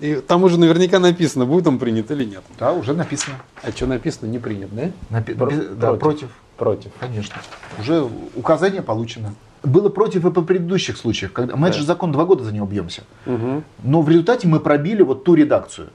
[0.00, 2.42] И там уже наверняка написано, будет он принят или нет.
[2.58, 3.36] Да, уже написано.
[3.62, 4.90] А что написано, не принят, да?
[5.10, 5.98] Напи- Про- да, против.
[5.98, 6.28] против.
[6.56, 6.92] Против.
[6.98, 7.36] Конечно.
[7.78, 9.34] Уже указание получено.
[9.62, 11.32] Было против и по предыдущих случаях.
[11.32, 11.54] Когда...
[11.54, 11.68] Мы да.
[11.68, 13.04] этот же закон два года за него бьемся.
[13.26, 13.62] Угу.
[13.84, 15.90] Но в результате мы пробили вот ту редакцию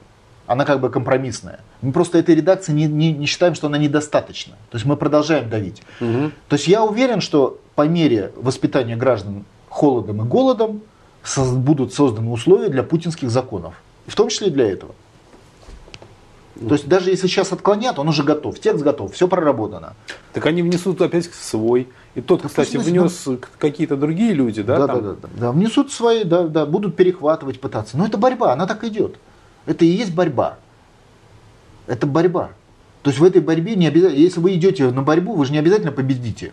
[0.46, 1.60] она как бы компромиссная.
[1.80, 4.54] Мы просто этой редакции не, не, не считаем, что она недостаточна.
[4.70, 5.82] То есть мы продолжаем давить.
[6.00, 6.30] Угу.
[6.48, 10.82] То есть я уверен, что по мере воспитания граждан холодом и голодом
[11.36, 13.74] будут созданы условия для путинских законов.
[14.06, 14.94] В том числе и для этого.
[16.68, 19.94] То есть даже если сейчас отклонят, он уже готов, текст готов, все проработано.
[20.32, 21.88] Так они внесут опять свой.
[22.14, 24.80] И тот, кстати, внес ну, какие-то другие люди, да?
[24.80, 25.02] Да, там?
[25.02, 25.52] да, да, да.
[25.52, 27.96] Внесут свои, да, да, будут перехватывать, пытаться.
[27.96, 29.16] Но это борьба, она так идет.
[29.66, 30.58] Это и есть борьба.
[31.86, 32.50] Это борьба.
[33.02, 35.58] То есть в этой борьбе не обязательно, если вы идете на борьбу, вы же не
[35.58, 36.52] обязательно победите.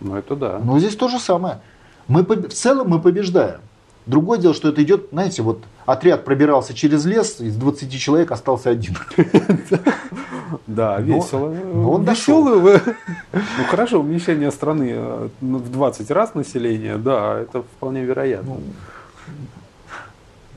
[0.00, 0.60] Ну это да.
[0.62, 1.60] Но здесь то же самое.
[2.08, 3.60] Мы, в целом мы побеждаем.
[4.06, 8.70] Другое дело, что это идет, знаете, вот отряд пробирался через лес, из 20 человек остался
[8.70, 8.96] один.
[10.66, 11.48] Да, весело.
[11.86, 12.80] Он Веселый.
[13.32, 18.58] Ну хорошо, уменьшение страны э, в 20 раз населения, да, это вполне вероятно.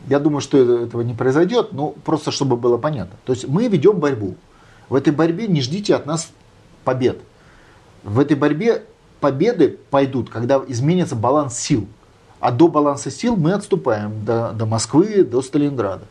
[0.07, 3.17] Я думаю, что этого не произойдет, но просто чтобы было понятно.
[3.25, 4.35] То есть мы ведем борьбу.
[4.89, 6.29] В этой борьбе не ждите от нас
[6.85, 7.19] побед.
[8.03, 8.85] В этой борьбе
[9.19, 11.87] победы пойдут, когда изменится баланс сил.
[12.39, 16.05] А до баланса сил мы отступаем до, до Москвы, до Сталинграда.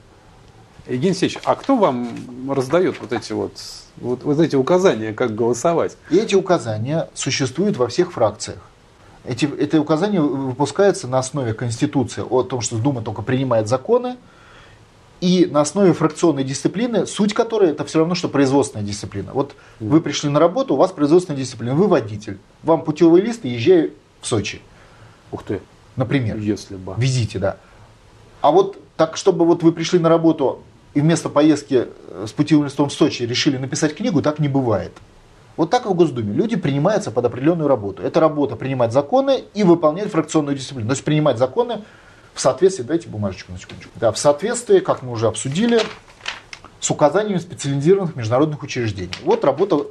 [0.87, 2.11] Евгений Алексеевич, а кто вам
[2.51, 3.53] раздает вот эти вот,
[3.97, 5.97] вот, вот эти указания, как голосовать?
[6.11, 8.59] Эти указания существуют во всех фракциях.
[9.27, 14.17] Эти, это указание выпускается на основе Конституции о том, что Дума только принимает законы,
[15.21, 19.33] и на основе фракционной дисциплины, суть которой это все равно, что производственная дисциплина.
[19.33, 23.49] Вот вы пришли на работу, у вас производственная дисциплина, вы водитель, вам путевой лист и
[23.49, 24.61] езжай в Сочи.
[25.33, 25.61] Ух ты.
[25.97, 26.37] Например.
[26.37, 26.95] Если бы.
[26.99, 27.57] Везите, да.
[28.43, 30.63] А вот так, чтобы вот вы пришли на работу
[30.93, 31.89] и вместо поездки
[32.27, 34.93] с путевым листом в Сочи решили написать книгу, так не бывает.
[35.57, 36.33] Вот так и в Госдуме.
[36.33, 38.03] Люди принимаются под определенную работу.
[38.03, 40.89] Это работа принимать законы и выполнять фракционную дисциплину.
[40.89, 41.83] То есть принимать законы
[42.35, 43.93] в соответствии, дайте бумажечку на секундочку.
[43.97, 45.81] Да, в соответствии, как мы уже обсудили,
[46.81, 49.15] с указаниями специализированных международных учреждений.
[49.25, 49.87] Вот работа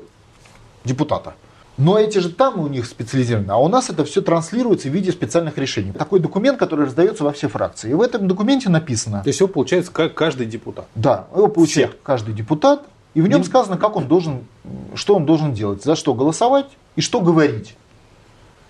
[0.84, 1.34] депутата.
[1.78, 5.11] Но эти же там у них специализированы, а у нас это все транслируется в виде
[5.11, 5.91] специальных решений.
[5.91, 7.91] Такой документ, который раздается во все фракции.
[7.91, 9.22] И в этом документе написано...
[9.24, 10.86] То есть его получается каждый депутат?
[10.95, 11.99] Да, его получает все.
[12.01, 12.84] каждый депутат.
[13.16, 14.45] И в нем сказано, как он должен,
[14.93, 17.76] что он должен делать, за что голосовать и что говорить.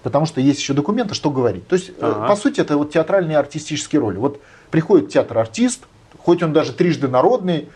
[0.04, 1.68] Потому что есть еще документы, что говорить.
[1.68, 2.28] То есть, э, ага.
[2.28, 4.18] по сути, это вот театральные артистические роли.
[4.18, 4.40] Вот
[4.70, 5.82] приходит театр-артист,
[6.24, 7.70] хоть он даже трижды народный,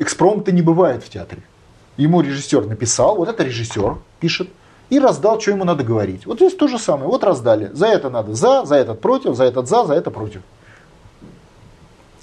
[0.00, 1.42] экспромта не бывает в театре.
[1.96, 4.48] Ему режиссер написал, вот это режиссер пишет,
[4.88, 6.26] и раздал, что ему надо говорить.
[6.26, 7.70] Вот здесь то же самое, вот раздали.
[7.72, 10.42] За это надо за, за этот против, за этот за, за это против.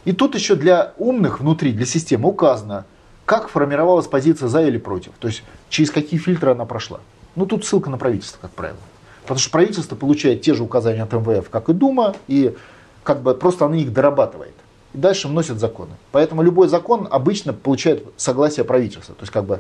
[0.04, 2.86] И тут еще для умных внутри, для системы указано,
[3.28, 5.12] как формировалась позиция за или против.
[5.20, 7.02] То есть через какие фильтры она прошла.
[7.36, 8.80] Ну тут ссылка на правительство, как правило.
[9.24, 12.56] Потому что правительство получает те же указания от МВФ, как и Дума, и
[13.04, 14.56] как бы просто она их дорабатывает.
[14.94, 15.92] И дальше вносят законы.
[16.14, 19.14] Поэтому любой закон обычно получает согласие правительства.
[19.14, 19.60] То есть как бы,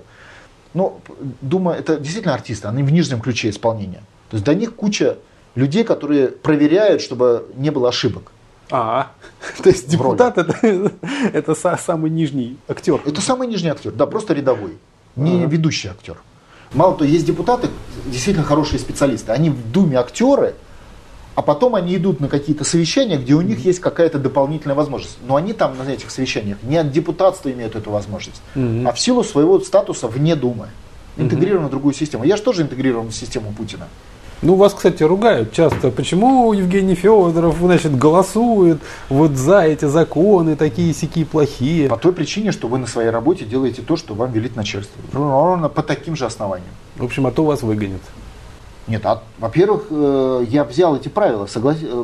[0.74, 1.02] ну,
[1.42, 4.02] Дума это действительно артисты, они в нижнем ключе исполнения.
[4.30, 5.18] То есть до них куча
[5.56, 8.32] людей, которые проверяют, чтобы не было ошибок.
[8.70, 9.12] А,
[9.64, 10.58] то есть депутат это,
[11.34, 13.02] это самый нижний актер.
[13.06, 14.78] Это самый нижний актер, да, просто рядовой,
[15.16, 15.48] не а.
[15.48, 16.18] ведущий актер.
[16.74, 17.70] Мало того, есть депутаты,
[18.06, 20.56] действительно хорошие специалисты, они в Думе актеры,
[21.36, 25.18] а потом они идут на какие-то совещания, где у них есть какая-то дополнительная возможность.
[25.26, 29.24] Но они там на этих совещаниях не от депутатства имеют эту возможность, а в силу
[29.24, 30.70] своего статуса вне Думы.
[31.16, 32.26] Интегрированы в другую систему.
[32.26, 33.88] Я же тоже интегрирован в систему Путина.
[34.44, 35.90] Ну, вас, кстати, ругают часто.
[35.90, 38.80] Почему Евгений Федоров, значит, голосует
[39.10, 41.90] вот за эти законы, такие сики плохие?
[41.90, 45.02] По той причине, что вы на своей работе делаете то, что вам велит начальство.
[45.12, 46.70] Ровно по таким же основаниям.
[46.98, 48.02] В общем, а то вас выгонят.
[48.88, 51.78] Нет, а, во-первых, э, я взял эти правила, соглас...
[51.82, 52.04] Э,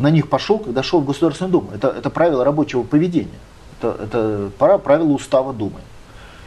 [0.00, 1.70] на них пошел, когда шел в Государственную Думу.
[1.74, 3.38] Это, это правила рабочего поведения.
[3.80, 5.80] Это, это правила устава Думы.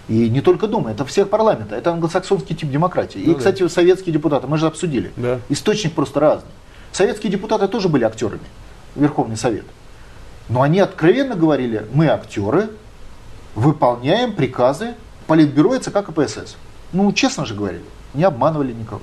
[0.10, 3.20] И не только Дума, это всех парламента, это англосаксонский тип демократии.
[3.20, 3.38] Ну и, да.
[3.38, 5.12] кстати, советские депутаты, мы же обсудили.
[5.16, 5.40] Да.
[5.50, 6.50] Источник просто разный.
[6.92, 8.42] Советские депутаты тоже были актерами,
[8.96, 9.66] Верховный Совет.
[10.50, 12.70] Но они откровенно говорили, мы актеры,
[13.54, 14.96] выполняем приказы
[15.28, 16.58] Политбюро и ЦК КПСС.
[16.92, 17.84] Ну, честно же говорили,
[18.16, 19.02] не обманывали никого.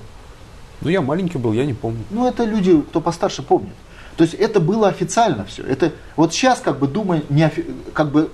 [0.80, 2.02] Ну, я маленький был, я не помню.
[2.10, 3.74] Ну, это люди, кто постарше, помнят.
[4.16, 5.62] То есть это было официально все.
[5.62, 8.30] Это вот сейчас как бы Дума не офи- как бы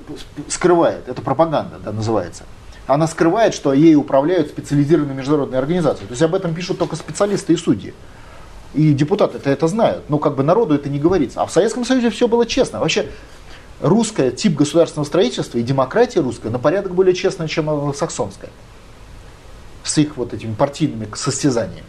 [0.49, 2.45] скрывает, это пропаганда да, называется.
[2.87, 6.05] Она скрывает, что ей управляют специализированные международные организации.
[6.05, 7.95] То есть об этом пишут только специалисты и судьи.
[8.75, 11.43] И депутаты это, это знают, но как бы народу это не говорится.
[11.43, 12.81] А в Советском Союзе все было честно.
[12.81, 13.09] Вообще
[13.81, 18.51] русская тип государственного строительства и демократия русская на порядок более честная, чем англосаксонская.
[19.85, 21.85] С их вот этими партийными состязаниями.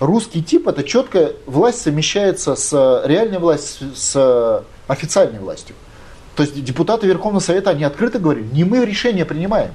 [0.00, 2.72] Русский тип это четко власть совмещается с
[3.04, 5.76] реальной властью, с официальной властью.
[6.34, 9.72] То есть депутаты Верховного Совета, они открыто говорили, не мы решения принимаем.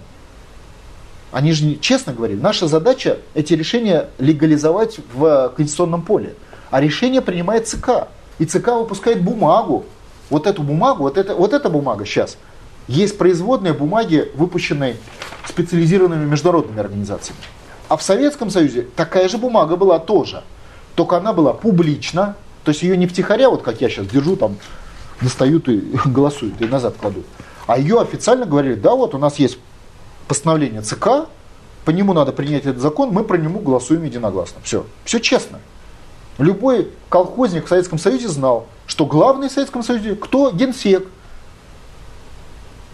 [1.31, 6.35] Они же честно говорили, наша задача эти решения легализовать в конституционном поле.
[6.71, 8.07] А решение принимает ЦК.
[8.39, 9.85] И ЦК выпускает бумагу.
[10.29, 12.37] Вот эту бумагу, вот, это, вот эта бумага сейчас,
[12.87, 14.95] есть производные бумаги, выпущенные
[15.47, 17.39] специализированными международными организациями.
[17.87, 20.43] А в Советском Союзе такая же бумага была тоже.
[20.95, 24.57] Только она была публична, то есть ее не втихаря, вот как я сейчас держу, там
[25.21, 27.25] достают и голосуют, и назад кладут.
[27.65, 29.57] А ее официально говорили, да, вот у нас есть
[30.29, 31.27] постановление ЦК,
[31.83, 34.61] по нему надо принять этот закон, мы про него голосуем единогласно.
[34.63, 34.85] Все.
[35.03, 35.59] Все честно.
[36.37, 40.51] Любой колхозник в Советском Союзе знал, что главный в Советском Союзе кто?
[40.51, 41.07] Генсек.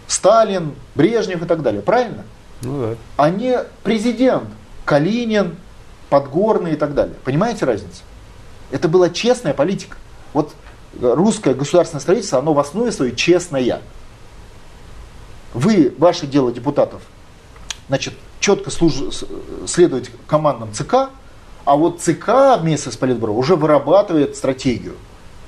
[0.08, 1.82] Сталин, Брежнев и так далее.
[1.82, 2.24] Правильно?
[2.62, 2.94] Ну да.
[3.18, 4.48] а не президент
[4.84, 5.56] Калинин,
[6.08, 7.16] Подгорный и так далее.
[7.24, 8.02] Понимаете разницу?
[8.70, 9.96] Это была честная политика.
[10.32, 10.54] Вот
[11.00, 13.82] русское государственное строительство, оно в основе своей честное.
[15.52, 17.02] Вы, ваше дело депутатов,
[17.88, 19.24] значит, четко служ-
[19.66, 21.10] следовать командам ЦК,
[21.64, 24.94] а вот ЦК вместе с Политбюро уже вырабатывает стратегию.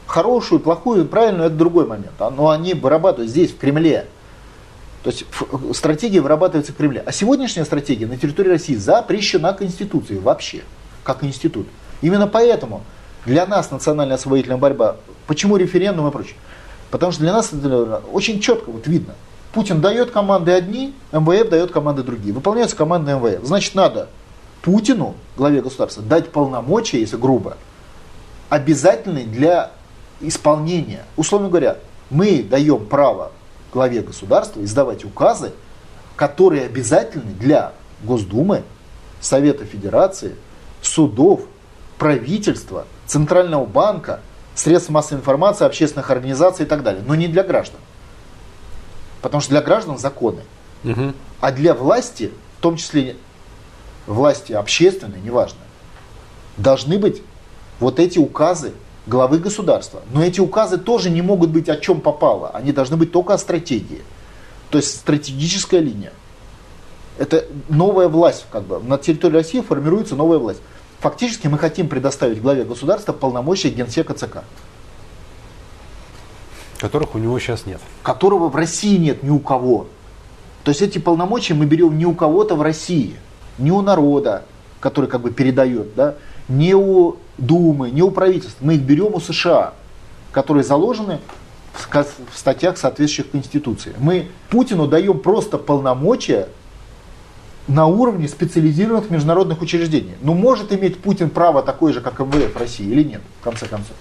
[0.07, 2.13] Хорошую, плохую, правильную, это другой момент.
[2.19, 4.07] А, Но они вырабатывают здесь, в Кремле.
[5.05, 7.03] То есть ф- стратегия вырабатывается в Кремле.
[7.07, 10.63] А сегодняшняя стратегия на территории России запрещена Конституцией вообще,
[11.05, 11.67] как институт.
[12.01, 12.83] Именно поэтому
[13.27, 16.37] для нас национальная освободительная борьба, почему референдум и прочее?
[16.91, 19.15] Потому что для нас это очень четко вот видно.
[19.53, 22.35] Путин дает команды одни, МВФ дает команды другие.
[22.35, 23.45] Выполняются команды МВФ.
[23.45, 24.09] Значит, надо
[24.63, 27.57] Путину, главе государства, дать полномочия, если грубо,
[28.51, 29.71] обязательные для
[30.21, 31.05] исполнения.
[31.17, 31.79] Условно говоря,
[32.11, 33.33] мы даем право
[33.73, 35.53] главе государства издавать указы,
[36.17, 37.73] которые обязательны для
[38.03, 38.63] Госдумы,
[39.21, 40.35] Совета Федерации,
[40.83, 41.43] судов,
[41.99, 44.21] правительства, Центрального банка,
[44.55, 47.03] средств массовой информации, общественных организаций и так далее.
[47.07, 47.81] Но не для граждан.
[49.23, 50.43] Потому что для граждан законы.
[50.85, 51.15] Мгм.
[51.41, 53.17] А для власти, в том числе
[54.07, 55.59] власти общественной, неважно,
[56.57, 57.23] должны быть
[57.81, 58.73] вот эти указы
[59.07, 60.03] главы государства.
[60.13, 62.51] Но эти указы тоже не могут быть о чем попало.
[62.51, 64.03] Они должны быть только о стратегии.
[64.71, 66.13] То есть стратегическая линия.
[67.17, 68.81] Это новая власть, как бы.
[68.81, 70.61] На территории России формируется новая власть.
[71.01, 74.45] Фактически мы хотим предоставить главе государства полномочия генсека ЦК,
[76.79, 77.81] Которых у него сейчас нет.
[78.03, 79.87] которого в России нет ни у кого.
[80.65, 83.17] То есть эти полномочия мы берем не у кого-то в России,
[83.59, 84.45] не у народа,
[84.81, 86.15] который как бы передает, да,
[86.49, 88.65] не у Думы, не у правительства.
[88.65, 89.75] Мы их берем у США,
[90.33, 91.21] которые заложены
[91.73, 93.95] в статьях, соответствующих Конституции.
[93.99, 96.49] Мы Путину даем просто полномочия
[97.69, 100.15] на уровне специализированных международных учреждений.
[100.21, 103.95] Ну, может иметь Путин право такое же, как МВФ России или нет, в конце концов?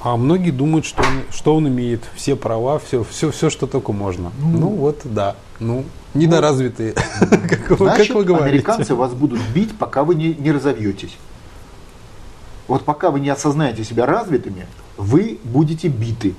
[0.00, 3.92] А многие думают, что он, что он имеет все права, все, все, все, что только
[3.92, 4.30] можно.
[4.40, 5.34] Ну, вот, да.
[5.60, 5.84] Ну,
[6.14, 8.48] недоразвитые, как, вы- Значит, как вы говорите.
[8.50, 11.16] американцы вас будут бить, пока вы не, не разовьетесь.
[12.68, 16.34] Вот пока вы не осознаете себя развитыми, вы будете биты,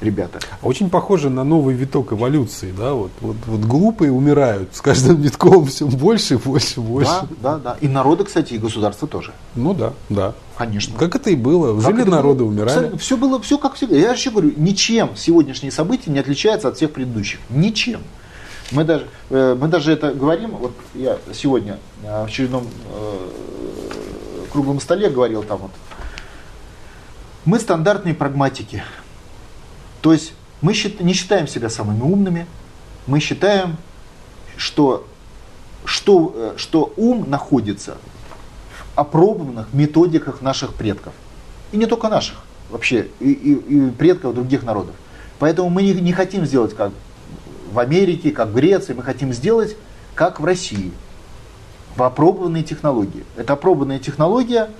[0.00, 0.38] ребята.
[0.62, 5.66] Очень похоже на новый виток эволюции, да, вот, вот, вот глупые умирают с каждым витком
[5.66, 7.10] все больше, больше, больше.
[7.42, 7.76] Да, да, да.
[7.80, 9.32] И народы, кстати, и государства тоже.
[9.54, 10.34] Ну да, да.
[10.64, 10.96] Конечно.
[10.96, 11.80] Как это и было.
[11.80, 12.48] Как Жили народы, было?
[12.50, 12.96] умирали.
[12.96, 13.96] Все было все как всегда.
[13.96, 17.40] Я еще говорю, ничем сегодняшние события не отличаются от всех предыдущих.
[17.50, 18.02] Ничем.
[18.70, 23.28] Мы даже, э, мы даже это говорим, вот я сегодня э, в очередном э,
[24.52, 25.72] круглом столе говорил там вот,
[27.44, 28.84] мы стандартные прагматики.
[30.00, 32.46] То есть мы не считаем себя самыми умными,
[33.08, 33.78] мы считаем,
[34.56, 35.08] что,
[35.84, 37.96] что, что ум находится
[38.94, 41.12] опробованных методиках наших предков.
[41.72, 42.38] И не только наших,
[42.70, 44.94] вообще, и, и- и предков других народов.
[45.38, 46.92] Поэтому мы не, не хотим сделать как
[47.72, 48.92] в Америке, как в Греции.
[48.92, 49.76] Мы хотим сделать,
[50.14, 50.92] как в России.
[51.96, 53.24] В опробованные технологии.
[53.36, 54.70] Это опробованная технология,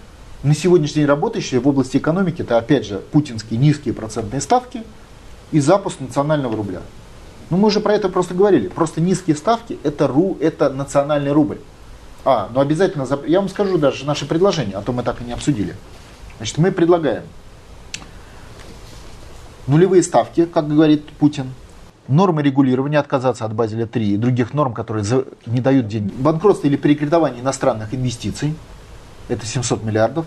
[0.42, 2.42] на сегодняшний день работающая в области экономики.
[2.42, 4.82] Это, опять же, путинские низкие процентные ставки
[5.52, 6.80] и запуск национального рубля.
[7.50, 8.68] Ну, мы уже про это просто говорили.
[8.68, 11.58] Просто низкие ставки– это, ру, это национальный рубль.
[12.24, 15.32] А, ну обязательно, я вам скажу даже наше предложение, а то мы так и не
[15.32, 15.74] обсудили.
[16.38, 17.24] Значит, мы предлагаем
[19.66, 21.52] нулевые ставки, как говорит Путин,
[22.08, 25.04] нормы регулирования, отказаться от Базеля 3 и других норм, которые
[25.46, 28.54] не дают деньги, банкротство или перекредование иностранных инвестиций,
[29.28, 30.26] это 700 миллиардов,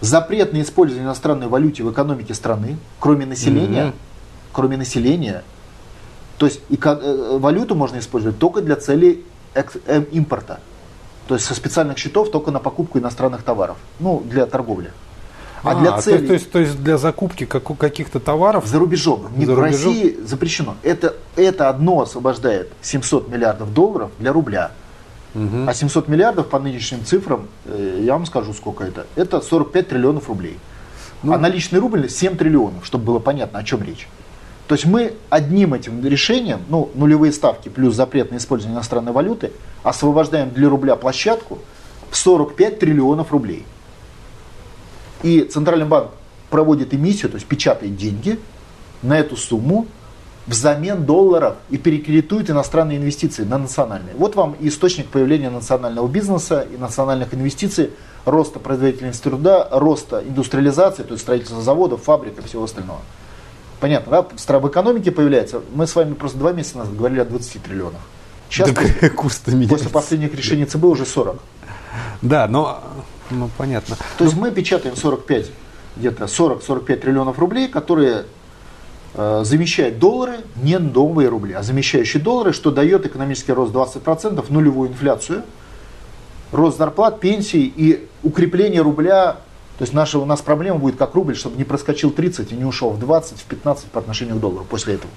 [0.00, 3.94] запрет на использование иностранной валюты в экономике страны, кроме населения, mm-hmm.
[4.52, 5.42] кроме населения,
[6.38, 9.24] то есть и, э, валюту можно использовать только для целей
[9.54, 10.60] э, импорта,
[11.30, 14.90] то есть со специальных счетов только на покупку иностранных товаров, ну для торговли.
[15.62, 16.26] А, а для целей...
[16.26, 18.66] То есть, то есть для закупки как, каких-то товаров?
[18.66, 19.28] За рубежом.
[19.36, 19.92] Не за в рубежом?
[19.92, 20.74] России запрещено.
[20.82, 24.72] Это, это одно освобождает 700 миллиардов долларов для рубля.
[25.36, 25.68] Угу.
[25.68, 29.06] А 700 миллиардов по нынешним цифрам, э, я вам скажу, сколько это.
[29.14, 30.58] Это 45 триллионов рублей.
[31.22, 34.08] Ну, а наличный рубль 7 триллионов, чтобы было понятно, о чем речь.
[34.70, 39.50] То есть мы одним этим решением, ну, нулевые ставки плюс запрет на использование иностранной валюты,
[39.82, 41.58] освобождаем для рубля площадку
[42.08, 43.66] в 45 триллионов рублей.
[45.24, 46.12] И Центральный банк
[46.50, 48.38] проводит эмиссию, то есть печатает деньги
[49.02, 49.88] на эту сумму
[50.46, 54.14] взамен долларов и перекредитует иностранные инвестиции на национальные.
[54.14, 57.90] Вот вам источник появления национального бизнеса и национальных инвестиций,
[58.24, 63.00] роста производительности труда, роста индустриализации, то есть строительства заводов, фабрик и всего остального.
[63.80, 64.58] Понятно, да?
[64.58, 65.62] В экономике появляется.
[65.74, 68.00] Мы с вами просто два месяца назад говорили о 20 триллионах.
[68.50, 71.40] Сейчас так, после, после последних решений ЦБ уже 40.
[72.22, 72.82] Да, но
[73.30, 73.96] ну, понятно.
[74.18, 75.50] То есть мы печатаем 45,
[75.96, 78.24] где-то 40-45 триллионов рублей, которые
[79.14, 84.90] э, замещают доллары, не новые рубли, а замещающие доллары, что дает экономический рост 20%, нулевую
[84.90, 85.44] инфляцию,
[86.52, 89.36] рост зарплат, пенсий и укрепление рубля.
[89.80, 92.66] То есть наша, у нас проблема будет как рубль, чтобы не проскочил 30 и не
[92.66, 95.10] ушел в 20, в 15 по отношению к доллару после этого.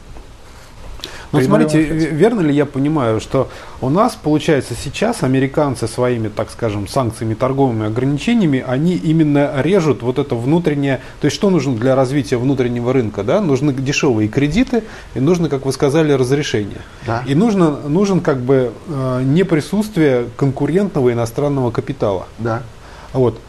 [1.34, 3.50] Ну, смотрите, верно ли я понимаю, что
[3.82, 10.18] у нас, получается, сейчас американцы своими, так скажем, санкциями, торговыми ограничениями, они именно режут вот
[10.18, 13.42] это внутреннее, то есть что нужно для развития внутреннего рынка, да?
[13.42, 16.80] Нужны дешевые кредиты и нужно, как вы сказали, разрешение.
[17.06, 17.22] Да.
[17.28, 22.28] И нужно, нужен как бы э, не присутствие конкурентного иностранного капитала.
[22.40, 22.64] Да.
[23.12, 23.42] Вот.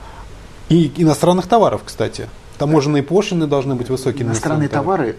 [0.68, 2.28] И иностранных товаров, кстати.
[2.58, 4.28] Таможенные пошлины должны быть высокими.
[4.28, 5.16] Иностранные товары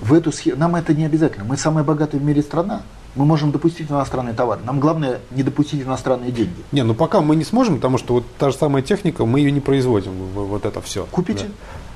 [0.00, 1.44] в эту схему, нам это не обязательно.
[1.44, 2.82] Мы самая богатая в мире страна.
[3.14, 4.60] Мы можем допустить иностранные товары.
[4.64, 6.62] Нам главное не допустить иностранные деньги.
[6.72, 9.50] Не, ну пока мы не сможем, потому что вот та же самая техника, мы ее
[9.50, 11.06] не производим, вот это все.
[11.10, 11.46] Купите.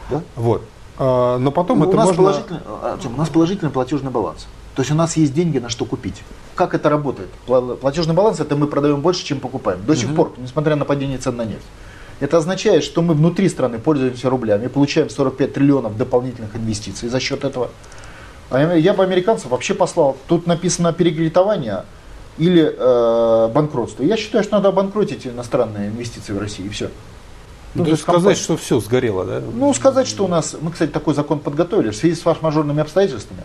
[0.09, 0.16] Да.
[0.16, 0.22] да?
[0.36, 0.62] Вот.
[0.98, 2.22] А, но потом у это нас можно...
[2.22, 4.47] Положительный, Артем, у нас положительный платежный баланс.
[4.74, 6.22] То есть у нас есть деньги на что купить.
[6.55, 7.28] Как это работает?
[7.81, 9.85] Платежный баланс это мы продаем больше, чем покупаем.
[9.85, 11.66] До сих пор, несмотря на падение цен на нефть.
[12.21, 17.45] Это означает, что мы внутри страны пользуемся рублями, получаем 45 триллионов дополнительных инвестиций за счет
[17.45, 17.71] этого.
[18.51, 20.17] А я бы американцев вообще послал.
[20.29, 21.85] Тут написано перекредитование
[22.37, 24.03] или э, банкротство.
[24.03, 26.91] Я считаю, что надо обанкротить иностранные инвестиции в России, и все.
[27.75, 29.41] Ну, ну, то есть сказать, что все сгорело, да?
[29.41, 33.43] Ну, сказать, что у нас, мы, кстати, такой закон подготовили, в связи с форс-мажорными обстоятельствами,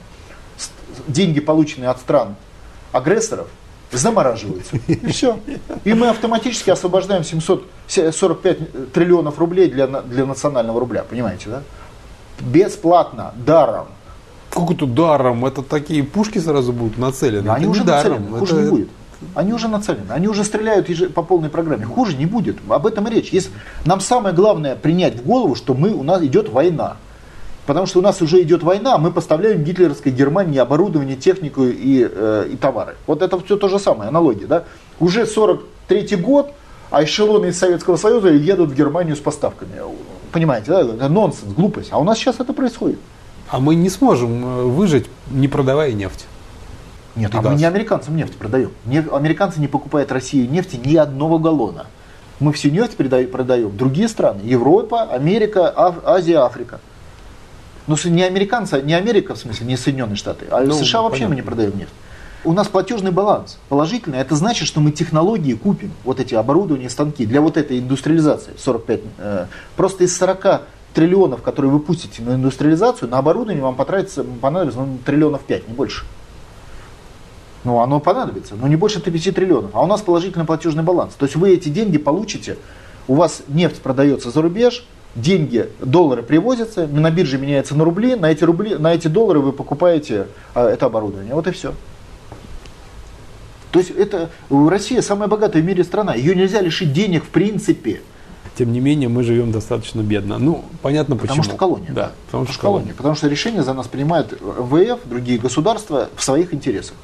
[1.08, 2.36] деньги, полученные от стран
[2.92, 3.48] агрессоров,
[3.98, 4.78] замораживаются.
[4.88, 5.40] И все.
[5.84, 11.64] И мы автоматически освобождаем 745 триллионов рублей для, для национального рубля, понимаете, да?
[12.40, 13.88] Бесплатно, даром.
[14.50, 15.46] Как это даром?
[15.46, 17.50] Это такие пушки сразу будут нацелены.
[17.50, 18.12] Они это уже даром.
[18.12, 18.64] нацелены, хуже это...
[18.64, 18.90] не будет.
[19.34, 21.86] Они уже нацелены, они уже стреляют по полной программе.
[21.86, 22.58] Хуже не будет.
[22.70, 23.30] Об этом и речь.
[23.30, 23.50] Есть,
[23.86, 26.98] нам самое главное принять в голову, что мы, у нас идет война.
[27.66, 32.50] Потому что у нас уже идет война, мы поставляем гитлеровской Германии оборудование, технику и, э,
[32.52, 32.96] и товары.
[33.08, 34.46] Вот это все то же самое, аналогия.
[34.46, 34.66] Да?
[35.00, 36.52] Уже 43 год,
[36.92, 39.72] а эшелоны из Советского Союза едут в Германию с поставками.
[40.32, 40.82] Понимаете, да?
[40.82, 41.90] это нонсенс, глупость.
[41.92, 43.00] А у нас сейчас это происходит.
[43.50, 46.28] А мы не сможем э, выжить, не продавая нефть.
[47.16, 47.54] Нет, а газ.
[47.54, 48.72] мы не американцам нефть продаем.
[48.86, 51.88] Не, американцы не покупают России нефти ни одного галлона.
[52.40, 54.42] Мы всю нефть продаем другие страны.
[54.44, 56.80] Европа, Америка, Аф, Азия, Африка.
[57.88, 61.30] Ну, не американцы, не Америка, в смысле, не Соединенные Штаты, а ну, США вообще понятно.
[61.30, 61.94] мы не продаем нефть.
[62.44, 64.20] У нас платежный баланс положительный.
[64.20, 69.02] Это значит, что мы технологии купим, вот эти оборудования, станки для вот этой индустриализации 45.
[69.18, 69.46] Э,
[69.76, 70.62] просто из 40
[70.94, 75.74] триллионов, которые вы пустите на индустриализацию, на оборудование вам потратится, понадобится ну, триллионов 5, не
[75.74, 76.06] больше.
[77.64, 79.72] Ну, оно понадобится, но не больше 5 триллионов.
[79.74, 81.16] А у нас положительный платежный баланс.
[81.16, 82.58] То есть вы эти деньги получите,
[83.08, 84.86] у вас нефть продается за рубеж,
[85.16, 89.54] деньги, доллары привозятся, на бирже меняется на рубли, на эти, рубли, на эти доллары вы
[89.54, 91.34] покупаете а, это оборудование.
[91.34, 91.74] Вот и все.
[93.72, 96.16] То есть это Россия самая богатая в мире страна.
[96.16, 98.02] Ее нельзя лишить денег в принципе.
[98.58, 100.38] Тем не менее, мы живем достаточно бедно.
[100.38, 101.44] Ну, понятно потому почему.
[101.44, 101.92] Что колония.
[101.92, 102.94] Да, потому, что колония.
[102.94, 106.96] Потому что решения за нас принимают ВФ, другие государства в своих интересах.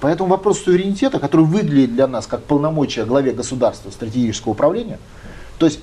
[0.00, 4.98] Поэтому вопрос суверенитета, который выглядит для нас как полномочия главе государства стратегического управления,
[5.58, 5.80] то есть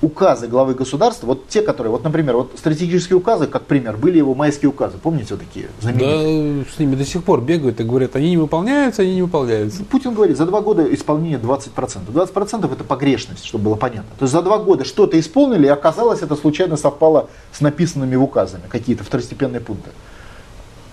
[0.00, 4.34] указы главы государства, вот те, которые, вот, например, вот стратегические указы, как пример, были его
[4.34, 6.64] майские указы, помните вот такие знаменитые?
[6.64, 9.84] Да, с ними до сих пор бегают и говорят, они не выполняются, они не выполняются.
[9.84, 12.12] Путин говорит, за два года исполнение 20%.
[12.12, 14.10] 20% это погрешность, чтобы было понятно.
[14.18, 18.22] То есть за два года что-то исполнили, и оказалось, это случайно совпало с написанными в
[18.22, 19.90] указами, какие-то второстепенные пункты.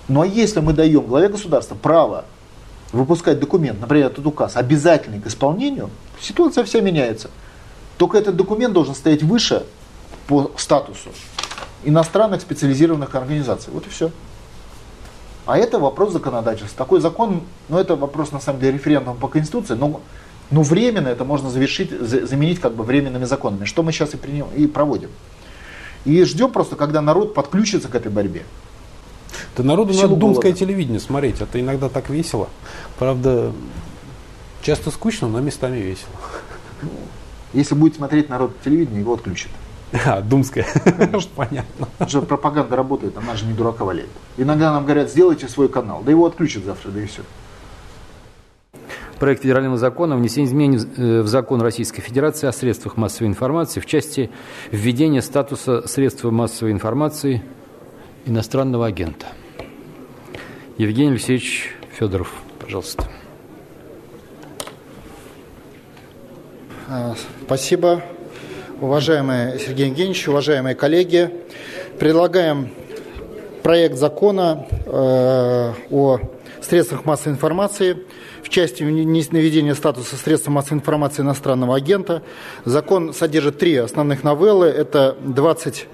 [0.08, 2.26] Ну а если мы даем главе государства право
[2.92, 7.30] выпускать документ, например, этот указ, обязательный к исполнению, ситуация вся меняется.
[7.98, 9.66] Только этот документ должен стоять выше
[10.28, 11.10] по статусу
[11.84, 13.72] иностранных специализированных организаций.
[13.72, 14.12] Вот и все.
[15.46, 16.78] А это вопрос законодательства.
[16.78, 20.02] Такой закон, ну это вопрос на самом деле референдума по Конституции, но,
[20.50, 24.48] но временно это можно завершить, заменить как бы временными законами, что мы сейчас и, приним,
[24.56, 25.12] и проводим.
[26.04, 28.44] И ждем просто, когда народ подключится к этой борьбе.
[29.56, 32.50] Да народу надо думское телевидение смотреть, это иногда так весело.
[32.98, 33.52] Правда,
[34.64, 36.12] часто скучно, но местами весело.
[37.56, 39.52] Если будет смотреть народ телевидение, его отключат.
[40.06, 40.66] А, думская.
[41.36, 41.88] Понятно.
[42.00, 44.10] Уже пропаганда работает, она же не дурака валяет.
[44.36, 46.04] Иногда нам говорят, сделайте свой канал.
[46.04, 47.22] Да его отключат завтра, да и все.
[49.20, 53.80] Проект федерального закона о внесении изменений э, в закон Российской Федерации о средствах массовой информации
[53.80, 54.30] в части
[54.72, 57.42] введения статуса средства массовой информации
[58.26, 59.28] иностранного агента.
[60.78, 63.08] Евгений Алексеевич Федоров, пожалуйста.
[67.46, 68.02] Спасибо,
[68.82, 71.30] уважаемый Сергей Евгеньевич, уважаемые коллеги.
[72.00, 72.70] Предлагаем
[73.62, 76.20] проект закона э, о
[76.64, 77.98] средствах массовой информации
[78.42, 82.24] в части наведения статуса средства массовой информации иностранного агента.
[82.66, 84.66] Закон содержит три основных новеллы.
[84.66, 85.88] Это 20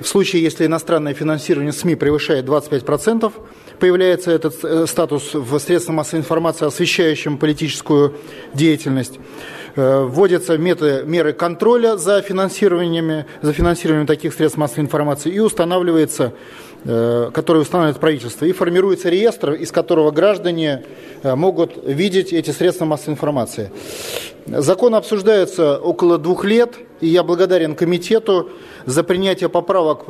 [0.00, 3.32] в случае, если иностранное финансирование СМИ превышает 25%,
[3.78, 8.14] появляется этот э, статус в средствах массовой информации, освещающем политическую
[8.54, 9.18] деятельность.
[9.80, 16.34] Э, вводятся методы, меры контроля за финансированиями, за финансированием таких средств массовой информации и устанавливается
[16.84, 20.84] э, который устанавливает правительство, и формируется реестр, из которого граждане
[21.22, 23.70] э, могут видеть эти средства массовой информации.
[24.46, 28.50] Закон обсуждается около двух лет, и я благодарен комитету
[28.84, 30.04] за принятие поправок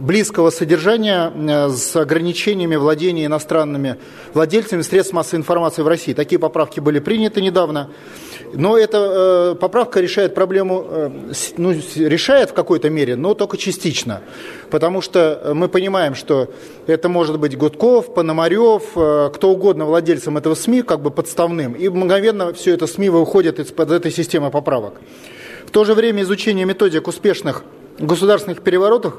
[0.00, 3.96] близкого содержания с ограничениями владения иностранными
[4.32, 6.14] владельцами средств массовой информации в России.
[6.14, 7.90] Такие поправки были приняты недавно.
[8.52, 11.10] Но эта э, поправка решает проблему, э,
[11.56, 14.22] ну, решает в какой-то мере, но только частично.
[14.70, 16.48] Потому что мы понимаем, что
[16.86, 21.74] это может быть Гудков, Пономарев, э, кто угодно владельцем этого СМИ, как бы подставным.
[21.74, 24.94] И мгновенно все это СМИ выходит из-под этой системы поправок.
[25.66, 27.62] В то же время изучение методик успешных
[27.98, 29.14] государственных переворотов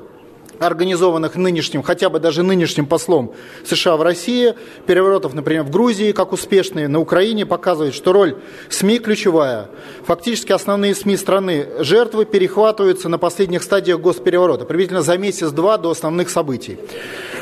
[0.61, 3.33] организованных нынешним, хотя бы даже нынешним послом
[3.65, 4.53] США в России,
[4.85, 8.37] переворотов, например, в Грузии, как успешные, на Украине, показывает, что роль
[8.69, 9.69] СМИ ключевая.
[10.05, 16.29] Фактически основные СМИ страны жертвы перехватываются на последних стадиях госпереворота, приблизительно за месяц-два до основных
[16.29, 16.77] событий.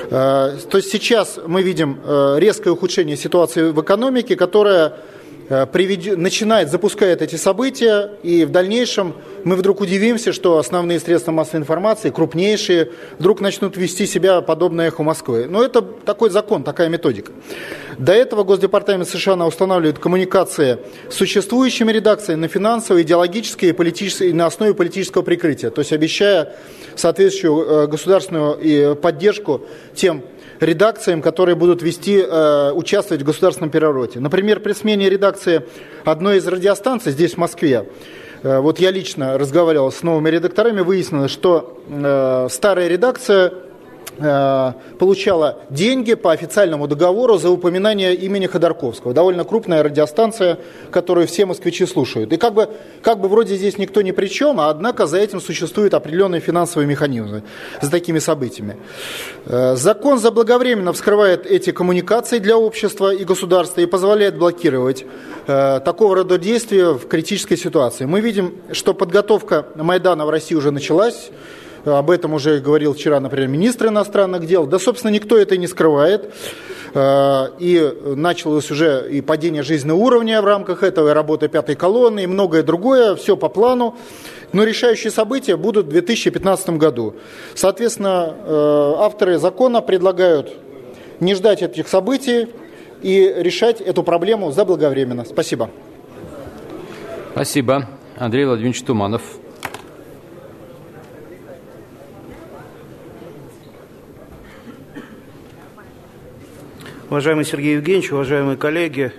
[0.10, 4.94] Э, то есть сейчас мы видим э, резкое ухудшение ситуации в экономике, которая
[5.50, 6.18] привед...
[6.18, 12.10] начинает, запускает эти события, и в дальнейшем мы вдруг удивимся, что основные средства массовой информации,
[12.12, 15.48] крупнейшие, вдруг начнут вести себя подобно эху Москвы.
[15.50, 17.32] Но это такой закон, такая методика.
[17.98, 20.78] До этого Госдепартамент США устанавливает коммуникации
[21.10, 26.54] с существующими редакциями на финансовые, идеологические и, политические, на основе политического прикрытия, то есть обещая
[26.96, 29.62] соответствующую э, государственную поддержку
[29.96, 30.24] тем
[30.60, 34.20] редакциям, которые будут вести, э, участвовать в государственном перевороте.
[34.20, 35.64] Например, при смене редакции
[36.06, 37.90] одной из радиостанций здесь, в Москве,
[38.44, 43.54] э, вот я лично разговаривал с новыми редакторами, выяснилось, что э, старая редакция
[44.20, 49.14] получала деньги по официальному договору за упоминание имени Ходорковского.
[49.14, 50.60] Довольно крупная радиостанция,
[50.92, 52.34] которую все москвичи слушают.
[52.34, 52.70] И как бы,
[53.02, 56.88] как бы вроде здесь никто ни при чем, а однако за этим существуют определенные финансовые
[56.88, 57.44] механизмы
[57.82, 58.78] за такими событиями.
[59.46, 65.06] Э, закон заблаговременно вскрывает эти коммуникации для общества и государства и позволяет блокировать
[65.48, 68.06] э, такого рода действия в критической ситуации.
[68.06, 71.32] Мы видим, что подготовка Майдана в России уже началась.
[71.98, 74.66] Об этом уже говорил вчера, например, министр иностранных дел.
[74.66, 76.34] Да, собственно, никто это не скрывает.
[76.94, 82.24] Э, и началось уже и падение жизненного уровня в рамках этого, и работа пятой колонны,
[82.24, 83.96] и многое другое, все по плану.
[84.54, 87.16] Но решающие события будут в 2015 году.
[87.56, 90.54] Соответственно, э, авторы закона предлагают
[91.20, 92.48] не ждать этих событий,
[93.02, 95.26] и решать эту проблему заблаговременно.
[95.26, 95.70] Спасибо.
[97.32, 97.88] Спасибо.
[98.18, 99.22] Андрей Владимирович Туманов.
[107.10, 109.12] Уважаемый Сергей Евгеньевич, уважаемые коллеги,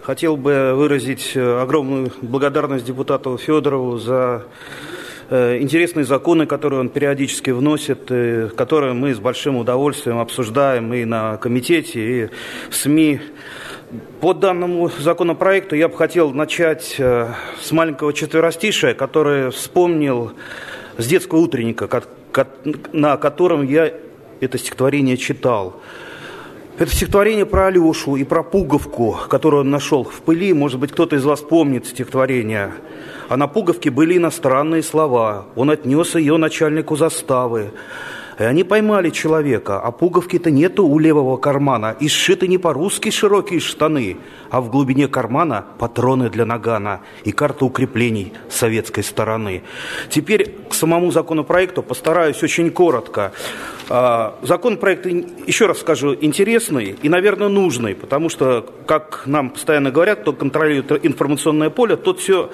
[0.00, 4.44] хотел бы выразить э, огромную благодарность депутату Федорову за
[5.28, 8.10] э, интересные законы, которые он периодически вносит,
[8.56, 12.28] которые мы с большим удовольствием обсуждаем и на комитете, и
[12.70, 13.20] в СМИ.
[14.22, 20.32] По данному законопроекту я бы хотел начать э, с маленького четверостишия, который вспомнил
[20.96, 21.90] с детского утренника,
[22.94, 23.92] на котором я
[24.40, 25.82] это стихотворение читал.
[26.78, 30.52] Это стихотворение про Алешу и про пуговку, которую он нашел в пыли.
[30.52, 32.72] Может быть, кто-то из вас помнит стихотворение.
[33.28, 35.46] А на пуговке были иностранные слова.
[35.56, 37.72] Он отнес ее начальнику заставы.
[38.38, 41.96] И они поймали человека, а пуговки-то нету у левого кармана.
[41.98, 44.16] И сшиты не по-русски широкие штаны,
[44.50, 49.62] а в глубине кармана патроны для нагана и карта укреплений советской стороны.
[50.08, 53.32] Теперь к самому законопроекту постараюсь очень коротко.
[53.88, 55.06] А, законопроект,
[55.46, 61.04] еще раз скажу, интересный и, наверное, нужный, потому что, как нам постоянно говорят, кто контролирует
[61.04, 62.50] информационное поле, тот все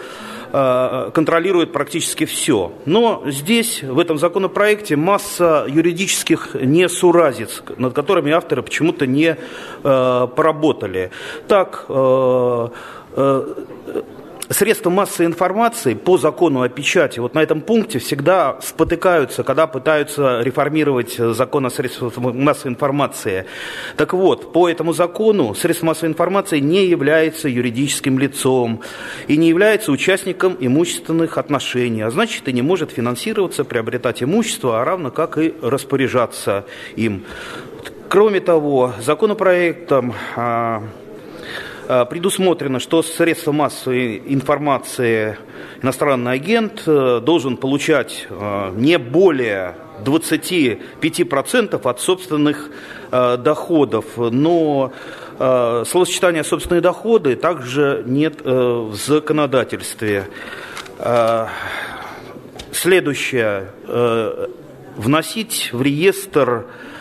[0.54, 2.72] контролирует практически все.
[2.86, 9.36] Но здесь, в этом законопроекте, масса юридических несуразиц, над которыми авторы почему-то не
[9.82, 11.10] а, поработали.
[11.48, 11.86] Так,
[14.54, 20.40] средства массовой информации по закону о печати вот на этом пункте всегда спотыкаются, когда пытаются
[20.40, 23.46] реформировать закон о средствах массовой информации.
[23.96, 28.80] Так вот, по этому закону средства массовой информации не является юридическим лицом
[29.28, 34.84] и не является участником имущественных отношений, а значит и не может финансироваться, приобретать имущество, а
[34.84, 36.64] равно как и распоряжаться
[36.96, 37.24] им.
[38.08, 41.03] Кроме того, законопроектом а, Э,
[41.86, 45.36] предусмотрено, что средства массовой информации
[45.82, 52.68] иностранный агент э, должен получать э, не более 25% от собственных
[53.10, 54.92] доходов, но
[55.38, 60.26] словосочетание «собственные доходы» также нет в законодательстве.
[62.72, 63.68] Следующее.
[64.96, 66.93] Вносить в реестр Э,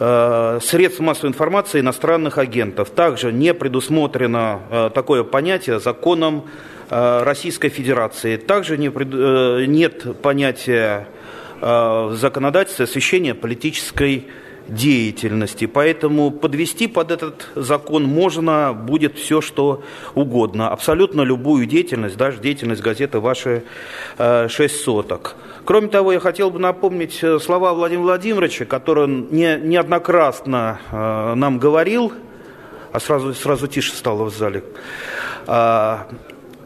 [0.00, 2.88] средств массовой информации иностранных агентов.
[2.88, 6.46] Также не предусмотрено э, такое понятие законом
[6.88, 8.38] э, Российской Федерации.
[8.38, 8.86] Также не,
[9.66, 11.06] нет понятия
[11.60, 14.28] в законодательстве освещения политической
[14.68, 15.66] деятельности.
[15.66, 19.82] Поэтому подвести под этот закон можно будет все, что
[20.14, 20.70] угодно.
[20.70, 23.64] Абсолютно любую деятельность, даже деятельность газеты «Ваши
[24.48, 25.36] шесть соток».
[25.64, 31.34] Кроме того, я хотел бы напомнить э, слова Владимира Владимировича, который он не, неоднократно э,
[31.34, 32.12] нам говорил,
[32.92, 34.64] а сразу, сразу тише стало в зале,
[35.46, 35.52] э,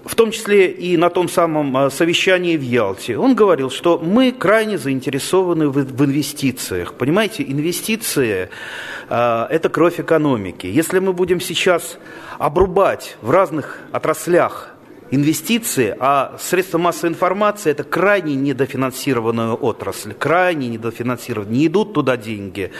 [0.04, 3.18] в том числе и на том самом э, совещании в Ялте.
[3.18, 6.94] Он говорил, что мы крайне заинтересованы в, в инвестициях.
[6.94, 8.48] Понимаете, инвестиции
[9.08, 10.66] э,– это кровь экономики.
[10.66, 11.98] Если мы будем сейчас
[12.38, 14.73] обрубать в разных отраслях
[15.14, 22.72] инвестиции, а средства массовой информации– это крайне недофинансированная отрасль, крайне недофинансированная, не идут туда деньги,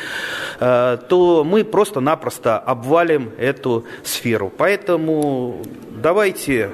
[0.60, 4.52] э, то мы просто-напросто обвалим эту сферу.
[4.56, 6.70] Поэтому давайте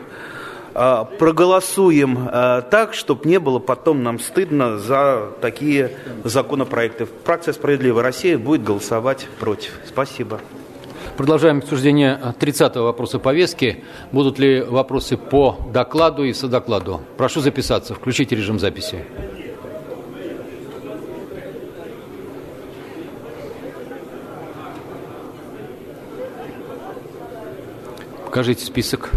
[0.74, 5.90] э, проголосуем э, так, чтобы не было потом нам стыдно за такие
[6.24, 7.06] законопроекты.
[7.24, 9.72] Фракция «Справедливая Россия» будет голосовать против.
[9.86, 10.40] Спасибо.
[11.20, 13.84] Продолжаем обсуждение 30-го вопроса повестки.
[14.10, 17.02] Будут ли вопросы по докладу и содокладу?
[17.18, 17.94] Прошу записаться.
[17.94, 19.04] Включите режим записи.
[28.24, 29.10] Покажите список.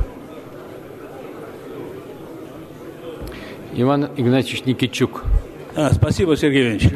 [3.71, 5.23] Иван Игнатьевич Никитчук.
[5.75, 6.89] А, спасибо, Сергей Иванович.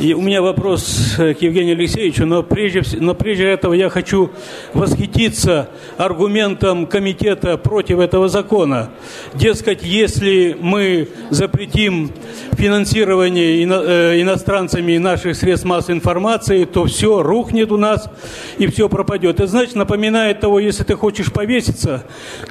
[0.00, 4.30] И у меня вопрос к Евгению Алексеевичу, но прежде, но прежде этого я хочу
[4.74, 8.90] восхититься аргументом комитета против этого закона.
[9.34, 12.10] Дескать, если мы запретим
[12.54, 18.10] финансирование ино, э, иностранцами наших средств массовой информации, то все рухнет у нас
[18.58, 19.36] и все пропадет.
[19.36, 22.04] Это значит, напоминает того, если ты хочешь повеситься,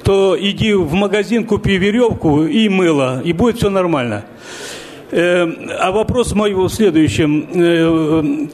[0.06, 4.24] то иди в магазин, купи веревку и мыло, и будет все нормально.
[5.12, 5.48] Э,
[5.80, 7.48] а вопрос мой в следующем.
[7.54, 8.48] Э,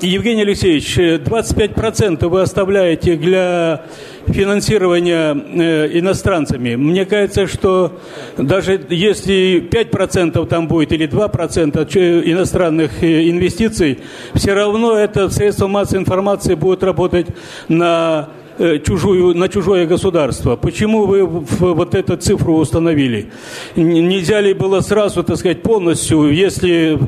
[0.00, 3.84] Евгений Алексеевич, 25% вы оставляете для
[4.28, 6.74] финансирования э, иностранцами.
[6.76, 7.98] Мне кажется, что
[8.38, 13.98] даже если 5% там будет или 2% иностранных э, инвестиций,
[14.34, 17.26] все равно это средство массовой информации будет работать
[17.68, 18.39] на э,
[18.84, 20.56] чужую, на чужое государство.
[20.56, 23.30] Почему вы вот эту цифру установили?
[23.76, 26.98] Нельзя ли было сразу, так сказать, полностью, если...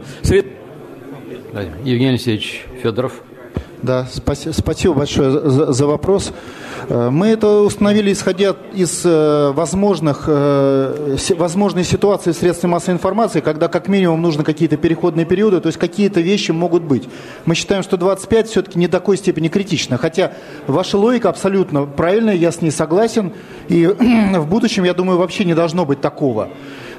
[1.85, 3.23] Евгений Алексеевич Федоров.
[3.83, 6.33] Да, спасибо, спасибо большое за, за вопрос.
[6.89, 13.41] Э, мы это установили, исходя из э, возможных, э, возможной ситуации в средствах массовой информации,
[13.41, 17.09] когда как минимум нужны какие-то переходные периоды, то есть какие-то вещи могут быть.
[17.45, 20.33] Мы считаем, что 25 все-таки не такой степени критично, хотя
[20.69, 23.33] ваша логика абсолютно правильная, я с ней согласен,
[23.69, 23.87] и
[24.37, 26.51] в будущем, я думаю, вообще не должно быть такого.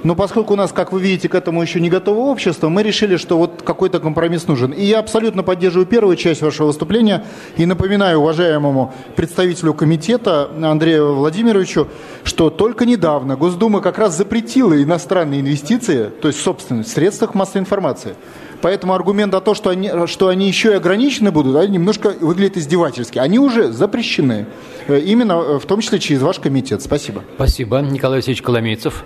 [0.03, 3.15] Но поскольку у нас, как вы видите, к этому еще не готово общество, мы решили,
[3.17, 4.71] что вот какой-то компромисс нужен.
[4.71, 7.23] И я абсолютно поддерживаю первую часть вашего выступления
[7.55, 11.88] и напоминаю уважаемому представителю комитета Андрею Владимировичу,
[12.23, 17.61] что только недавно Госдума как раз запретила иностранные инвестиции, то есть собственность в средствах массовой
[17.61, 18.15] информации.
[18.61, 22.55] Поэтому аргумент о том, что они, что они еще и ограничены будут, да, немножко выглядит
[22.55, 23.19] издевательски.
[23.19, 24.45] Они уже запрещены.
[24.88, 26.81] Э, именно э, в том числе через ваш комитет.
[26.81, 27.23] Спасибо.
[27.35, 27.80] Спасибо.
[27.80, 29.03] Николай Васильевич Коломейцев.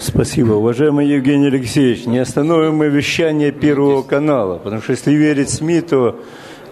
[0.00, 0.52] Спасибо.
[0.52, 6.20] Уважаемый Евгений Алексеевич, не остановим мы вещание Первого канала, потому что если верить СМИ, то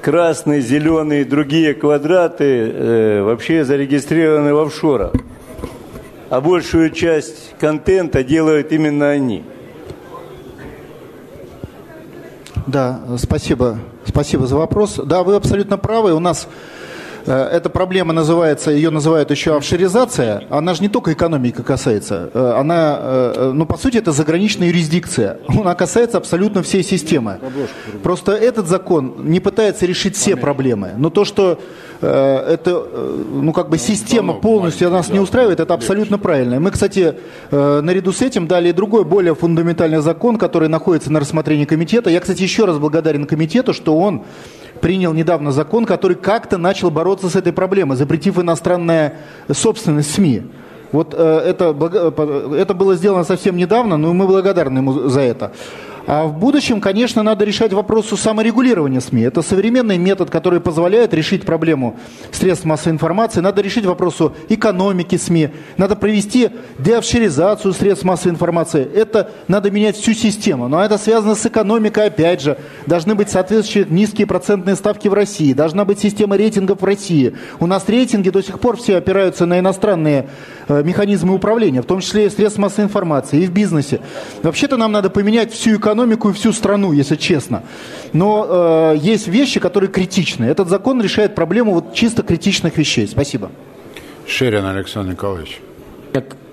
[0.01, 5.13] красные, зеленые и другие квадраты э, вообще зарегистрированы в офшорах.
[6.31, 9.43] А большую часть контента делают именно они.
[12.69, 13.81] Да, спасибо.
[14.05, 15.01] Спасибо за вопрос.
[15.05, 16.15] Да, вы абсолютно правы.
[16.15, 16.47] У нас
[17.33, 20.45] эта проблема называется, ее называют еще офшоризация.
[20.49, 22.31] Она же не только экономика касается.
[22.33, 25.39] Э, она, э, ну, по сути, это заграничная юрисдикция.
[25.49, 27.41] Она касается абсолютно всей системы.
[28.03, 30.93] Просто этот закон не пытается решить все проблемы.
[30.97, 31.59] Но то, что
[32.03, 32.87] это,
[33.33, 36.61] ну, как бы система полностью нас не устраивает, это абсолютно правильно.
[36.61, 37.15] Мы, кстати,
[37.51, 42.11] наряду с этим дали другой, более фундаментальный закон, который находится на рассмотрении комитета.
[42.11, 44.25] Я, кстати, еще раз благодарен комитету, что он
[44.81, 49.15] принял недавно закон, который как-то начал бороться с этой проблемой, запретив иностранная
[49.51, 50.43] собственность СМИ.
[50.93, 55.53] Вот э, это, э, это было сделано совсем недавно, но мы благодарны ему за это.
[56.07, 59.23] А в будущем, конечно, надо решать вопрос саморегулирования СМИ.
[59.23, 61.97] Это современный метод, который позволяет решить проблему
[62.31, 63.41] средств массовой информации.
[63.41, 64.19] Надо решить вопрос
[64.49, 65.49] экономики СМИ.
[65.77, 68.87] Надо провести деофшеризацию средств массовой информации.
[68.95, 70.69] Это надо менять всю систему.
[70.69, 72.57] Но это связано с экономикой, опять же.
[72.87, 75.55] Должны быть соответствующие низкие процентные ставки в России.
[75.55, 77.35] Должна быть система рейтингов в России.
[77.59, 80.29] У нас рейтинги до сих пор все опираются на иностранные
[80.69, 84.01] э, механизмы управления, в том числе и средств массовой информации, и в бизнесе.
[84.45, 87.63] Вообще-то нам надо поменять всю экономику экономику и всю страну, если честно.
[88.13, 90.45] Но э, есть вещи, которые критичны.
[90.45, 93.09] Этот закон решает проблему вот чисто критичных вещей.
[93.09, 93.51] Спасибо.
[94.27, 95.61] Шерин Александр Николаевич.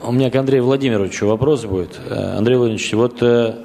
[0.01, 1.99] У меня к Андрею Владимировичу вопрос будет.
[2.09, 3.55] Э, Андрей Владимирович, вот э,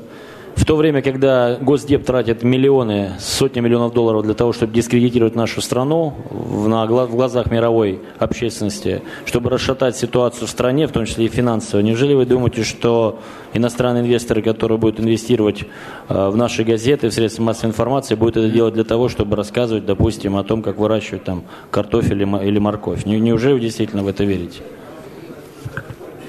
[0.59, 5.60] в то время, когда Госдеп тратит миллионы, сотни миллионов долларов для того, чтобы дискредитировать нашу
[5.60, 11.26] страну в, на, в глазах мировой общественности, чтобы расшатать ситуацию в стране, в том числе
[11.26, 13.20] и финансово, неужели вы думаете, что
[13.55, 15.64] иностранные инвесторы, которые будут инвестировать
[16.09, 19.86] э, в наши газеты, в средства массовой информации, будут это делать для того, чтобы рассказывать,
[19.86, 23.05] допустим, о том, как выращивать там картофель или морковь?
[23.06, 24.62] Неужели вы действительно в это верите?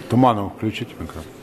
[0.07, 1.38] Туманов, включите микрофон.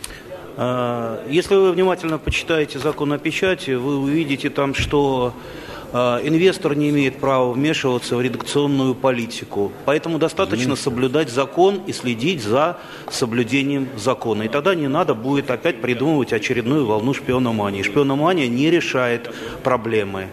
[0.56, 5.34] А, если вы внимательно почитаете закон о печати, вы увидите там, что
[5.92, 9.72] а, инвестор не имеет права вмешиваться в редакционную политику.
[9.84, 12.78] Поэтому достаточно соблюдать закон и следить за
[13.10, 14.44] соблюдением закона.
[14.44, 17.82] И тогда не надо будет опять придумывать очередную волну шпиономании.
[17.82, 19.30] Шпиономания не решает
[19.62, 20.28] проблемы.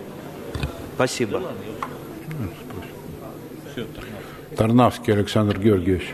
[0.96, 1.42] Спасибо.
[4.56, 6.14] Тарнавский Александр Георгиевич.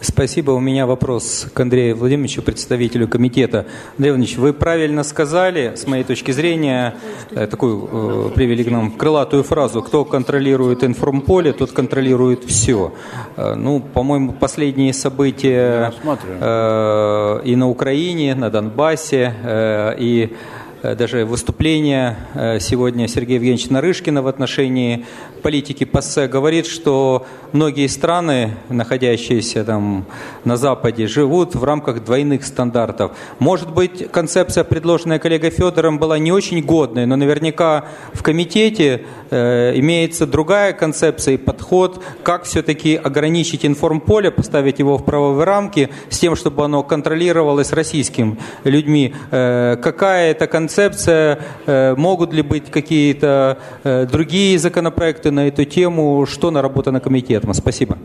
[0.00, 0.52] Спасибо.
[0.52, 3.66] У меня вопрос к Андрею Владимировичу, представителю комитета.
[3.96, 6.94] Андрей Владимирович, вы правильно сказали, с моей точки зрения,
[7.30, 12.92] э, такую э, привели к нам крылатую фразу «Кто контролирует информполе, тот контролирует все».
[13.36, 15.92] Э, ну, по-моему, последние события
[16.24, 20.36] э, и на Украине, на Донбассе, э, и
[20.82, 22.16] даже выступление
[22.60, 25.04] сегодня Сергея Евгеньевича Нарышкина в отношении
[25.42, 30.06] политики ПАСЕ говорит, что многие страны, находящиеся там
[30.44, 33.12] на Западе, живут в рамках двойных стандартов.
[33.40, 39.72] Может быть, концепция, предложенная коллегой Федором, была не очень годной, но наверняка в комитете э,
[39.76, 46.18] имеется другая концепция и подход, как все-таки ограничить информполе, поставить его в правовые рамки с
[46.18, 49.14] тем, чтобы оно контролировалось российскими людьми.
[49.30, 50.67] Э, какая это концепция?
[50.68, 57.54] Концепция, э, могут ли быть какие-то э, другие законопроекты на эту тему, что наработано комитетом?
[57.54, 57.96] Спасибо.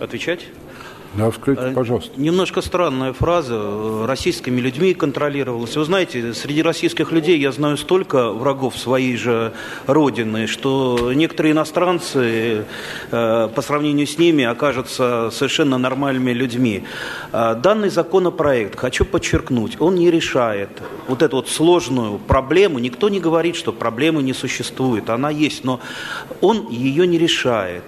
[0.00, 0.40] Отвечать?
[1.14, 2.18] Да, вскройте, Э, пожалуйста.
[2.18, 4.06] Немножко странная фраза.
[4.06, 5.76] Российскими людьми контролировалась.
[5.76, 9.52] Вы знаете, среди российских людей я знаю столько врагов своей же
[9.86, 12.64] родины, что некоторые иностранцы
[13.10, 16.84] э, по сравнению с ними окажутся совершенно нормальными людьми.
[17.32, 20.70] Э, Данный законопроект, хочу подчеркнуть, он не решает
[21.08, 22.78] вот эту вот сложную проблему.
[22.78, 25.10] Никто не говорит, что проблемы не существует.
[25.10, 25.80] Она есть, но
[26.40, 27.84] он ее не решает.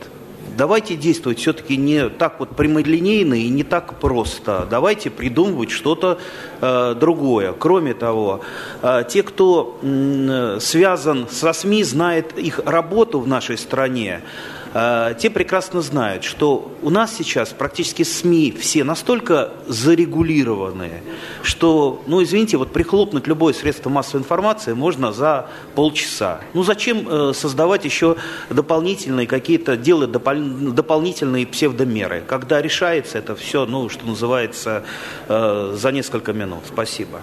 [0.57, 4.67] Давайте действовать все-таки не так вот прямолинейно и не так просто.
[4.71, 6.19] Давайте придумывать что-то
[6.61, 7.53] э, другое.
[7.53, 8.41] Кроме того,
[8.83, 15.31] э, те, кто м, связан со СМИ, знает их работу в нашей стране, э, те
[15.31, 21.03] прекрасно знают, что у нас сейчас практически СМИ все настолько зарегулированные,
[21.45, 25.47] что, ну извините, вот прихлопнуть любое средство массовой информации можно за
[25.77, 26.41] полчаса.
[26.55, 28.17] Ну зачем э, создавать еще
[28.51, 34.83] дополнительные какие-то, допол- дополнительные псевдомеры, когда решается это все, ну что называется,
[35.29, 36.65] э, за несколько минут.
[36.67, 37.21] Спасибо.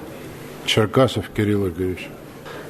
[0.66, 2.08] Черкасов Кирилл Игоревич.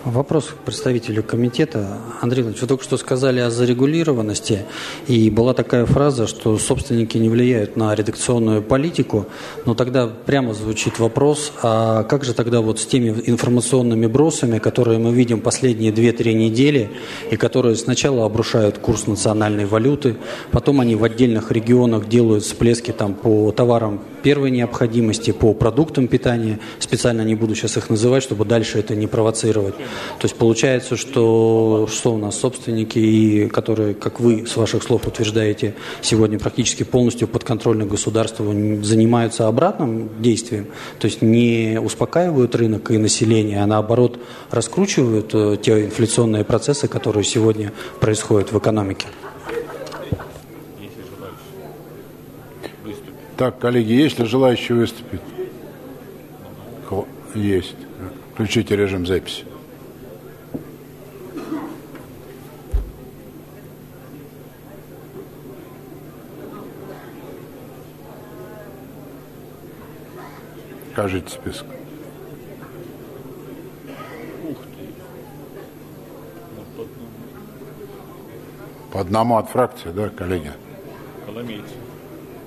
[0.06, 2.00] Вопрос к представителю комитета.
[2.22, 4.66] Андрей Иванович, вы только что сказали о зарегулированности,
[5.06, 9.28] и была такая фраза, что собственники не влияют на редакционную политику,
[9.68, 14.98] но тогда прямо звучит вопрос, а как же тогда вот с теми информационными бросами, которые
[14.98, 16.90] мы видим последние 2-3 недели,
[17.30, 20.16] и которые сначала обрушают курс национальной валюты,
[20.50, 26.60] потом они в отдельных регионах делают всплески там по товарам первой необходимости, по продуктам питания,
[26.80, 29.76] специально не буду сейчас их называть, чтобы дальше это не провоцировать.
[29.76, 35.76] То есть получается, что, что у нас собственники, которые, как вы с ваших слов утверждаете,
[36.02, 38.54] сегодня практически полностью подконтрольны государству,
[38.84, 40.68] занимаются обратным действием,
[41.00, 44.20] то есть не успокаивают рынок и население, а наоборот
[44.50, 49.08] раскручивают э, те инфляционные процессы, которые сегодня происходят в экономике.
[53.42, 55.20] Так, коллеги, есть ли желающие выступить?
[57.34, 57.76] Есть.
[58.36, 59.46] Включите режим записи.
[70.90, 71.66] Покажите список.
[78.92, 80.52] По одному от фракции, да, коллеги?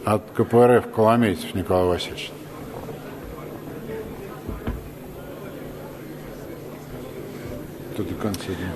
[0.04, 2.30] От КПРФ Коломейцев Николай Васильевич.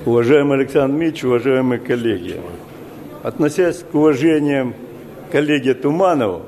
[0.06, 2.40] Уважаемый Александр Мич, уважаемые коллеги,
[3.22, 4.74] относясь к уважениям
[5.30, 6.42] коллеге Туманову,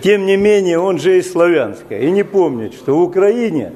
[0.00, 3.72] тем не менее он же из Славянска и не помнит, что в Украине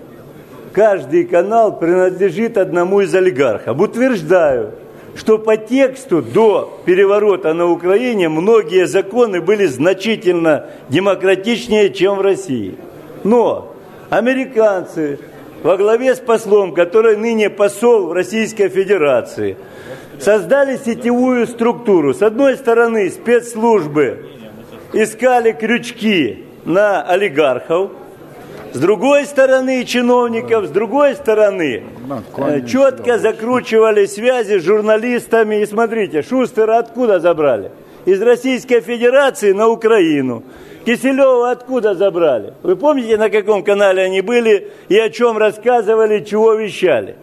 [0.72, 3.80] каждый канал принадлежит одному из олигархов.
[3.80, 4.72] Утверждаю,
[5.14, 12.76] что по тексту до переворота на Украине многие законы были значительно демократичнее, чем в России.
[13.24, 13.74] Но
[14.10, 15.18] американцы
[15.62, 19.56] во главе с послом, который ныне посол Российской Федерации,
[20.18, 22.14] создали сетевую структуру.
[22.14, 24.26] С одной стороны, спецслужбы
[24.92, 27.90] искали крючки на олигархов,
[28.72, 31.82] с другой стороны чиновников, с другой стороны
[32.38, 35.62] э, четко закручивали связи с журналистами.
[35.62, 37.70] И смотрите, Шустера откуда забрали?
[38.06, 40.42] Из Российской Федерации на Украину.
[40.84, 42.54] Киселева откуда забрали?
[42.62, 47.16] Вы помните, на каком канале они были и о чем рассказывали, чего вещали?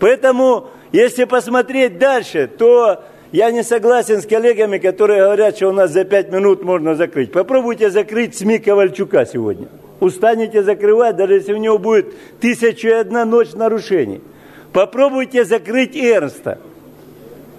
[0.00, 5.90] Поэтому, если посмотреть дальше, то я не согласен с коллегами, которые говорят, что у нас
[5.90, 7.30] за пять минут можно закрыть.
[7.32, 9.68] Попробуйте закрыть СМИ Ковальчука сегодня.
[10.00, 14.20] Устанете закрывать, даже если у него будет тысяча и одна ночь нарушений.
[14.72, 16.58] Попробуйте закрыть Эрнста.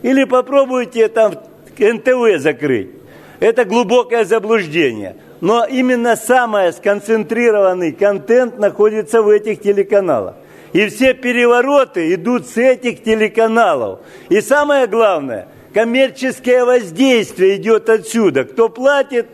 [0.04, 1.34] Или попробуйте там
[1.80, 2.92] НТВ закрыть.
[3.40, 5.16] Это глубокое заблуждение.
[5.42, 10.36] Но именно самый сконцентрированный контент находится в этих телеканалах.
[10.74, 14.00] И все перевороты идут с этих телеканалов.
[14.30, 18.44] И самое главное, коммерческое воздействие идет отсюда.
[18.44, 19.28] Кто платит,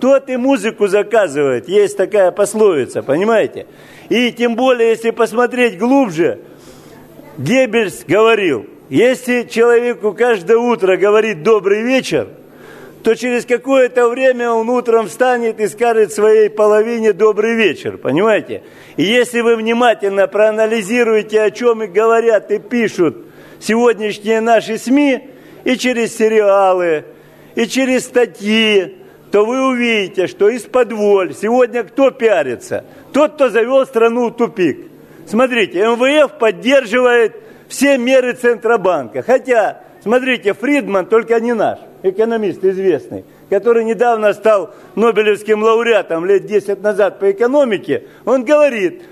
[0.00, 1.68] тот и музыку заказывает.
[1.68, 3.66] Есть такая пословица, понимаете?
[4.08, 6.40] И тем более, если посмотреть глубже,
[7.38, 12.28] Геббельс говорил, если человеку каждое утро говорит «добрый вечер»,
[13.04, 18.62] то через какое-то время он утром встанет и скажет своей половине «добрый вечер», понимаете?
[18.96, 23.26] И если вы внимательно проанализируете, о чем и говорят, и пишут
[23.58, 25.30] сегодняшние наши СМИ,
[25.64, 27.04] и через сериалы,
[27.54, 28.99] и через статьи,
[29.30, 32.84] то вы увидите, что из-под воль сегодня кто пиарится?
[33.12, 34.86] Тот, кто завел страну в тупик.
[35.26, 37.36] Смотрите, МВФ поддерживает
[37.68, 39.22] все меры Центробанка.
[39.22, 46.82] Хотя, смотрите, Фридман, только не наш, экономист известный, который недавно стал Нобелевским лауреатом лет 10
[46.82, 49.02] назад по экономике, он говорит,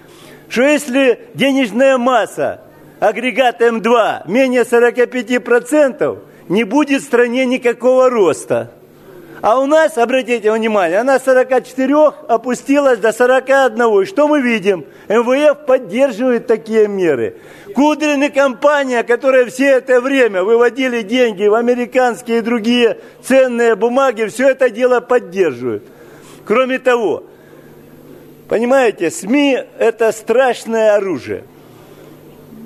[0.49, 2.63] что если денежная масса
[2.99, 6.19] агрегат М2 менее 45%,
[6.49, 8.73] не будет в стране никакого роста.
[9.41, 11.95] А у нас, обратите внимание, она с 44
[12.29, 14.03] опустилась до 41.
[14.03, 14.85] И что мы видим?
[15.09, 17.37] МВФ поддерживает такие меры.
[17.75, 24.25] Кудрин и компания, которая все это время выводили деньги в американские и другие ценные бумаги,
[24.25, 25.85] все это дело поддерживают.
[26.45, 27.25] Кроме того,
[28.49, 31.45] понимаете, СМИ– это страшное оружие.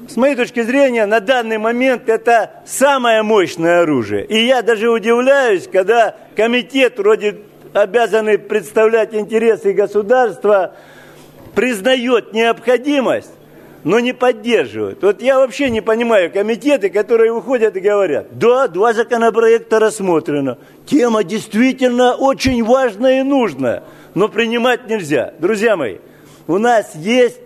[0.08, 4.24] С моей точки зрения, на данный момент это самое мощное оружие.
[4.26, 7.38] И я даже удивляюсь, когда комитет, вроде
[7.72, 10.74] обязанный представлять интересы государства,
[11.54, 13.30] признает необходимость,
[13.84, 15.02] но не поддерживает.
[15.02, 21.24] Вот я вообще не понимаю комитеты, которые выходят и говорят, да, два законопроекта рассмотрено, тема
[21.24, 23.84] действительно очень важная и нужная,
[24.14, 25.32] но принимать нельзя.
[25.38, 25.98] Друзья мои,
[26.46, 27.38] у нас есть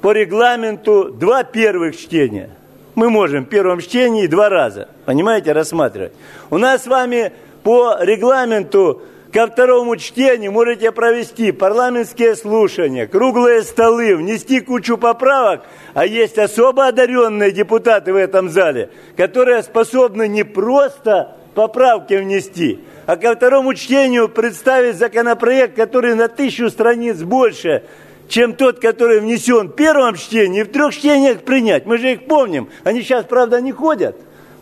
[0.00, 2.50] по регламенту два первых чтения.
[2.94, 6.12] Мы можем в первом чтении два раза, понимаете, рассматривать.
[6.50, 7.32] У нас с вами
[7.62, 9.02] по регламенту
[9.32, 15.62] ко второму чтению можете провести парламентские слушания, круглые столы, внести кучу поправок,
[15.94, 23.16] а есть особо одаренные депутаты в этом зале, которые способны не просто поправки внести, а
[23.16, 27.84] ко второму чтению представить законопроект, который на тысячу страниц больше,
[28.30, 31.84] чем тот, который внесен в первом чтении, в трех чтениях принять.
[31.84, 32.70] Мы же их помним.
[32.84, 34.16] Они сейчас, правда, не ходят,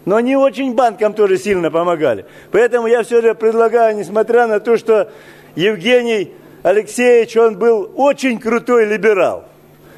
[0.07, 2.25] но они очень банкам тоже сильно помогали.
[2.51, 5.13] Поэтому я все же предлагаю, несмотря на то, что
[5.55, 6.33] Евгений
[6.63, 9.45] Алексеевич, он был очень крутой либерал.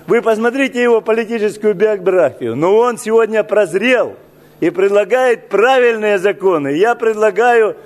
[0.09, 2.56] Вы посмотрите его политическую биографию.
[2.56, 4.16] Но он сегодня прозрел
[4.59, 6.74] и предлагает правильные законы.
[6.74, 7.76] Я предлагаю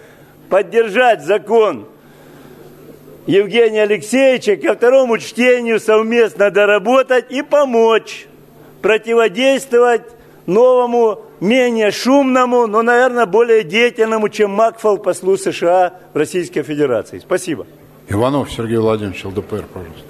[0.49, 1.87] поддержать закон
[3.27, 8.27] Евгения Алексеевича ко второму чтению совместно доработать и помочь
[8.83, 10.03] противодействовать
[10.47, 17.19] новому, менее шумному, но, наверное, более деятельному, чем Макфол послу США в Российской Федерации.
[17.19, 17.67] Спасибо.
[18.09, 20.05] Иванов Сергей Владимирович, ЛДПР, пожалуйста.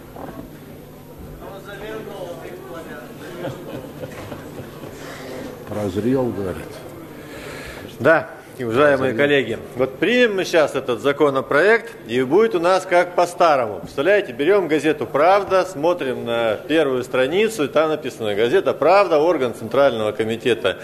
[5.68, 6.66] Прозрел, говорит.
[8.00, 13.80] Да, Уважаемые коллеги, вот примем мы сейчас этот законопроект, и будет у нас как по-старому.
[13.80, 20.12] Представляете, берем газету «Правда», смотрим на первую страницу, и там написано «Газета «Правда», орган Центрального
[20.12, 20.78] комитета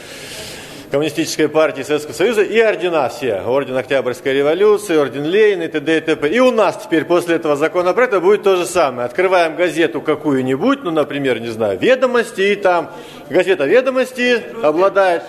[0.90, 3.42] Коммунистической партии Советского Союза и ордена все.
[3.46, 5.98] Орден Октябрьской революции, орден Ленина и т.д.
[5.98, 6.28] и т.п.
[6.28, 9.06] И у нас теперь после этого законопроекта будет то же самое.
[9.06, 12.90] Открываем газету какую-нибудь, ну, например, не знаю, «Ведомости», и там
[13.28, 15.22] газета «Ведомости» обладает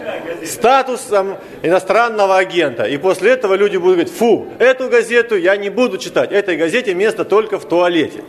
[0.48, 2.86] статусом иностранного агента.
[2.86, 6.96] И после этого люди будут говорить, фу, эту газету я не буду читать, этой газете
[6.96, 8.24] место только в туалете.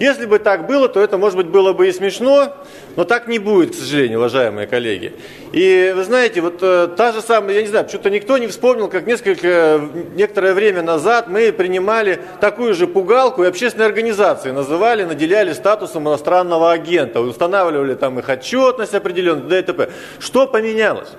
[0.00, 2.56] Если бы так было, то это, может быть, было бы и смешно,
[2.96, 5.12] но так не будет, к сожалению, уважаемые коллеги.
[5.52, 8.88] И вы знаете, вот э, та же самая, я не знаю, что-то никто не вспомнил,
[8.88, 9.78] как несколько,
[10.14, 16.72] некоторое время назад мы принимали такую же пугалку и общественные организации называли, наделяли статусом иностранного
[16.72, 19.90] агента, устанавливали там их отчетность определенную, ДТП.
[20.18, 21.10] Что поменялось?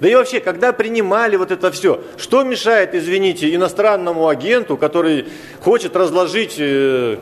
[0.00, 5.26] Да и вообще, когда принимали вот это все, что мешает, извините, иностранному агенту, который
[5.60, 7.18] хочет разложить э,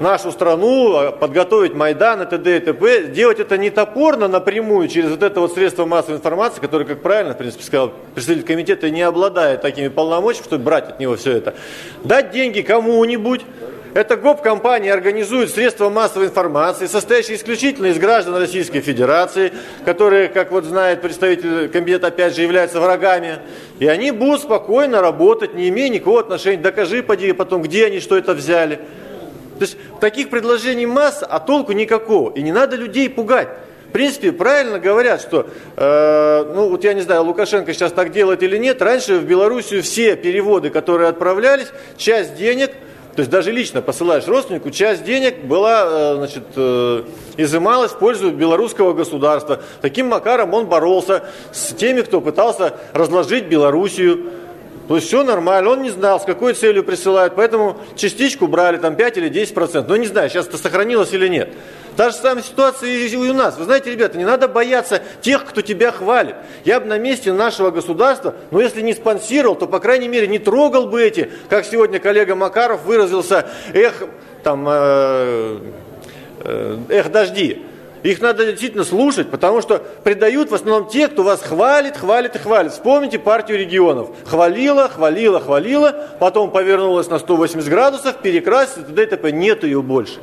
[0.00, 2.56] нашу страну, а, подготовить Майдан и т.д.
[2.56, 6.84] и т.п., делать это не топорно напрямую через вот это вот средство массовой информации, которое,
[6.84, 11.16] как правильно, в принципе, сказал представитель комитета, не обладает такими полномочиями, чтобы брать от него
[11.16, 11.54] все это.
[12.04, 13.42] Дать деньги кому-нибудь,
[13.96, 19.54] эта ГОП-компания организует средства массовой информации, состоящие исключительно из граждан Российской Федерации,
[19.86, 23.38] которые, как вот знает представитель комитета, опять же, являются врагами.
[23.78, 26.62] И они будут спокойно работать, не имея никакого отношения.
[26.62, 28.80] Докажи, поди, потом, где они, что это взяли.
[29.58, 32.32] То есть таких предложений масса, а толку никакого.
[32.32, 33.48] И не надо людей пугать.
[33.88, 35.46] В принципе, правильно говорят, что,
[35.76, 39.82] э, ну вот я не знаю, Лукашенко сейчас так делает или нет, раньше в Белоруссию
[39.82, 42.72] все переводы, которые отправлялись, часть денег,
[43.16, 47.04] то есть даже лично посылаешь родственнику, часть денег была, э, значит, э,
[47.38, 49.62] изымалась в пользу белорусского государства.
[49.80, 54.32] Таким макаром он боролся с теми, кто пытался разложить Белоруссию.
[54.88, 58.94] То есть все нормально, он не знал, с какой целью присылают, поэтому частичку брали там
[58.94, 59.84] 5 или 10%.
[59.88, 61.50] Но не знаю, сейчас это сохранилось или нет.
[61.96, 63.56] Та же самая ситуация и у нас.
[63.56, 66.36] Вы знаете, ребята, не надо бояться тех, кто тебя хвалит.
[66.64, 70.38] Я бы на месте нашего государства, ну если не спонсировал, то, по крайней мере, не
[70.38, 74.04] трогал бы эти, как сегодня коллега Макаров выразился, эх,
[74.42, 75.58] там, э,
[76.40, 77.64] э, эх, дожди.
[78.06, 82.38] Их надо действительно слушать, потому что предают в основном те, кто вас хвалит, хвалит и
[82.38, 82.70] хвалит.
[82.70, 84.10] Вспомните партию регионов.
[84.26, 89.02] Хвалила, хвалила, хвалила, потом повернулась на 180 градусов, перекрасила, т.д.
[89.02, 89.32] и т.п.
[89.32, 90.20] Нет ее больше.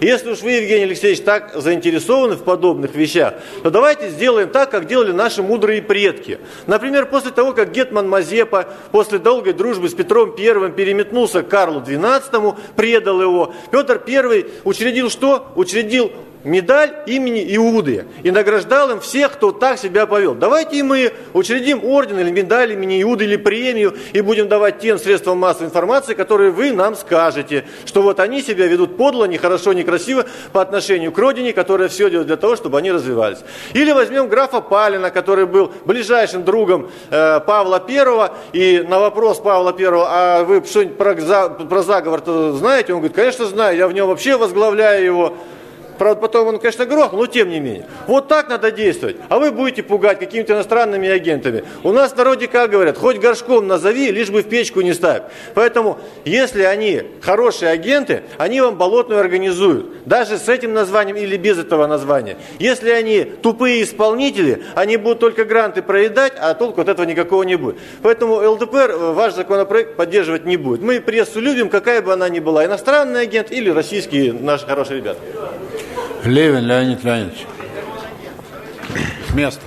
[0.00, 3.34] Если уж вы, Евгений Алексеевич, так заинтересованы в подобных вещах,
[3.64, 6.38] то давайте сделаем так, как делали наши мудрые предки.
[6.68, 11.80] Например, после того, как Гетман Мазепа после долгой дружбы с Петром I переметнулся к Карлу
[11.80, 15.48] XII, предал его, Петр I учредил что?
[15.56, 16.12] Учредил
[16.44, 20.34] медаль имени Иуды и награждал им всех, кто так себя повел.
[20.34, 24.98] Давайте и мы учредим орден или медаль имени Иуды или премию и будем давать тем
[24.98, 30.26] средствам массовой информации, которые вы нам скажете, что вот они себя ведут подло, нехорошо, некрасиво
[30.52, 33.38] по отношению к родине, которая все делает для того, чтобы они развивались.
[33.72, 39.74] Или возьмем графа Палина, который был ближайшим другом э, Павла I, и на вопрос Павла
[39.76, 42.92] I, а вы что-нибудь про, про заговор знаете?
[42.92, 45.36] Он говорит, конечно знаю, я в нем вообще возглавляю его.
[45.98, 47.86] Правда, потом он, конечно, грохнул, но тем не менее.
[48.06, 49.16] Вот так надо действовать.
[49.28, 51.64] А вы будете пугать какими-то иностранными агентами.
[51.82, 55.22] У нас в народе как говорят, хоть горшком назови, лишь бы в печку не ставь.
[55.54, 60.04] Поэтому, если они хорошие агенты, они вам болотную организуют.
[60.06, 62.36] Даже с этим названием или без этого названия.
[62.58, 67.56] Если они тупые исполнители, они будут только гранты проедать, а толку от этого никакого не
[67.56, 67.76] будет.
[68.02, 70.82] Поэтому ЛДПР э, ваш законопроект поддерживать не будет.
[70.82, 75.20] Мы прессу любим, какая бы она ни была, иностранный агент или российские наши хорошие ребята.
[76.24, 77.46] Левин Леонид Леонидович.
[79.28, 79.60] С места.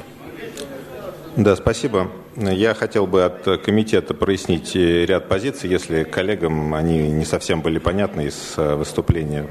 [1.36, 2.10] Да, спасибо.
[2.36, 8.26] Я хотел бы от комитета прояснить ряд позиций, если коллегам они не совсем были понятны
[8.26, 9.46] из э, выступления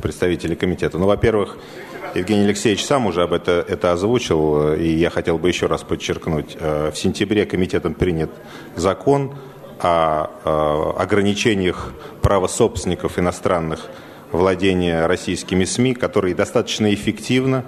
[0.00, 0.96] представителей комитета.
[0.98, 1.56] Ну, во-первых,
[2.14, 6.56] Евгений Алексеевич сам уже об это, это озвучил, и я хотел бы еще раз подчеркнуть.
[6.60, 8.30] Э, в сентябре комитетом принят
[8.76, 9.34] закон
[9.80, 13.88] о э, ограничениях права собственников иностранных
[14.34, 17.64] владения российскими СМИ, которые достаточно эффективно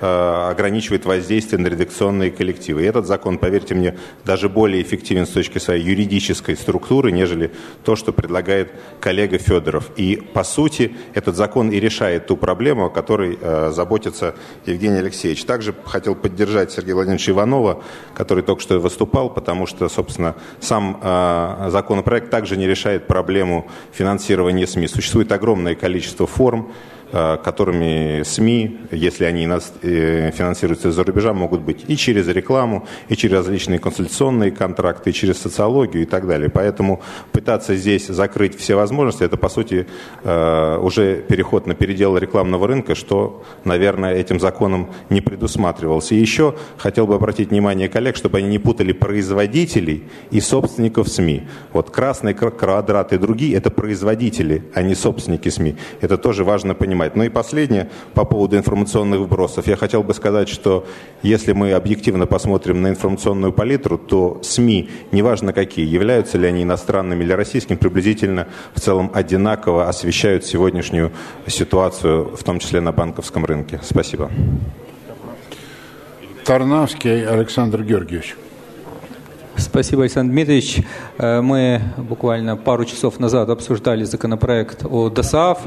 [0.00, 2.82] ограничивает воздействие на редакционные коллективы.
[2.82, 7.50] И этот закон, поверьте мне, даже более эффективен с точки своей юридической структуры, нежели
[7.84, 9.90] то, что предлагает коллега Федоров.
[9.96, 14.34] И, по сути, этот закон и решает ту проблему, о которой э, заботится
[14.66, 15.44] Евгений Алексеевич.
[15.44, 17.82] Также хотел поддержать Сергея Владимировича Иванова,
[18.14, 24.66] который только что выступал, потому что, собственно, сам э, законопроект также не решает проблему финансирования
[24.66, 24.88] СМИ.
[24.88, 29.48] Существует огромное количество форм, Э, которыми СМИ, если они
[29.82, 35.12] э, финансируются из-за рубежа, могут быть и через рекламу, и через различные консультационные контракты, и
[35.12, 36.50] через социологию и так далее.
[36.50, 37.00] Поэтому
[37.32, 39.86] пытаться здесь закрыть все возможности, это, по сути,
[40.22, 46.12] э, уже переход на передел рекламного рынка, что, наверное, этим законом не предусматривалось.
[46.12, 51.48] И еще хотел бы обратить внимание коллег, чтобы они не путали производителей и собственников СМИ.
[51.72, 55.76] Вот красный квадрат и другие– это производители, а не собственники СМИ.
[56.00, 57.16] Это тоже важно понимать понимать.
[57.16, 59.66] Ну и последнее, по поводу информационных вбросов.
[59.66, 60.84] Я хотел бы сказать, что
[61.22, 67.24] если мы объективно посмотрим на информационную палитру, то СМИ, неважно какие, являются ли они иностранными
[67.24, 71.12] или российскими, приблизительно в целом одинаково освещают сегодняшнюю
[71.46, 73.80] ситуацию, в том числе на банковском рынке.
[73.82, 74.30] Спасибо.
[76.44, 78.36] Тарнавский Александр Георгиевич.
[79.58, 80.82] Спасибо, Александр Дмитриевич.
[81.18, 85.58] Э, мы буквально пару часов назад обсуждали законопроект о ДОСААФ,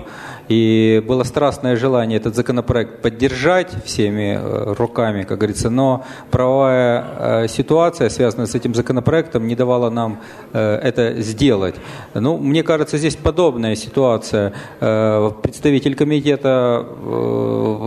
[0.47, 7.05] и было страстное желание этот законопроект поддержать всеми э, руками, как говорится, но правовая
[7.43, 10.19] э, ситуация, связанная с этим законопроектом, не давала нам
[10.53, 11.75] это сделать.
[12.13, 14.53] Ну, мне кажется, здесь подобная ситуация.
[14.79, 16.85] Представитель комитета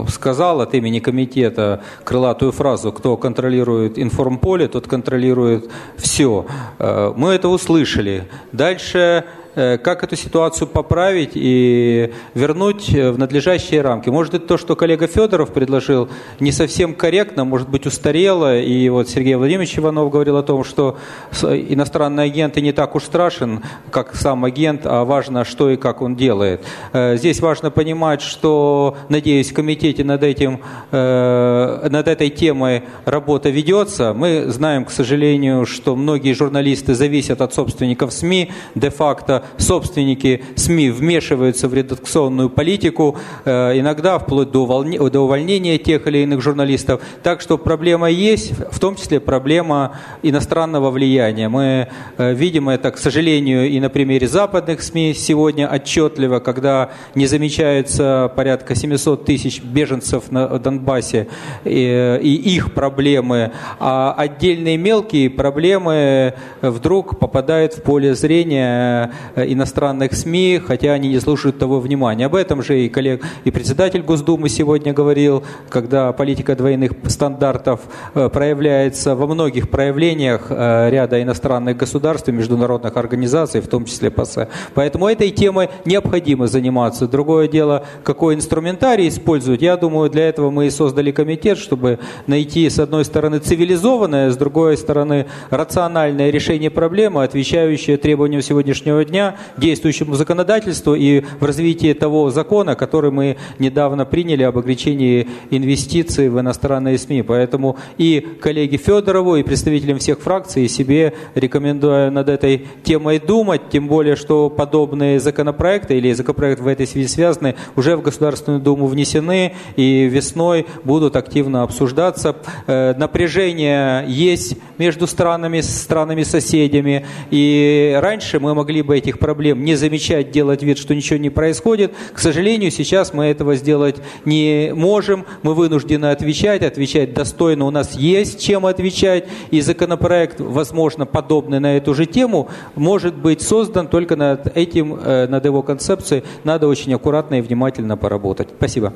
[0.09, 6.47] сказал от имени комитета крылатую фразу «Кто контролирует информполе, тот контролирует все.
[6.79, 8.25] Э, мы это услышали.
[8.53, 9.23] Дальше Э,
[9.55, 14.09] как эту ситуацию поправить и вернуть э, в надлежащие рамки.
[14.11, 16.09] Может, это то, что коллега Федоров предложил,
[16.41, 18.59] не совсем корректно, может быть, устарело.
[18.59, 20.99] И вот Сергей Владимирович Иванов говорил о том, что
[21.43, 26.03] иностранный агент и не так уж страшен, как сам агент, а важно, что и как
[26.03, 26.65] он делает.
[26.93, 30.61] Э, здесь важно понимать, что, надеюсь, в комитете над, этим,
[30.91, 34.13] над этой темой работа ведется.
[34.15, 41.69] Мы знаем, к сожалению, что многие журналисты зависят от собственников СМИ, де-факто собственники СМИ вмешиваются
[41.69, 47.01] в редакционную политику, э, иногда вплоть до, увольнения, до увольнения тех или иных журналистов.
[47.23, 51.49] Так что проблема есть, в том числе проблема иностранного влияния.
[51.49, 51.89] Мы
[52.19, 58.33] э, видим это, к сожалению, и на примере западных СМИ сегодня отчетливо, когда не замечается
[58.37, 61.29] порядка 700 тысяч беженцев на Донбассе
[61.65, 70.61] и, и их проблемы, а отдельные мелкие проблемы вдруг попадают в поле зрения иностранных СМИ,
[70.67, 72.27] хотя они не слушают того внимания.
[72.27, 77.81] Об этом же и, коллег, и председатель Госдумы сегодня говорил, когда политика двойных стандартов
[78.15, 84.11] э, проявляется во многих проявлениях э, ряда иностранных государств и международных организаций, в том числе
[84.11, 84.49] ПАСЕ.
[84.75, 87.09] Поэтому этой темой необходимо заниматься.
[87.09, 89.63] Другое дело, какой инструментарий использовать.
[89.63, 94.37] Я думаю, для этого мы и создали комитет, чтобы найти, с одной стороны, цивилизованное, с
[94.37, 99.24] другой стороны, рациональное решение проблемы, отвечающее требованиям сегодняшнего дня,
[99.57, 106.39] действующему законодательству и в развитии того закона, который мы недавно приняли об ограничении инвестиций в
[106.41, 107.23] иностранные СМИ.
[107.23, 113.63] Поэтому и коллеге Федорову, и представителям всех фракций, и себе рекомендую над этой темой думать,
[113.71, 118.87] тем более, что подобные законопроекты или законопроекты в этой связи связаны, уже в Государственную Думу
[118.87, 122.37] внесены и весной будут активно обсуждаться.
[122.67, 130.31] Э, напряжение есть между странами, странами-соседями, и раньше мы могли бы этих проблем не замечать,
[130.31, 131.93] делать вид, что ничего не происходит.
[132.13, 137.95] К сожалению, сейчас мы этого сделать не можем, мы вынуждены отвечать, отвечать достойно, у нас
[137.95, 144.17] есть чем отвечать, и законопроект, возможно, подобный на эту же тему, может быть создан только
[144.17, 146.25] над этим, э, над его концепцией.
[146.45, 148.49] Надо очень аккуратно и внимательно поработать.
[148.57, 148.93] Спасибо.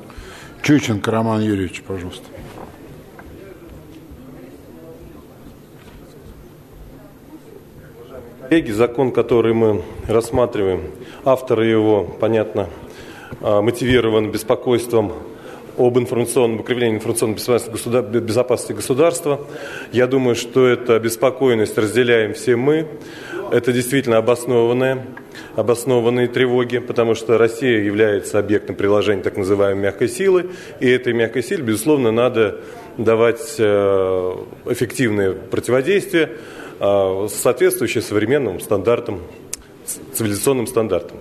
[0.62, 2.24] Чученко Роман Юрьевич, пожалуйста.
[8.48, 10.84] Коллеги, закон, который мы рассматриваем,
[11.22, 12.70] авторы его, понятно,
[13.42, 15.12] а, мотивирован беспокойством
[15.76, 17.34] об информационном укреплении информационной
[18.20, 19.42] безопасности государства.
[19.92, 22.86] Я думаю, что эта беспокойность разделяем все мы.
[23.52, 25.04] Это действительно обоснованная,
[25.54, 30.50] обоснованные тревоги, потому что Россия является объектом приложения так называемой мягкой силы,
[30.80, 32.60] и этой мягкой силе, безусловно, надо
[32.96, 36.30] давать э, эффективное противодействие,
[36.80, 39.20] э, соответствующее современным стандартам,
[40.12, 41.18] цивилизационным стандартам.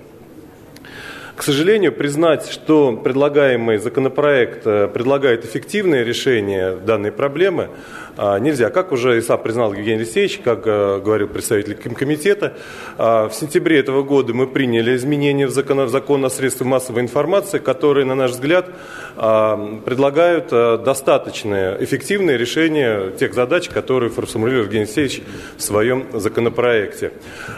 [1.38, 7.70] К сожалению, признать, что предлагаемый законопроект э, предлагает эффективное решение данной проблемы, а,
[8.18, 8.69] нельзя.
[8.69, 12.57] Как уже и сам признал Евгений Алексеевич, как э, говорил представитель комитета,
[12.98, 17.02] а, в сентябре этого года мы приняли изменения в закон, в закон о средствах массовой
[17.02, 18.69] информации, которые, на наш взгляд,
[19.15, 25.22] а, предлагают э, достаточное эффективное решение тех задач, которые формулировал Евгений Алексеевич
[25.57, 27.11] в своем законопроекте.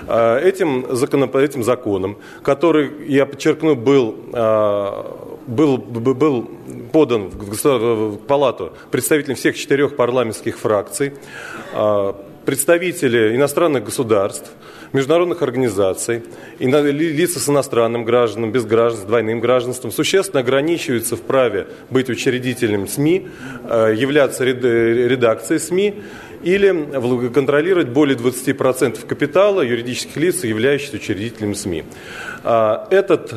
[0.08, 4.16] Этим, закон, этим законом, который, я подчеркну, был,
[5.48, 6.50] был, был
[6.92, 11.14] подан в Палату представителям всех четырех парламентских фракций,
[11.74, 14.52] а, представители иностранных государств,
[14.92, 16.24] международных организаций,
[16.58, 22.10] и лица с иностранным гражданам, без граждан, с двойным гражданством существенно ограничиваются в праве быть
[22.10, 23.28] учредителем СМИ,
[23.66, 26.02] а, являться редакцией СМИ,
[26.42, 31.84] или контролировать более 20% капитала юридических лиц, являющихся учредителями СМИ.
[32.44, 33.34] А, этот,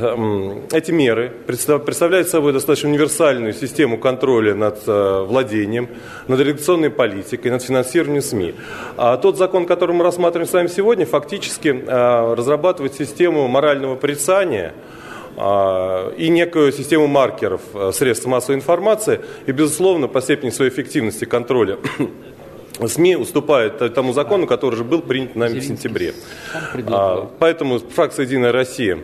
[0.72, 5.88] эти меры представляют собой достаточно универсальную систему контроля над э, владением,
[6.28, 8.54] над редакционной политикой, над финансированием СМИ.
[8.96, 14.72] А тот закон, который мы рассматриваем с вами сегодня, фактически э, разрабатывает систему морального порицания,
[15.34, 21.24] а, и некую систему маркеров э, средств массовой информации и, безусловно, по степени своей эффективности
[21.24, 21.78] контроля
[22.80, 26.14] СМИ уступает тому закону, который же был принят нами в сентябре.
[26.86, 28.98] А, поэтому фракция «Единая Россия»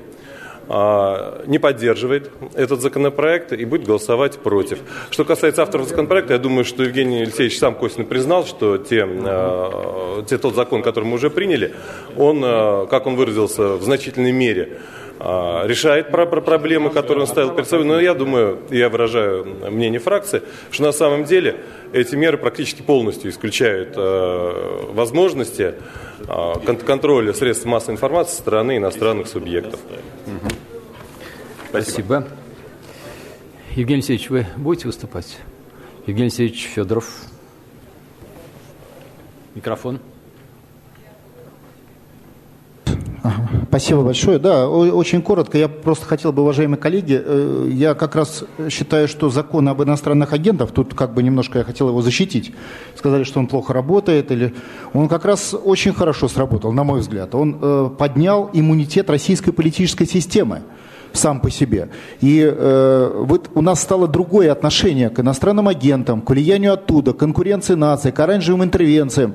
[0.68, 4.78] а, не поддерживает этот законопроект и будет голосовать против.
[5.10, 10.22] Что касается авторов законопроекта, я думаю, что Евгений Алексеевич сам косвенно признал, что те, а,
[10.24, 11.74] те, тот закон, который мы уже приняли,
[12.16, 12.40] он,
[12.88, 14.78] как он выразился, в значительной мере
[15.20, 17.86] решает про, про проблемы, которые он ставил перед собой.
[17.86, 21.56] Но я думаю, я выражаю мнение фракции, что на самом деле
[21.92, 25.74] эти меры практически полностью исключают э, возможности
[26.20, 29.80] э, контроля средств массовой информации со стороны иностранных субъектов.
[31.70, 32.24] Спасибо.
[32.24, 32.28] Спасибо.
[33.74, 35.38] Евгений Алексеевич, вы будете выступать?
[36.06, 37.08] Евгений Алексеевич Федоров.
[39.54, 40.00] Микрофон.
[43.68, 44.38] Спасибо большое.
[44.38, 45.58] Да, очень коротко.
[45.58, 50.32] Я просто хотел бы, уважаемые коллеги, э, я как раз считаю, что закон об иностранных
[50.32, 52.52] агентах, тут как бы немножко я хотел его защитить.
[52.96, 54.54] Сказали, что он плохо работает, или
[54.92, 57.34] он как раз очень хорошо сработал, на мой взгляд.
[57.34, 60.62] Он э, поднял иммунитет российской политической системы
[61.12, 61.88] сам по себе.
[62.20, 67.18] И э, вот у нас стало другое отношение к иностранным агентам, к влиянию оттуда, к
[67.18, 69.34] конкуренции нации, к оранжевым интервенциям.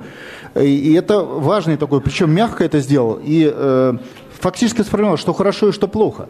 [0.55, 3.19] И это важный такой, причем мягко это сделал.
[3.23, 3.93] И э,
[4.39, 6.27] фактически сформировал, что хорошо и что плохо.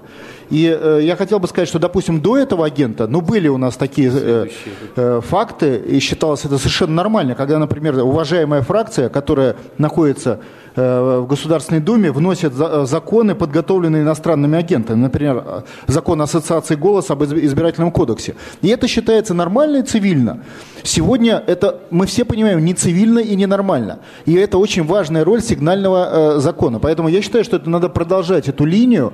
[0.49, 3.75] И э, я хотел бы сказать, что, допустим, до этого агента, ну, были у нас
[3.75, 4.47] такие э,
[4.95, 10.39] э, факты, и считалось это совершенно нормально, когда, например, уважаемая фракция, которая находится
[10.75, 14.97] Э, в Государственной Думе вносят э, законы, подготовленные иностранными агентами.
[14.97, 18.35] Например, э, закон Ассоциации «Голос» об избирательном кодексе.
[18.61, 20.39] И это считается нормально и цивильно.
[20.83, 23.99] Сегодня это, мы все понимаем, не цивильно и не нормально.
[24.25, 26.79] И это очень важная роль сигнального закона.
[26.79, 29.13] Поэтому я считаю, что это надо продолжать эту линию.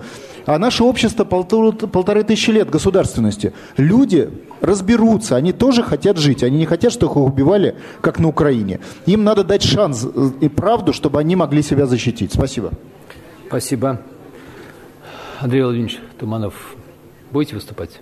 [0.50, 3.54] А наше общество полторы, полторы тысячи лет государственности.
[3.78, 4.32] Люди
[4.62, 6.42] разберутся, они тоже хотят жить.
[6.42, 8.80] Они не хотят, чтобы их убивали, как на Украине.
[9.06, 10.08] Им надо дать шанс
[10.42, 12.34] и правду, чтобы они могли себя защитить.
[12.34, 12.72] Спасибо.
[13.46, 14.02] Спасибо.
[15.40, 16.56] Андрей Владимирович Туманов,
[17.30, 18.02] будете выступать?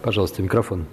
[0.00, 0.86] Пожалуйста, микрофон.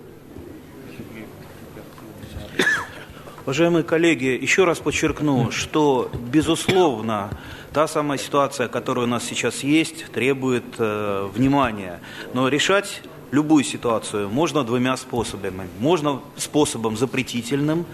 [3.45, 7.29] Уважаемые коллеги, еще раз подчеркну, что, безусловно,
[7.73, 12.01] Та самая ситуация, которая у нас сейчас есть, требует э, внимания.
[12.33, 15.69] Но решать любую ситуацию можно двумя способами.
[15.79, 17.85] Можно способом запретительным.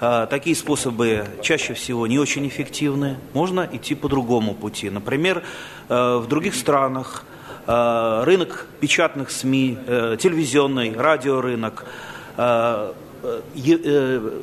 [0.00, 3.16] Э, такие способы чаще всего не очень эффективны.
[3.32, 4.90] Можно идти по другому пути.
[4.90, 5.44] Например,
[5.88, 7.24] э, в других странах
[7.68, 9.78] э, рынок печатных СМИ,
[10.18, 11.86] телевизионный, радиорынок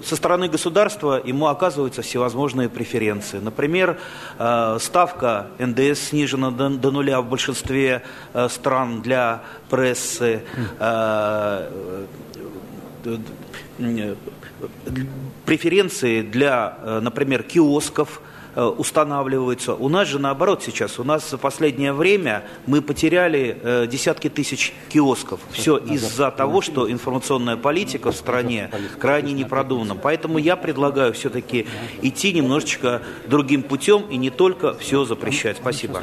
[0.03, 3.39] со стороны государства ему оказываются всевозможные преференции.
[3.39, 3.99] Например,
[4.37, 8.03] э, ставка НДС снижена до нуля в большинстве
[8.49, 10.43] стран для прессы
[15.45, 18.28] преференции для, например, киосков Э,
[18.67, 19.73] устанавливаются.
[19.73, 24.73] У нас же наоборот сейчас, у нас за последнее время мы потеряли э, десятки тысяч
[24.89, 25.39] киосков.
[25.51, 28.69] Все из-за того, что информационная политика в стране
[28.99, 29.95] крайне не продумана.
[29.95, 31.67] Поэтому я предлагаю все-таки
[32.01, 35.57] идти немножечко другим путем и не только все запрещать.
[35.57, 36.01] Спасибо.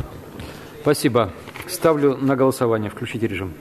[0.83, 1.33] Спасибо.
[1.69, 2.91] Ставлю на голосование.
[2.91, 3.55] Включите режим.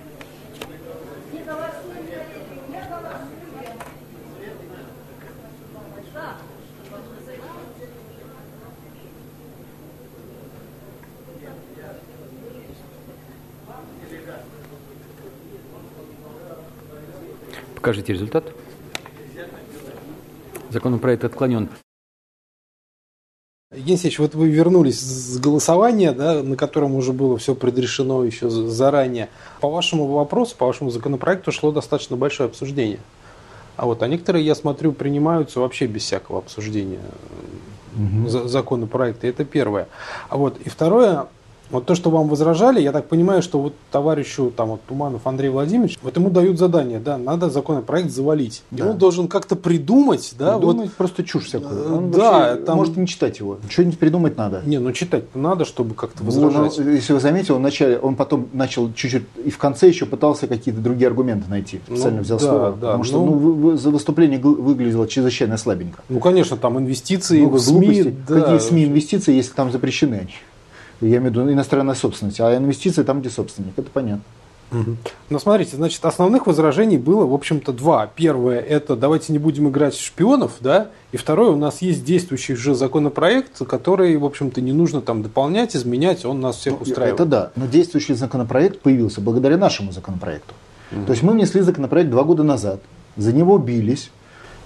[17.85, 18.45] Покажите результат.
[20.71, 21.69] Законопроект отклонен.
[23.71, 29.29] Евгений вот вы вернулись с голосования, да, на котором уже было все предрешено еще заранее.
[29.61, 33.01] По вашему вопросу, по вашему законопроекту шло достаточно большое обсуждение.
[33.75, 37.01] А вот, а некоторые, я смотрю, принимаются вообще без всякого обсуждения
[37.93, 38.27] угу.
[38.27, 39.27] законопроекта.
[39.27, 39.89] Это первое.
[40.29, 41.27] А вот, и второе,
[41.69, 45.49] вот то, что вам возражали, я так понимаю, что вот товарищу там вот Туманов Андрей
[45.49, 48.63] Владимирович, вот ему дают задание, да, надо законопроект завалить.
[48.71, 48.85] Да.
[48.85, 51.95] И он должен как-то придумать, да, придумать вот просто чушь всякую.
[51.95, 52.77] Он да, там...
[52.77, 53.57] может не читать его.
[53.69, 54.61] Что-нибудь придумать надо.
[54.65, 56.77] Не, ну читать надо, чтобы как-то возражать.
[56.77, 60.47] Ну, если вы заметили, он вначале, он потом начал чуть-чуть и в конце еще пытался
[60.47, 61.81] какие-то другие аргументы найти.
[61.85, 62.71] Специально ну, взял да, слово.
[62.71, 66.01] Да, потому что ну, ну, за выступление выглядело чрезвычайно слабенько.
[66.09, 68.15] Ну, конечно, там инвестиции, ну, СМИ.
[68.27, 68.41] Да.
[68.41, 70.33] Какие СМИ инвестиции, если там запрещены они?
[71.07, 73.73] Я имею в виду иностранная собственность, а инвестиции там, где собственник.
[73.77, 74.23] Это понятно.
[74.71, 74.97] Угу.
[75.29, 78.07] Ну, смотрите, значит, основных возражений было, в общем-то, два.
[78.07, 82.53] Первое– это давайте не будем играть в шпионов, да, и второе, у нас есть действующий
[82.53, 87.13] уже законопроект, который, в общем-то, не нужно там дополнять, изменять, он нас всех ну, устраивает.
[87.13, 90.53] Это да, но действующий законопроект появился благодаря нашему законопроекту.
[90.91, 91.05] Угу.
[91.05, 92.81] То есть мы внесли законопроект два года назад,
[93.17, 94.09] за него бились,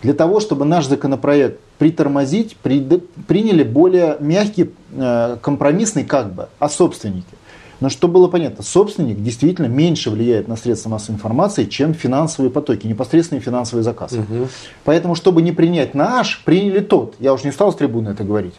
[0.02, 2.82] для того, чтобы наш законопроект притормозить, при,
[3.28, 7.36] приняли более мягкий, э, компромиссный как бы, о собственнике.
[7.80, 12.86] Но что было понятно, собственник действительно меньше влияет на средства массовой информации, чем финансовые потоки,
[12.88, 14.20] непосредственные финансовые заказы.
[14.20, 14.48] Угу.
[14.84, 17.16] Поэтому, чтобы не принять наш, приняли тот.
[17.20, 18.56] Я уже не стал с трибуны это говорить.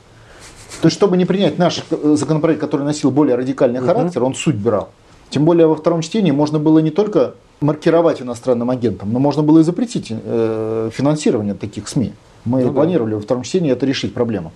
[0.81, 3.89] То есть, чтобы не принять наш э, законопроект, который носил более радикальный угу.
[3.89, 4.91] характер, он суть брал.
[5.29, 9.61] Тем более во втором чтении можно было не только маркировать иностранным агентам, но можно было
[9.61, 12.13] и запретить э, финансирование таких СМИ.
[12.45, 13.17] Мы ну, планировали да.
[13.17, 14.53] во втором чтении это решить проблему.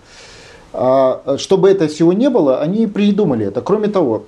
[0.72, 3.60] А, чтобы этого всего не было, они придумали это.
[3.60, 4.24] Кроме того,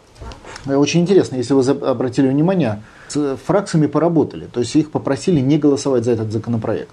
[0.67, 4.47] очень интересно, если вы обратили внимание, с фракциями поработали.
[4.53, 6.91] То есть их попросили не голосовать за этот законопроект.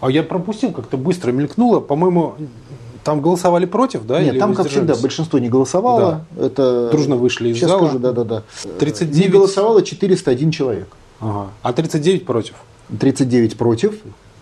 [0.00, 1.80] А я пропустил, как-то быстро мелькнуло.
[1.80, 2.34] По-моему,
[3.04, 4.20] Там голосовали против, да?
[4.20, 6.26] Нет, или там, как всегда, большинство не голосовало.
[6.32, 6.46] Да.
[6.46, 6.90] Это...
[6.90, 7.84] Дружно вышли из Сейчас зала.
[7.84, 8.42] скажу, да, да, да.
[8.78, 9.24] 39...
[9.24, 10.88] Не голосовало 401 человек.
[11.20, 11.50] Ага.
[11.62, 12.54] А 39 против?
[12.98, 13.94] 39 против.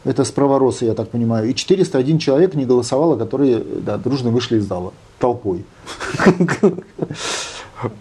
[0.05, 1.50] Это справоросы, я так понимаю.
[1.50, 5.64] И 401 человек не голосовало, которые да, дружно вышли из зала толпой.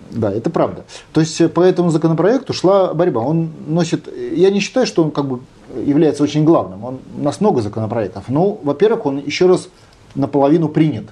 [0.10, 0.86] Да, это правда.
[1.14, 3.22] То есть э, по этому законопроекту шла борьба.
[3.22, 5.40] Он носит, я не считаю, что он как бы
[5.86, 6.84] является очень главным.
[6.84, 8.24] Он, у нас много законопроектов.
[8.28, 9.70] Но, во-первых, он еще раз
[10.16, 11.06] наполовину принят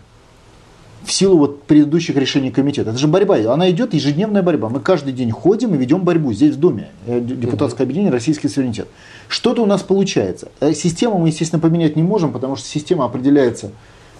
[1.05, 2.89] в силу вот предыдущих решений комитета.
[2.89, 4.69] Это же борьба, она идет ежедневная борьба.
[4.69, 8.87] Мы каждый день ходим и ведем борьбу здесь в Думе, э, депутатское объединение «Российский суверенитет».
[9.27, 10.49] Что-то у нас получается.
[10.59, 13.71] Э, Систему мы, естественно, поменять не можем, потому что система определяется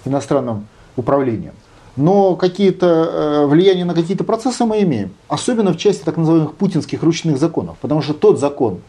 [0.06, 1.54] иностранным управлением.
[1.96, 5.12] Но какие-то э, влияния на какие-то процессы мы имеем.
[5.28, 7.78] Особенно в части так называемых путинских ручных законов.
[7.82, 8.82] Потому что тот закон,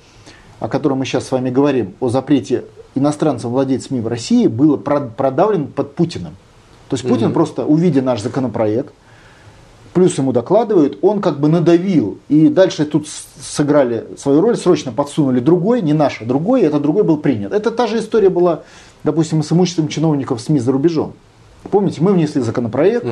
[0.58, 2.64] о котором мы сейчас с вами говорим, о запрете
[2.94, 6.36] иностранцам владеть СМИ в России, был продавлен под Путиным.
[6.88, 7.34] То есть Путин Мгм.
[7.34, 8.92] просто, увидя наш законопроект,
[9.92, 12.18] плюс ему докладывают, он как бы надавил.
[12.28, 13.06] И дальше тут
[13.40, 17.52] сыграли свою роль, срочно подсунули другой, не наш, а другой, и этот другой был принят.
[17.52, 18.62] Это та же история была,
[19.04, 21.14] допустим, с имуществом чиновников СМИ за рубежом.
[21.70, 23.06] Помните, мы внесли законопроект,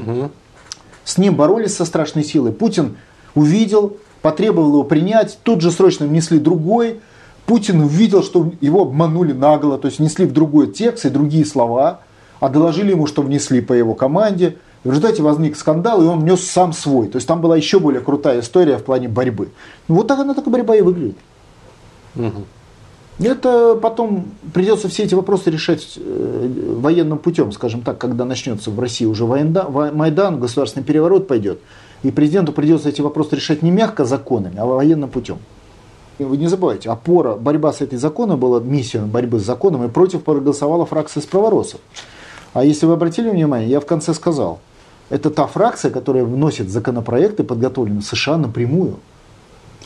[1.04, 2.52] с ним боролись со страшной силой.
[2.52, 2.96] Путин
[3.34, 7.00] увидел, потребовал его принять, тут же срочно внесли другой.
[7.46, 12.00] Путин увидел, что его обманули нагло, то есть внесли в другой текст и другие слова,
[12.44, 14.56] а доложили ему, что внесли по его команде.
[14.84, 17.08] В результате возник скандал, и он внес сам свой.
[17.08, 19.48] То есть там была еще более крутая история в плане борьбы.
[19.88, 21.16] Ну, вот так она такая борьба и выглядит.
[23.18, 28.78] Это потом придется все эти вопросы решать э, военным путем, скажем так, когда начнется в
[28.78, 31.60] России уже военда- Майдан, государственный переворот пойдет.
[32.02, 35.38] И президенту придется эти вопросы решать не мягко законами, а военным путем.
[36.18, 39.88] И вы не забывайте, опора, борьба с этой законом была миссия борьбы с законом, и
[39.88, 41.80] против проголосовала фракция справоросов.
[42.54, 44.60] А если вы обратили внимание, я в конце сказал,
[45.10, 48.96] это та фракция, которая вносит законопроекты, подготовленные в США напрямую.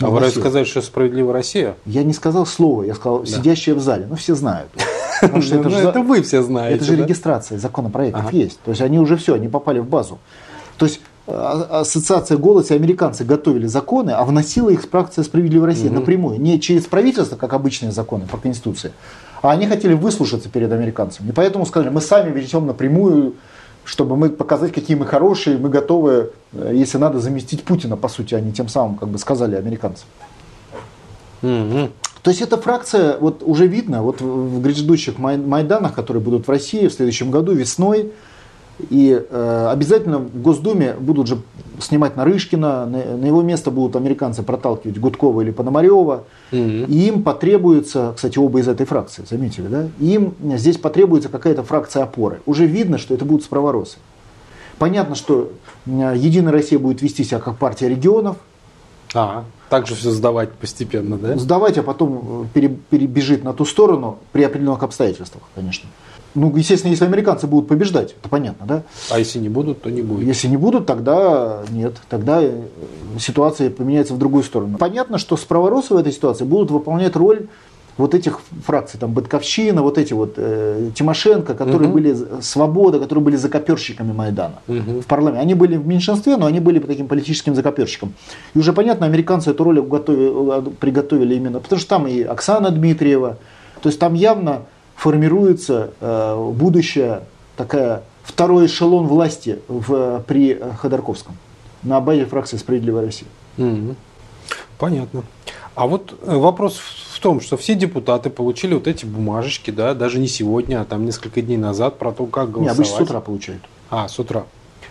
[0.00, 1.74] А в вы сказали, что справедливая Россия?
[1.84, 4.06] Я не сказал слово, я сказал сидящие в зале.
[4.08, 4.68] Ну, все знают.
[5.20, 7.02] Потому что Ну, же это вы все знаете, Это же да?
[7.02, 8.60] регистрация законопроектов есть.
[8.60, 10.18] То есть они уже все, они попали в базу.
[10.76, 15.90] То есть а- ассоциация «Голос» и американцы готовили законы, а вносила их фракция «Справедливая Россия»
[15.90, 15.98] Мгм.
[16.00, 16.40] напрямую.
[16.40, 18.92] Не через правительство, как обычные законы по Конституции,
[19.42, 21.28] а они хотели выслушаться перед американцами.
[21.30, 23.34] И поэтому сказали, мы сами ведем напрямую,
[23.84, 28.34] чтобы мы показать, какие мы хорошие, мы готовы, э, если надо, заместить Путина, по сути,
[28.34, 30.06] они тем самым как бы сказали американцам.
[32.22, 36.50] То есть эта фракция, вот уже видно, вот в грядущих май- Майданах, которые будут в
[36.50, 38.12] России в следующем году весной,
[38.90, 41.38] и э, обязательно в Госдуме будут же
[41.80, 48.12] снимать Нарышкина, на, на его место будут американцы проталкивать Гудкова или Пономарева, и им потребуется,
[48.16, 49.88] кстати, оба из этой фракции, заметили, да?
[50.00, 52.40] Им здесь потребуется какая-то фракция опоры.
[52.46, 53.98] Уже видно, что это будут справоросы.
[54.78, 55.50] Понятно, что
[55.86, 58.36] э, Единая Россия будет вести себя как партия регионов,
[59.14, 61.36] А, также все сдавать постепенно, да?
[61.36, 65.88] сдавать, а потом э, пере- перебежит на ту сторону при определенных обстоятельствах, конечно.
[66.34, 68.82] Ну, естественно, если американцы будут побеждать, это понятно, да?
[69.10, 70.26] А если не будут, то не будет.
[70.26, 71.94] Если не будут, тогда нет.
[72.08, 72.60] Тогда э,
[73.18, 74.76] ситуация поменяется в другую сторону.
[74.78, 77.46] Понятно, что справоросы в этой ситуации будут выполнять роль
[77.96, 81.92] вот этих фракций, там, Батьковщина, вот эти вот, э, Тимошенко, которые Мгм.
[81.94, 85.00] были, Свобода, которые были закоперщиками Майдана Мгм.
[85.00, 85.40] в парламенте.
[85.42, 88.12] Они были в меньшинстве, но они были по таким политическим закоперщикам.
[88.54, 93.38] И уже понятно, американцы эту роль уготовили- приготовили именно, потому что там и Оксана Дмитриева,
[93.82, 94.62] то есть там явно
[94.98, 97.22] формируется э, будущая
[97.56, 101.36] такая второй эшелон власти в, при э, Ходорковском
[101.84, 103.28] на базе фракции «Справедливая Россия».
[103.56, 103.94] Мгм.
[104.76, 105.22] Понятно.
[105.76, 106.80] А вот э, вопрос
[107.12, 111.04] в том, что все депутаты получили вот эти бумажечки, да, даже не сегодня, а там
[111.04, 112.78] несколько дней назад про то, как Не, голосовать.
[112.78, 113.62] обычно с утра получают.
[113.90, 114.46] А, с утра.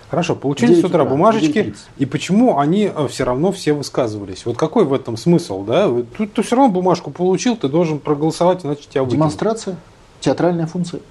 [0.09, 1.75] Хорошо, получили 9 с утра утра, бумажечки, 9:30.
[1.97, 4.45] и почему они все равно все высказывались?
[4.45, 5.91] Вот какой в этом смысл, да?
[6.17, 9.19] Тут ты все равно бумажку получил, ты должен проголосовать, иначе тебя выкинут.
[9.19, 9.75] Демонстрация,
[10.19, 11.01] театральная функция.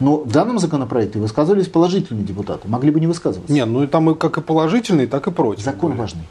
[0.00, 3.52] Но в данном законопроекте высказывались положительные депутаты, могли бы не высказываться.
[3.52, 5.64] Не, ну и там как и положительные, так и против.
[5.64, 6.22] Закон важный.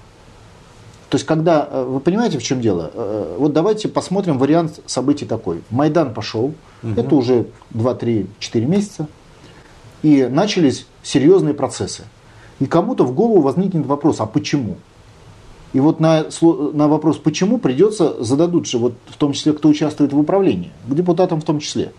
[1.10, 2.92] То есть, когда, э, вы понимаете, в чем дело?
[2.94, 5.62] Э, Вот давайте посмотрим вариант событий такой.
[5.70, 7.00] Майдан пошел, Мгм.
[7.00, 9.08] это уже 2-3-4 месяца,
[10.04, 12.04] и начались серьезные процессы.
[12.60, 14.78] И кому-то в голову возникнет вопрос, а почему?
[15.74, 16.26] И вот на,
[16.74, 20.94] на вопрос «почему» придется зададут же, вот, в том числе, кто участвует в управлении, к
[20.94, 21.92] депутатам в том числе.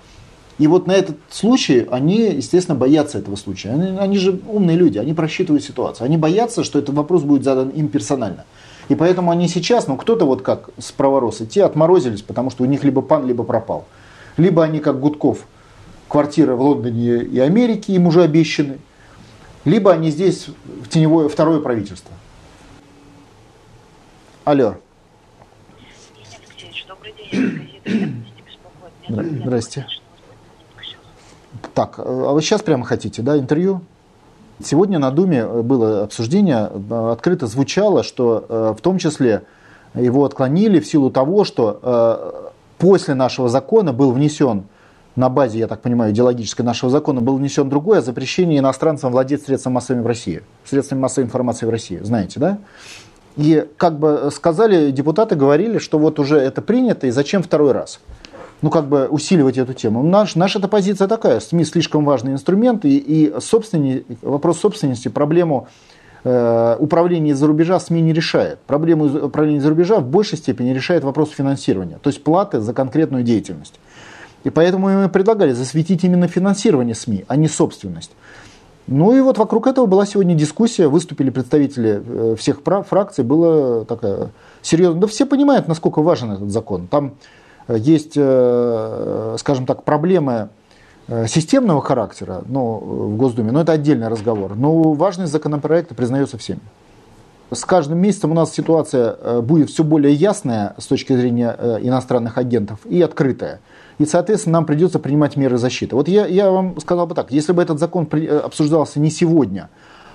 [0.59, 3.71] И вот на этот случай они, естественно, боятся этого случая.
[3.71, 6.07] Они, они же умные люди, они просчитывают ситуацию.
[6.07, 8.45] Они боятся, что этот вопрос будет задан им персонально.
[8.89, 12.83] И поэтому они сейчас, ну кто-то вот как справоросы, те отморозились, потому что у них
[12.83, 13.85] либо пан, либо пропал.
[14.37, 15.47] Либо они как Гудков
[16.09, 18.79] квартиры в Лондоне и Америке им уже обещаны,
[19.65, 20.47] либо они здесь
[20.83, 22.13] в теневое второе правительство.
[24.49, 24.77] Алло.
[29.07, 29.87] Здрасте.
[31.75, 33.83] Так, а вы сейчас прямо хотите, да, интервью?
[34.65, 36.71] Сегодня на Думе было обсуждение,
[37.13, 39.43] открыто звучало, что э, в том числе
[39.93, 44.65] его отклонили в силу того, что э, после нашего закона был внесен
[45.15, 49.43] на базе, я так понимаю, идеологической нашего закона был внесен другой о запрещении иностранцам владеть
[49.43, 52.59] средствами массовой в России, средствами массовой информации в России, знаете, да?
[53.39, 58.01] И как бы сказали, депутаты говорили, что вот уже это принято, и зачем второй раз?
[58.63, 60.03] ну, как бы усиливать эту тему.
[60.03, 63.33] Наш, наша эта позиция такая, СМИ слишком важный инструмент, и, и
[64.23, 65.69] вопрос собственности, проблему
[66.25, 68.59] э, управления из-за рубежа СМИ не решает.
[68.67, 73.23] Проблему управления из-за рубежа в большей степени решает вопрос финансирования, то есть платы за конкретную
[73.23, 73.79] деятельность.
[74.45, 78.11] И поэтому мы предлагали засветить именно финансирование СМИ, а не собственность.
[78.89, 84.31] Ну и вот вокруг этого была сегодня дискуссия, выступили представители э, всех фракций, было такая
[84.63, 85.03] серьезно.
[85.03, 86.87] Да все понимают, насколько важен этот закон.
[86.87, 87.15] Там
[87.69, 90.49] есть, э, скажем так, проблемы
[91.07, 94.57] э, системного характера ну, в Госдуме, но это отдельный разговор.
[94.57, 96.61] Но важность законопроекта признается всеми.
[97.51, 102.39] С каждым месяцем у нас ситуация э, будет все более ясная с точки зрения иностранных
[102.39, 103.61] агентов и открытая.
[103.99, 105.97] И, соответственно, нам придется принимать меры защиты.
[105.97, 108.09] Вот я, я вам сказал бы так, если бы этот закон
[108.45, 109.71] обсуждался не сегодня,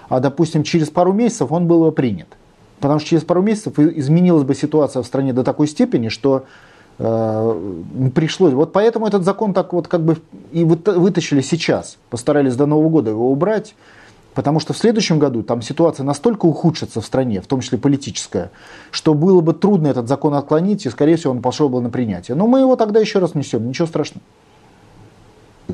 [0.09, 2.27] а, допустим, через пару месяцев, он был бы принят.
[2.79, 6.45] Потому что через пару месяцев изменилась бы ситуация в стране до такой степени, что
[6.99, 8.53] Э, пришлось.
[8.53, 10.17] Вот поэтому этот закон так вот как бы
[10.51, 11.97] и вытащили сейчас.
[12.09, 13.75] Постарались до Нового года его убрать.
[14.33, 18.51] Потому что в следующем году там ситуация настолько ухудшится в стране, в том числе политическая,
[18.91, 22.35] что было бы трудно этот закон отклонить, и, скорее всего, он пошел бы на принятие.
[22.35, 24.23] Но мы его тогда еще раз несем, ничего страшного.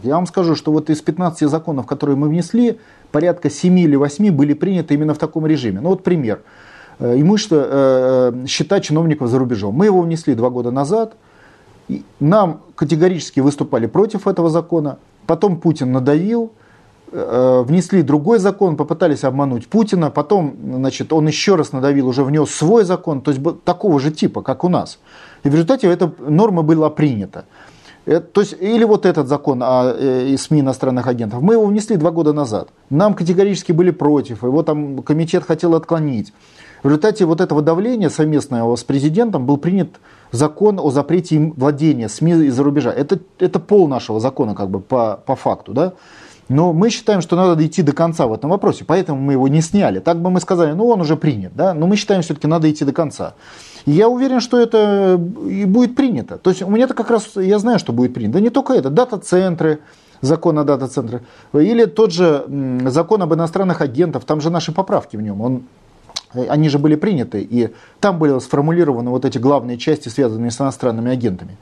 [0.03, 2.80] Я вам скажу, что вот из 15 законов, которые мы внесли,
[3.11, 5.81] порядка 7 или 8 были приняты именно в таком режиме.
[5.81, 6.41] Ну вот пример.
[6.99, 9.73] Э, имущество э, э, счета чиновников за рубежом.
[9.73, 11.15] Мы его внесли два года назад.
[12.19, 14.99] Нам категорически выступали против этого закона.
[15.26, 16.52] Потом Путин надавил,
[17.11, 22.84] внесли другой закон, попытались обмануть Путина, потом значит, он еще раз надавил, уже внес свой
[22.84, 24.99] закон, то есть такого же типа, как у нас.
[25.44, 27.45] И в результате эта норма была принята.
[28.06, 32.10] То есть, или вот этот закон о э, СМИ иностранных агентов, мы его внесли два
[32.10, 32.69] года назад.
[32.90, 36.34] Нам категорически были против, его там комитет хотел отклонить.
[36.81, 39.99] В результате вот этого давления совместного с президентом был принят
[40.31, 42.91] закон о запрете владения СМИ из-за рубежа.
[42.91, 45.73] Это, это пол нашего закона как бы по, по факту.
[45.73, 45.94] Да?
[46.50, 49.62] Но мы считаем, что надо идти до конца в этом вопросе, поэтому мы его не
[49.62, 50.00] сняли.
[50.00, 51.74] Так бы мы сказали, ну он уже принят, да?
[51.74, 53.36] но мы считаем, все-таки надо идти до конца.
[53.86, 56.38] И я уверен, что это и будет принято.
[56.38, 58.34] То есть у меня это как раз, я знаю, что будет принято.
[58.34, 59.80] Да не только это, дата-центры,
[60.22, 61.22] закон о дата-центрах,
[61.54, 62.46] или тот же
[62.88, 65.64] закон об иностранных агентах, там же наши поправки в нем, он
[66.34, 67.70] Э, они же были приняты, и
[68.00, 71.58] там были сформулированы вот эти главные части, связанные с иностранными агентами.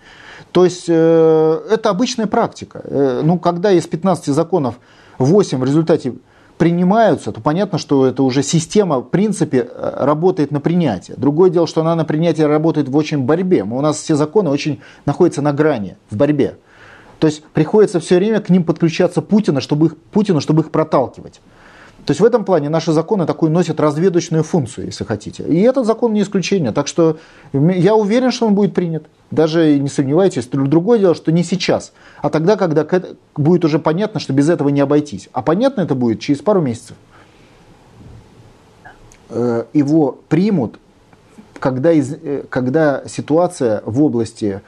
[0.58, 2.82] То есть э, это обычная практика.
[2.84, 4.80] Э, ну, когда из 15 законов
[5.20, 6.16] 8 в результате
[6.58, 11.16] принимаются, то понятно, что это уже система, в принципе, э, работает на принятие.
[11.16, 13.62] Другое дело, что она на принятие работает в очень борьбе.
[13.66, 16.58] У нас все законы очень находятся на грани, в борьбе.
[17.20, 21.40] То есть приходится все время к ним подключаться Путина, чтобы их, Путину, чтобы их проталкивать.
[22.08, 25.44] То есть в этом плане наши законы такую носят разведочную функцию, если хотите.
[25.44, 26.72] И этот закон не исключение.
[26.72, 27.18] Так что
[27.52, 29.04] я уверен, что он будет принят.
[29.30, 30.48] Даже не сомневайтесь.
[30.48, 32.88] Другое дело, что не сейчас, а тогда, когда
[33.36, 35.28] будет уже понятно, что без этого не обойтись.
[35.34, 36.96] А понятно это будет через пару месяцев.
[39.28, 40.80] Э, его примут,
[41.60, 44.62] когда, из, э, когда ситуация в области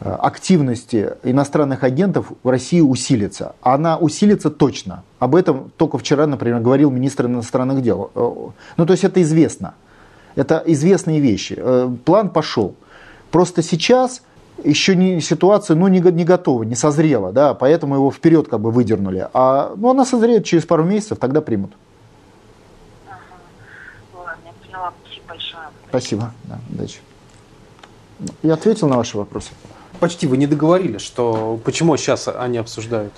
[0.00, 3.54] активности иностранных агентов в России усилится.
[3.62, 5.04] Она усилится точно.
[5.18, 8.10] Об этом только вчера, например, говорил министр иностранных дел.
[8.14, 8.30] Э,
[8.76, 9.74] ну, то есть это известно.
[10.34, 11.54] Это известные вещи.
[11.56, 12.74] Э, план пошел.
[13.30, 14.22] Просто сейчас
[14.64, 18.70] еще не, ситуация ну, не, не готова, не созрела, да, поэтому его вперед как бы
[18.70, 19.28] выдернули.
[19.32, 21.72] А ну, она созреет через пару месяцев, тогда примут.
[23.06, 23.18] Ага.
[24.14, 24.92] Ладно, я поняла.
[25.04, 25.68] Спасибо большое.
[25.88, 26.32] Спасибо.
[26.44, 26.98] Да, удачи.
[28.42, 29.50] Я ответил на ваши вопросы
[29.96, 33.12] почти вы не договорили, что почему сейчас они обсуждают?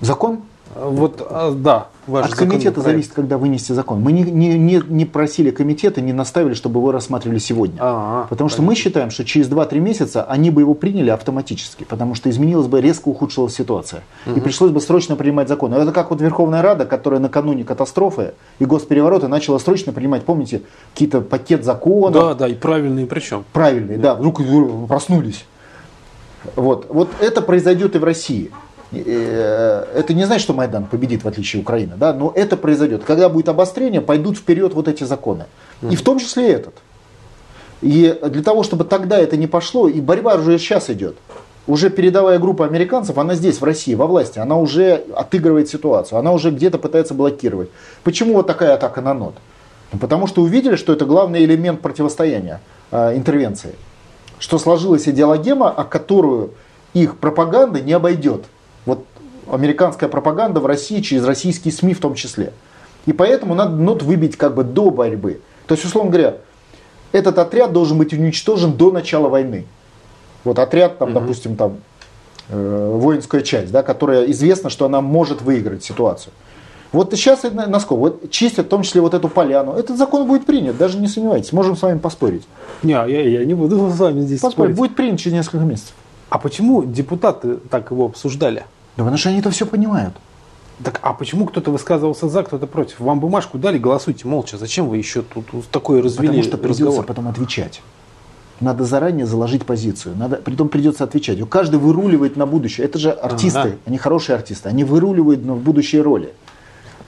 [0.00, 0.42] Закон?
[0.74, 1.88] Вот, а, да.
[2.06, 4.00] Ваш От комитета зависит, когда вынести закон.
[4.00, 7.78] Мы не, не, не, не просили комитета, не наставили, чтобы его рассматривали сегодня.
[7.78, 8.70] А-а, потому что понятно.
[8.70, 12.80] мы считаем, что через 2-3 месяца они бы его приняли автоматически, потому что изменилась бы,
[12.80, 14.02] резко ухудшилась ситуация.
[14.26, 14.36] Угу.
[14.36, 15.74] И пришлось бы срочно принимать закон.
[15.74, 20.62] Это как вот Верховная Рада, которая накануне катастрофы и госпереворота начала срочно принимать, помните,
[20.92, 22.14] какие-то пакет законов.
[22.14, 23.44] Да, да, и правильные причем.
[23.52, 24.14] Правильные, да.
[24.14, 24.20] да.
[24.20, 24.40] Вдруг
[24.88, 25.44] проснулись.
[26.56, 26.86] Вот.
[26.88, 28.50] вот это произойдет и в России.
[28.92, 33.04] э, это не значит, что Майдан победит, в отличие от Украины, да, но это произойдет.
[33.04, 35.46] Когда будет обострение, пойдут вперед вот эти законы.
[35.90, 36.74] И в том числе этот.
[37.80, 41.16] И для того, чтобы тогда это не пошло, и борьба уже сейчас идет.
[41.66, 46.32] Уже передовая группа американцев, она здесь, в России, во власти, она уже отыгрывает ситуацию, она
[46.32, 47.70] уже где-то пытается блокировать.
[48.02, 49.34] Почему вот такая атака на НОТ?
[49.92, 52.60] Ну, потому что увидели, что это главный элемент противостояния,
[52.90, 53.74] э, интервенции.
[54.42, 56.50] Что сложилась идеологема, о которую
[56.94, 58.46] их пропаганда не обойдет.
[58.86, 59.04] Вот
[59.48, 62.52] американская пропаганда в России через российские СМИ в том числе.
[63.06, 65.42] И поэтому надо НОТ выбить как бы до борьбы.
[65.68, 66.38] То есть, условно говоря,
[67.12, 69.64] этот отряд должен быть уничтожен до начала войны.
[70.42, 71.20] Вот отряд, там, угу.
[71.20, 71.76] допустим, там,
[72.48, 76.32] э, воинская часть, да, которая известно, что она может выиграть ситуацию.
[76.92, 78.00] Вот сейчас насколько?
[78.00, 79.72] Вот чистят в том числе вот эту поляну.
[79.72, 81.52] Этот закон будет принят, даже не сомневайтесь.
[81.52, 82.46] Можем с вами поспорить.
[82.82, 84.74] Не, я, я не буду с вами здесь Поспорить.
[84.74, 84.76] спорить.
[84.76, 85.94] Будет принят через несколько месяцев.
[86.28, 88.64] А почему депутаты так его обсуждали?
[88.96, 90.14] Да потому что они это все понимают.
[90.82, 93.00] Так, а почему кто-то высказывался за, кто-то против?
[93.00, 94.58] Вам бумажку дали, голосуйте молча.
[94.58, 97.06] Зачем вы еще тут такое развели Потому что придется разговор?
[97.06, 97.82] потом отвечать.
[98.60, 100.16] Надо заранее заложить позицию.
[100.16, 101.38] Надо, притом придется отвечать.
[101.48, 102.86] Каждый выруливает на будущее.
[102.86, 103.76] Это же артисты, ага.
[103.86, 104.68] они хорошие артисты.
[104.68, 106.32] Они выруливают на будущие роли.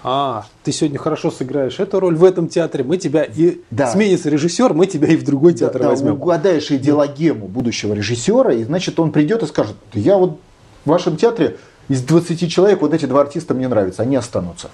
[0.06, 3.90] А, ты сегодня хорошо сыграешь эту роль в этом театре, мы тебя и да.
[3.90, 6.16] сменится режиссер, мы тебя и в другой театр да, возьмем.
[6.16, 10.38] Да, угадаешь идеологему будущего режиссера, и значит он придет и скажет, я вот
[10.84, 11.56] в вашем театре
[11.88, 14.68] из 20 человек вот эти два артиста мне нравятся, они останутся.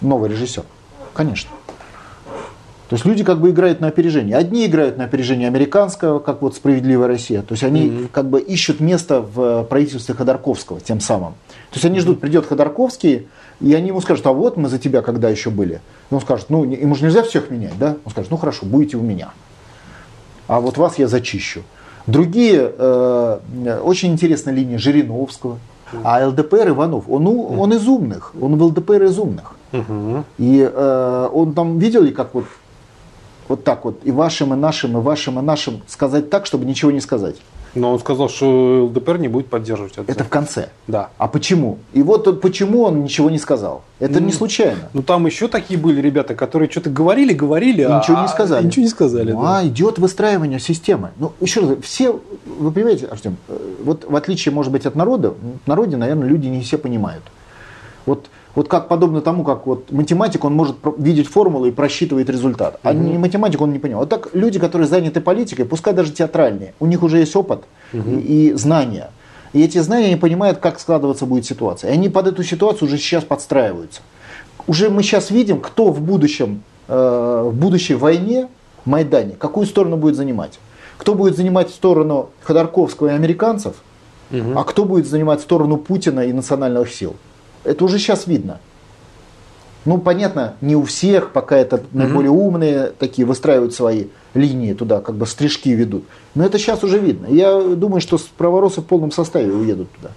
[0.00, 0.64] Новый режиссер.
[1.14, 1.50] Конечно.
[2.88, 4.36] То есть люди как бы играют на опережение.
[4.36, 7.42] Одни играют на опережение американского, как вот «Справедливая Россия».
[7.42, 8.08] То есть они mm-hmm.
[8.10, 11.34] как бы ищут место в правительстве Ходорковского тем самым.
[11.70, 13.28] То есть они ждут, придет Ходорковский,
[13.60, 15.80] и они ему скажут, а вот мы за тебя когда еще были.
[16.10, 17.96] И он скажет, ну ему же нельзя всех менять, да?
[18.06, 19.32] Он скажет, ну хорошо, будете у меня.
[20.46, 21.64] А вот вас я зачищу.
[22.06, 25.58] Другие, э, очень интересная линия Жириновского.
[26.04, 29.56] А ЛДПР Иванов, он, он из умных, он в ЛДПР из умных.
[30.38, 32.46] И э, он там, видели, как вот,
[33.48, 36.90] вот так вот, и вашим, и нашим, и вашим, и нашим сказать так, чтобы ничего
[36.90, 37.36] не сказать.
[37.74, 40.10] Но он сказал, что ЛДПР не будет поддерживать это.
[40.10, 40.70] Это в конце.
[40.86, 41.10] Да.
[41.18, 41.78] А почему?
[41.92, 43.82] И вот почему он ничего не сказал.
[44.00, 44.88] Это ну, не случайно.
[44.92, 48.66] Ну там еще такие были ребята, которые что-то говорили, говорили, а ничего не сказали.
[48.66, 49.32] Ничего не сказали.
[49.32, 49.58] Ну, да.
[49.58, 51.10] А идет выстраивание системы.
[51.18, 55.30] Ну еще раз, все, вы понимаете, Артем, э, вот в отличие, может быть, от народа,
[55.30, 57.22] в народе, наверное, люди не все понимают.
[58.06, 58.26] Вот
[58.58, 62.80] вот как подобно тому, как вот математик, он может видеть формулы и просчитывает результат.
[62.82, 62.98] А угу.
[62.98, 63.98] не математик он не понял.
[63.98, 67.60] Вот так люди, которые заняты политикой, пускай даже театральные, у них уже есть опыт
[67.92, 68.18] угу.
[68.18, 69.10] и, и знания.
[69.52, 71.92] И эти знания они понимают, как складываться будет ситуация.
[71.92, 74.00] И они под эту ситуацию уже сейчас подстраиваются.
[74.66, 78.48] Уже мы сейчас видим, кто в будущем, э, в будущей войне,
[78.84, 80.58] в Майдане, какую сторону будет занимать.
[80.96, 83.76] Кто будет занимать сторону Ходорковского и американцев,
[84.32, 84.58] угу.
[84.58, 87.14] а кто будет занимать сторону Путина и национальных сил.
[87.64, 88.60] Это уже сейчас видно.
[89.84, 95.14] Ну, понятно, не у всех, пока это наиболее умные такие выстраивают свои линии туда, как
[95.14, 96.04] бы стрижки ведут.
[96.34, 97.26] Но это сейчас уже видно.
[97.26, 100.10] Я думаю, что праворосы в полном составе уедут туда.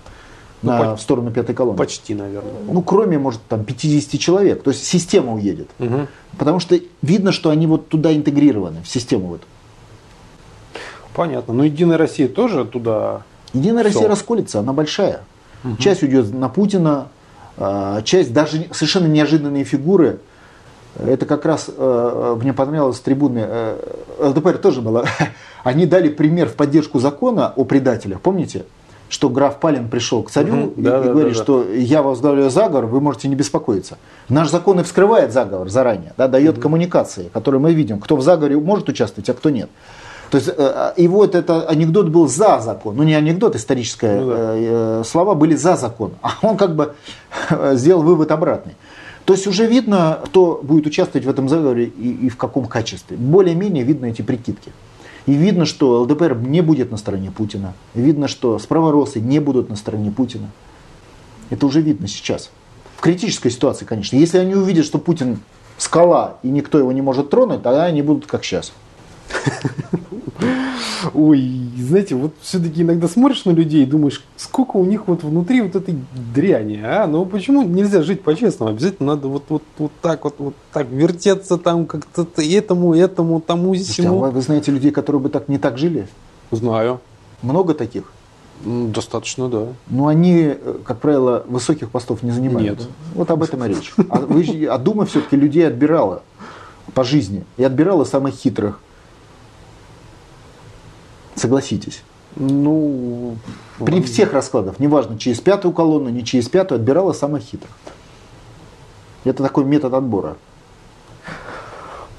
[0.62, 0.96] Ну, на, по...
[0.98, 1.78] в сторону пятой колонны.
[1.78, 2.52] Почти, наверное.
[2.70, 4.62] Ну, кроме, может, там 50 человек.
[4.62, 5.70] То есть система уедет.
[5.80, 6.08] Угу.
[6.38, 9.46] Потому что видно, что они вот туда интегрированы, в систему в эту.
[11.14, 11.54] Понятно.
[11.54, 13.24] Но Единая Россия тоже туда...
[13.54, 15.22] Единая Россия расколется, она большая.
[15.64, 15.78] Угу.
[15.78, 17.08] Часть уйдет на Путина,
[18.04, 20.20] часть, даже совершенно неожиданные фигуры,
[21.00, 23.78] это как раз э, э, мне понравилось с трибуны, э,
[24.20, 25.06] ЛДПР тоже было,
[25.64, 28.66] они дали пример в поддержку закона о предателях, помните?
[29.08, 32.02] Что граф Палин пришел к царю угу, и, да, и да, говорит, да, что я
[32.02, 33.98] возглавляю заговор, вы можете не беспокоиться.
[34.30, 36.64] Наш закон и вскрывает заговор заранее, да, дает угу.
[36.64, 39.70] коммуникации, которые мы видим, кто в заговоре может участвовать, а кто нет.
[40.32, 40.50] То есть,
[40.96, 42.96] и вот это анекдот был за закон.
[42.96, 44.54] Ну, не анекдот, историческое ну, да.
[44.56, 46.14] э, слова были за закон.
[46.22, 46.96] А он как бы
[47.74, 48.76] сделал вывод обратный.
[49.26, 53.18] То есть уже видно, кто будет участвовать в этом заговоре и, и в каком качестве.
[53.18, 54.72] Более-менее видно эти прикидки.
[55.26, 57.74] И видно, что ЛДПР не будет на стороне Путина.
[57.94, 60.50] Видно, что справоросы не будут на стороне Путина.
[61.50, 62.52] Это уже видно сейчас.
[62.96, 64.16] В критической ситуации, конечно.
[64.16, 65.40] Если они увидят, что Путин
[65.78, 68.72] скала и никто его не может тронуть, тогда они будут как сейчас.
[71.14, 75.62] Ой, знаете, вот все-таки иногда смотришь на людей и думаешь, сколько у них вот внутри
[75.62, 75.96] вот этой
[76.34, 77.08] дряни, а?
[77.08, 78.72] Ну почему нельзя жить по-честному?
[78.72, 83.74] Обязательно надо вот, вот, вот так вот, вот так вертеться там как-то этому, этому, тому,
[83.74, 84.24] всему.
[84.24, 86.08] А вы знаете людей, которые бы так не так жили?
[86.52, 87.02] Знаю.
[87.42, 88.12] Много таких?
[88.64, 89.68] Достаточно, да.
[89.88, 90.56] Но они,
[90.86, 92.80] как правило, высоких постов не занимают.
[92.80, 92.88] Нет.
[93.16, 93.94] Вот об этом и речь.
[94.10, 96.22] А, вы, а Дума все-таки людей отбирала
[96.94, 97.44] по жизни.
[97.58, 98.80] И отбирала самых хитрых
[101.42, 102.04] Согласитесь.
[102.36, 103.36] Ну,
[103.80, 107.72] При всех раскладах, неважно, через пятую колонну, не через пятую, отбирала самых хитрых.
[109.24, 110.38] Это такой метод отбора.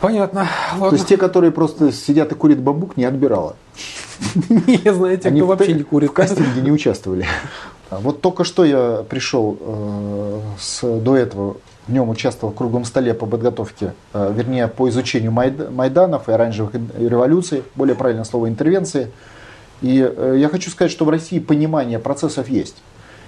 [0.01, 0.49] Понятно.
[0.79, 3.55] То есть те, которые просто сидят и курят бамбук, не отбирала.
[4.67, 6.11] Не знаете, Они кто вообще не курит.
[6.11, 7.27] В кастинге не участвовали.
[7.91, 12.85] А Вот только что я пришел э, с, до этого, в нем участвовал в круглом
[12.85, 18.49] столе по подготовке, э, вернее, по изучению Майд- Майданов и оранжевых революций, более правильное слово
[18.49, 19.11] интервенции.
[19.81, 22.77] И э, я хочу сказать, что в России понимание процессов есть.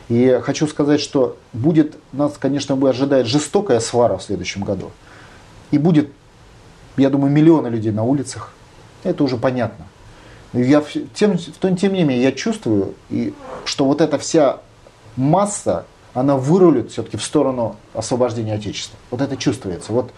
[0.09, 4.91] И хочу сказать, что будет, нас, конечно, ожидает жестокая свара в следующем году.
[5.71, 6.11] И будет,
[6.97, 8.53] я думаю, миллионы людей на улицах.
[9.03, 9.87] Это уже понятно.
[10.53, 14.59] Но Я, тем, тем не менее, я чувствую, и, что вот эта вся
[15.17, 18.97] масса, она вырулит все-таки в сторону освобождения Отечества.
[19.11, 19.93] Вот это чувствуется.
[19.93, 20.13] Вот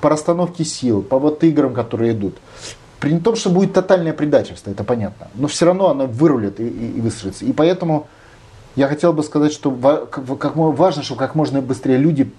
[0.00, 2.36] по расстановке сил, по вот играм, которые идут.
[3.00, 5.28] При том, что будет тотальное предательство, это понятно.
[5.34, 7.44] Но все равно она вырулит и, и, и выстроится.
[7.44, 8.08] И поэтому
[8.74, 12.30] я хотел бы сказать, что как, важно, чтобы как можно быстрее люди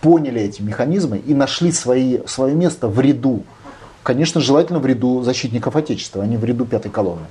[0.00, 3.42] поняли эти механизмы и нашли свои, свое место в ряду.
[4.02, 7.26] Конечно, желательно в ряду защитников Отечества, а не в ряду пятой колонны.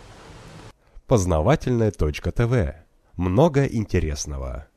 [1.07, 2.75] Познавательная точка ТВ.
[3.17, 4.67] Много интересного.